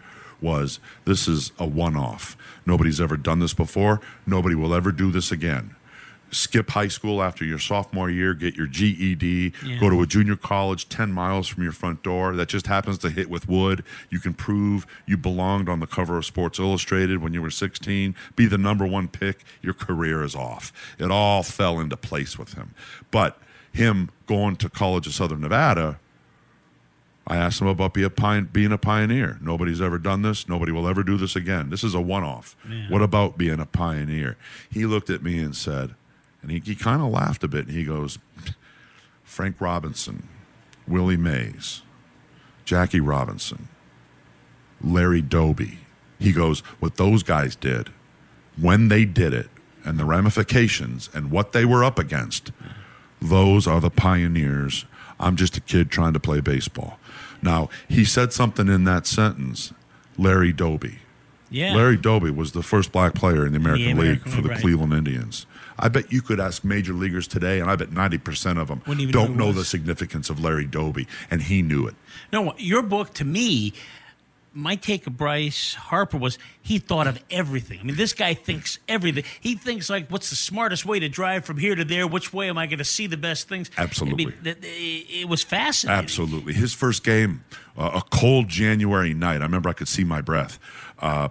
was 0.45 0.79
this 1.05 1.27
is 1.27 1.51
a 1.59 1.67
one 1.67 1.97
off. 1.97 2.37
Nobody's 2.67 3.01
ever 3.01 3.17
done 3.17 3.41
this 3.41 3.55
before. 3.55 4.01
Nobody 4.27 4.55
will 4.55 4.75
ever 4.75 4.93
do 4.93 5.11
this 5.11 5.33
again. 5.33 5.75
skip 6.31 6.71
high 6.71 6.89
school 6.89 7.23
after 7.23 7.45
your 7.45 7.61
sophomore 7.61 8.11
year, 8.11 8.35
get 8.35 8.57
your 8.57 8.67
GED, 8.67 9.53
Yeah. 9.63 9.79
go 9.79 9.89
to 9.89 10.03
a 10.03 10.07
junior 10.07 10.35
college 10.35 10.89
10 10.89 11.13
miles 11.13 11.47
from 11.47 11.63
your 11.63 11.71
front 11.71 12.03
door 12.03 12.35
that 12.35 12.49
just 12.49 12.67
happens 12.67 12.99
to 12.99 13.11
hit 13.11 13.31
with 13.31 13.49
wood. 13.49 13.85
You 14.11 14.19
can 14.19 14.35
prove 14.35 14.85
you 15.07 15.17
belonged 15.17 15.69
on 15.69 15.79
the 15.79 15.87
cover 15.87 16.17
of 16.19 16.25
Sports 16.25 16.59
Illustrated 16.59 17.19
when 17.23 17.35
you 17.35 17.41
were 17.43 17.51
16, 17.51 18.17
be 18.35 18.47
the 18.47 18.59
number 18.59 18.85
one 18.85 19.07
pick, 19.07 19.45
your 19.63 19.75
career 19.75 20.25
is 20.25 20.35
off. 20.35 20.73
It 20.99 21.09
all 21.09 21.45
fell 21.45 21.79
into 21.79 21.97
place 21.97 22.37
with 22.37 22.55
him. 22.55 22.75
But 23.13 23.39
him 23.73 24.11
going 24.27 24.57
to 24.57 24.69
College 24.69 25.07
of 25.07 25.15
Southern 25.15 25.43
Nevada, 25.43 26.01
I 27.27 27.37
asked 27.37 27.61
him 27.61 27.67
about 27.67 27.95
be 27.95 28.03
a 28.03 28.11
pine, 28.11 28.51
being 28.53 28.73
a 28.73 28.79
pioneer. 28.79 29.39
Nobody's 29.41 29.81
ever 29.81 29.99
done 29.99 30.23
this. 30.23 30.49
Nobody 30.49 30.73
will 30.73 30.87
ever 30.87 31.03
do 31.03 31.17
this 31.17 31.35
again. 31.35 31.71
This 31.71 31.83
is 31.83 31.95
a 31.95 32.01
one 32.01 32.23
off. 32.23 32.55
What 32.91 33.01
about 33.03 33.39
being 33.39 33.61
a 33.61 33.67
pioneer? 33.67 34.37
He 34.71 34.85
looked 34.85 35.09
at 35.09 35.23
me 35.23 35.39
and 35.41 35.57
said, 35.57 35.95
and 36.43 36.51
he, 36.51 36.61
he 36.61 36.75
kind 36.75 37.01
of 37.01 37.09
laughed 37.09 37.43
a 37.43 37.49
bit. 37.49 37.67
And 37.67 37.75
he 37.75 37.85
goes, 37.85 38.19
Frank 39.23 39.59
Robinson, 39.61 40.29
Willie 40.87 41.17
Mays, 41.17 41.81
Jackie 42.67 43.01
Robinson, 43.01 43.69
Larry 44.83 45.23
Doby. 45.23 45.79
He 46.19 46.33
goes, 46.33 46.61
what 46.79 46.97
those 46.97 47.23
guys 47.23 47.57
did, 47.57 47.89
when 48.61 48.89
they 48.89 49.07
did 49.07 49.33
it, 49.33 49.49
and 49.85 49.99
the 49.99 50.05
ramifications 50.05 51.11
and 51.13 51.31
what 51.31 51.53
they 51.53 51.65
were 51.65 51.85
up 51.85 51.99
against, 51.99 52.53
those 53.21 53.67
are 53.67 53.81
the 53.81 53.91
pioneers. 53.91 54.85
I'm 55.21 55.37
just 55.37 55.57
a 55.57 55.61
kid 55.61 55.91
trying 55.91 56.13
to 56.15 56.21
play 56.21 56.41
baseball. 56.41 56.99
Now, 57.45 57.69
he 57.87 58.05
said 58.05 58.33
something 58.33 58.69
in 58.69 58.85
that 58.85 59.07
sentence, 59.07 59.73
Larry 60.17 60.53
Doby. 60.53 60.99
Yeah. 61.51 61.77
Larry 61.77 61.99
Doby 61.99 62.31
was 62.31 62.53
the 62.53 62.63
first 62.63 62.91
black 62.91 63.15
player 63.15 63.47
in 63.47 63.53
the 63.53 63.59
American, 63.59 63.93
American 63.93 64.25
League 64.25 64.35
for 64.35 64.41
the 64.41 64.49
right. 64.49 64.61
Cleveland 64.61 64.95
Indians. 64.95 65.47
I 65.79 65.89
bet 65.89 66.11
you 66.11 66.23
could 66.23 66.41
ask 66.41 66.65
major 66.65 66.95
leaguers 66.95 67.29
today, 67.29 67.61
and 67.61 67.71
I 67.71 67.77
bet 67.77 67.91
90% 67.91 68.61
of 68.61 68.69
them 68.69 68.81
Wouldn't 68.87 69.07
know 69.07 69.13
don't 69.13 69.37
know 69.37 69.53
the 69.53 69.65
significance 69.65 70.31
of 70.31 70.43
Larry 70.43 70.67
Doby, 70.67 71.07
and 71.31 71.43
he 71.43 71.63
knew 71.63 71.87
it. 71.87 71.95
No, 72.33 72.55
your 72.57 72.83
book 72.83 73.13
to 73.15 73.25
me, 73.25 73.75
my 74.55 74.77
take 74.77 75.07
of 75.07 75.17
Bryce 75.17 75.75
Harper 75.75 76.17
was 76.17 76.39
he 76.63 76.79
thought 76.79 77.07
of 77.07 77.23
everything. 77.31 77.81
I 77.81 77.83
mean, 77.83 77.97
this 77.97 78.13
guy 78.13 78.35
thinks 78.35 78.79
everything. 78.89 79.25
He 79.41 79.57
thinks 79.57 79.91
like, 79.91 80.09
what's 80.09 80.31
the 80.31 80.37
smartest 80.37 80.87
way 80.87 81.01
to 81.01 81.09
drive 81.09 81.45
from 81.45 81.59
here 81.59 81.75
to 81.75 81.85
there? 81.85 82.07
Which 82.07 82.33
way 82.33 82.49
am 82.49 82.57
I 82.57 82.67
going 82.67 82.79
to 82.79 82.85
see 82.85 83.07
the 83.07 83.17
best 83.17 83.49
things? 83.49 83.71
Absolutely. 83.77 84.27
I 84.27 84.29
mean, 84.29 84.37
th- 84.45 84.61
th- 84.61 85.07
it 85.23 85.29
was 85.29 85.43
fascinating. 85.43 86.03
Absolutely. 86.03 86.53
His 86.55 86.73
first 86.73 87.03
game, 87.05 87.45
uh, 87.77 87.91
a 87.97 88.17
cold 88.17 88.49
January 88.49 89.13
night. 89.13 89.41
I 89.41 89.45
remember 89.45 89.69
I 89.69 89.73
could 89.75 89.89
see 89.89 90.05
my 90.05 90.21
breath. 90.21 90.59
Uh, 91.01 91.29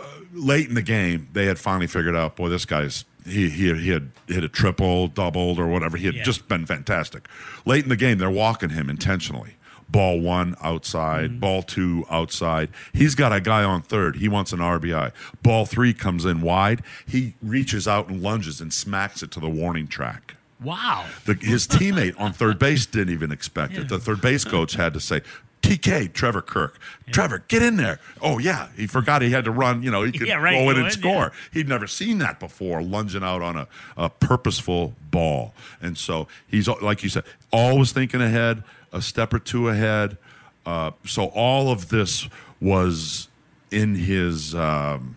uh, 0.00 0.04
late 0.32 0.68
in 0.68 0.74
the 0.74 0.82
game, 0.82 1.28
they 1.34 1.46
had 1.46 1.58
finally 1.58 1.86
figured 1.86 2.16
out, 2.16 2.36
boy, 2.36 2.48
this 2.48 2.64
guy's 2.64 3.04
he 3.26 3.48
he 3.48 3.72
he 3.74 3.88
had 3.90 4.10
hit 4.26 4.44
a 4.44 4.48
triple, 4.48 5.08
doubled, 5.08 5.58
or 5.58 5.66
whatever. 5.66 5.96
He 5.96 6.06
had 6.06 6.14
Yeah. 6.14 6.22
just 6.24 6.46
been 6.48 6.66
fantastic. 6.66 7.26
Late 7.64 7.82
in 7.84 7.88
the 7.88 7.96
game, 7.96 8.18
they're 8.18 8.30
walking 8.30 8.70
him 8.70 8.90
intentionally. 8.90 9.56
Ball 9.94 10.18
one 10.18 10.56
outside, 10.60 11.30
mm. 11.30 11.40
ball 11.40 11.62
two 11.62 12.04
outside. 12.10 12.68
He's 12.92 13.14
got 13.14 13.32
a 13.32 13.40
guy 13.40 13.62
on 13.62 13.80
third. 13.80 14.16
He 14.16 14.26
wants 14.28 14.52
an 14.52 14.58
RBI. 14.58 15.12
Ball 15.40 15.66
three 15.66 15.94
comes 15.94 16.24
in 16.24 16.40
wide. 16.40 16.82
He 17.06 17.34
reaches 17.40 17.86
out 17.86 18.08
and 18.08 18.20
lunges 18.20 18.60
and 18.60 18.72
smacks 18.72 19.22
it 19.22 19.30
to 19.30 19.38
the 19.38 19.48
warning 19.48 19.86
track. 19.86 20.34
Wow. 20.60 21.06
The, 21.26 21.34
his 21.34 21.68
teammate 21.68 22.18
on 22.18 22.32
third 22.32 22.58
base 22.58 22.86
didn't 22.86 23.12
even 23.12 23.30
expect 23.30 23.74
it. 23.74 23.88
The 23.88 24.00
third 24.00 24.20
base 24.20 24.44
coach 24.44 24.74
had 24.74 24.94
to 24.94 25.00
say, 25.00 25.22
TK, 25.62 26.12
Trevor 26.12 26.42
Kirk, 26.42 26.78
Trevor, 27.12 27.44
get 27.46 27.62
in 27.62 27.76
there. 27.76 28.00
Oh, 28.20 28.38
yeah. 28.38 28.68
He 28.76 28.88
forgot 28.88 29.22
he 29.22 29.30
had 29.30 29.44
to 29.44 29.52
run. 29.52 29.82
You 29.84 29.92
know, 29.92 30.02
he 30.02 30.10
could 30.10 30.26
Yeah, 30.28 30.36
right, 30.36 30.54
go 30.54 30.70
in 30.70 30.78
and 30.78 30.92
score. 30.92 31.30
He'd 31.52 31.68
never 31.68 31.86
seen 31.86 32.18
that 32.18 32.40
before, 32.40 32.82
lunging 32.82 33.22
out 33.22 33.42
on 33.42 33.56
a, 33.56 33.68
a 33.96 34.10
purposeful 34.10 34.94
ball. 35.10 35.54
And 35.80 35.96
so 35.96 36.26
he's, 36.48 36.68
like 36.68 37.04
you 37.04 37.08
said, 37.08 37.24
always 37.52 37.92
thinking 37.92 38.20
ahead, 38.20 38.64
a 38.94 39.02
step 39.02 39.34
or 39.34 39.38
two 39.38 39.68
ahead. 39.68 40.16
Uh, 40.64 40.92
so 41.04 41.26
all 41.26 41.70
of 41.70 41.90
this 41.90 42.28
was 42.60 43.28
in 43.70 43.96
his. 43.96 44.54
Um, 44.54 45.16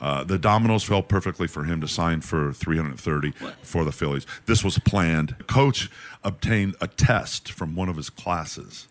uh, 0.00 0.22
the 0.22 0.38
dominoes 0.38 0.84
fell 0.84 1.02
perfectly 1.02 1.48
for 1.48 1.64
him 1.64 1.80
to 1.80 1.88
sign 1.88 2.20
for 2.20 2.52
330 2.52 3.32
for 3.62 3.84
the 3.84 3.90
Phillies. 3.90 4.26
This 4.46 4.62
was 4.62 4.78
planned. 4.78 5.34
Coach 5.48 5.90
obtained 6.22 6.76
a 6.80 6.86
test 6.86 7.50
from 7.50 7.74
one 7.74 7.88
of 7.88 7.96
his 7.96 8.08
classes. 8.08 8.86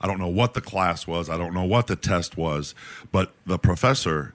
I 0.00 0.06
don't 0.06 0.20
know 0.20 0.28
what 0.28 0.54
the 0.54 0.60
class 0.60 1.08
was. 1.08 1.28
I 1.28 1.38
don't 1.38 1.54
know 1.54 1.64
what 1.64 1.88
the 1.88 1.96
test 1.96 2.36
was, 2.36 2.72
but 3.10 3.32
the 3.46 3.58
professor 3.58 4.32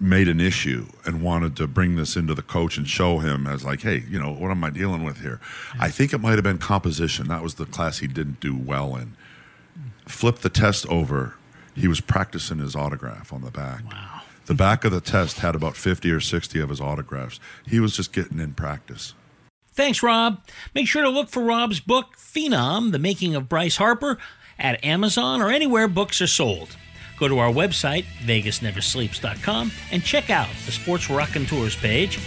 made 0.00 0.28
an 0.28 0.40
issue 0.40 0.86
and 1.04 1.22
wanted 1.22 1.56
to 1.56 1.66
bring 1.66 1.96
this 1.96 2.16
into 2.16 2.34
the 2.34 2.42
coach 2.42 2.76
and 2.76 2.88
show 2.88 3.18
him 3.18 3.46
as 3.46 3.64
like, 3.64 3.82
hey, 3.82 4.04
you 4.08 4.18
know, 4.18 4.32
what 4.32 4.50
am 4.50 4.62
I 4.62 4.70
dealing 4.70 5.04
with 5.04 5.20
here? 5.20 5.40
I 5.80 5.90
think 5.90 6.12
it 6.12 6.18
might 6.18 6.34
have 6.34 6.44
been 6.44 6.58
composition. 6.58 7.28
That 7.28 7.42
was 7.42 7.54
the 7.54 7.66
class 7.66 7.98
he 7.98 8.06
didn't 8.06 8.40
do 8.40 8.56
well 8.56 8.94
in. 8.96 9.16
Flipped 10.06 10.42
the 10.42 10.48
test 10.48 10.86
over. 10.88 11.36
He 11.74 11.88
was 11.88 12.00
practicing 12.00 12.58
his 12.58 12.76
autograph 12.76 13.32
on 13.32 13.42
the 13.42 13.50
back. 13.50 13.84
Wow. 13.90 14.22
The 14.46 14.54
back 14.54 14.84
of 14.84 14.92
the 14.92 15.00
test 15.00 15.40
had 15.40 15.54
about 15.54 15.76
50 15.76 16.10
or 16.10 16.20
60 16.20 16.58
of 16.60 16.70
his 16.70 16.80
autographs. 16.80 17.38
He 17.66 17.80
was 17.80 17.94
just 17.94 18.12
getting 18.12 18.38
in 18.38 18.54
practice. 18.54 19.14
Thanks, 19.72 20.02
Rob. 20.02 20.40
Make 20.74 20.88
sure 20.88 21.02
to 21.02 21.08
look 21.08 21.28
for 21.28 21.42
Rob's 21.42 21.80
book, 21.80 22.16
Phenom, 22.16 22.90
The 22.90 22.98
Making 22.98 23.34
of 23.34 23.48
Bryce 23.48 23.76
Harper, 23.76 24.18
at 24.58 24.82
Amazon 24.84 25.40
or 25.40 25.50
anywhere 25.50 25.86
books 25.86 26.20
are 26.20 26.26
sold. 26.26 26.76
Go 27.18 27.28
to 27.28 27.38
our 27.38 27.50
website, 27.50 28.04
vegasneversleeps.com, 28.24 29.72
and 29.90 30.02
check 30.04 30.30
out 30.30 30.48
the 30.66 30.72
Sports 30.72 31.10
Raconteurs 31.10 31.76
page. 31.76 32.18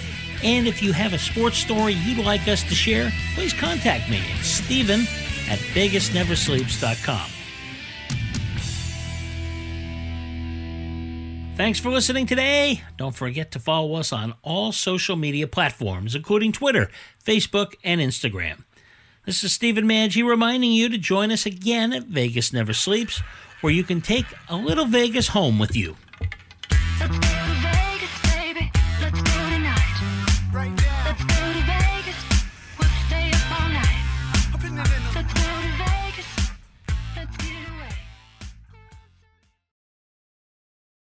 And 0.44 0.68
if 0.68 0.82
you 0.82 0.92
have 0.92 1.14
a 1.14 1.20
sports 1.20 1.58
story 1.58 1.94
you'd 1.94 2.26
like 2.26 2.48
us 2.48 2.64
to 2.64 2.76
share, 2.76 3.12
please 3.36 3.54
contact 3.54 4.10
me 4.10 4.18
at 4.18 4.44
Steven 4.44 5.02
at 5.50 5.60
vegasneversleeps.com. 5.60 7.30
Thanks 11.58 11.80
for 11.80 11.92
listening 11.92 12.26
today. 12.26 12.82
Don't 12.98 13.16
forget 13.16 13.52
to 13.52 13.60
follow 13.60 13.94
us 13.96 14.12
on 14.12 14.34
all 14.42 14.72
social 14.72 15.16
media 15.16 15.46
platforms, 15.46 16.16
including 16.16 16.52
Twitter, 16.52 16.90
Facebook, 17.24 17.76
and 17.84 18.02
Instagram. 18.02 18.64
This 19.26 19.44
is 19.44 19.54
Stephen 19.54 19.86
Maggi 19.86 20.28
reminding 20.28 20.72
you 20.72 20.90
to 20.90 20.98
join 20.98 21.30
us 21.32 21.46
again 21.46 21.94
at 21.94 22.06
Vegas 22.06 22.52
Never 22.52 22.74
Sleeps, 22.74 23.22
where 23.62 23.74
you 23.74 23.84
can 23.84 24.02
take 24.02 24.26
a 24.50 24.56
little 24.56 24.86
Vegas 24.86 25.28
home 25.28 25.58
with 25.58 25.76
you. 25.76 25.96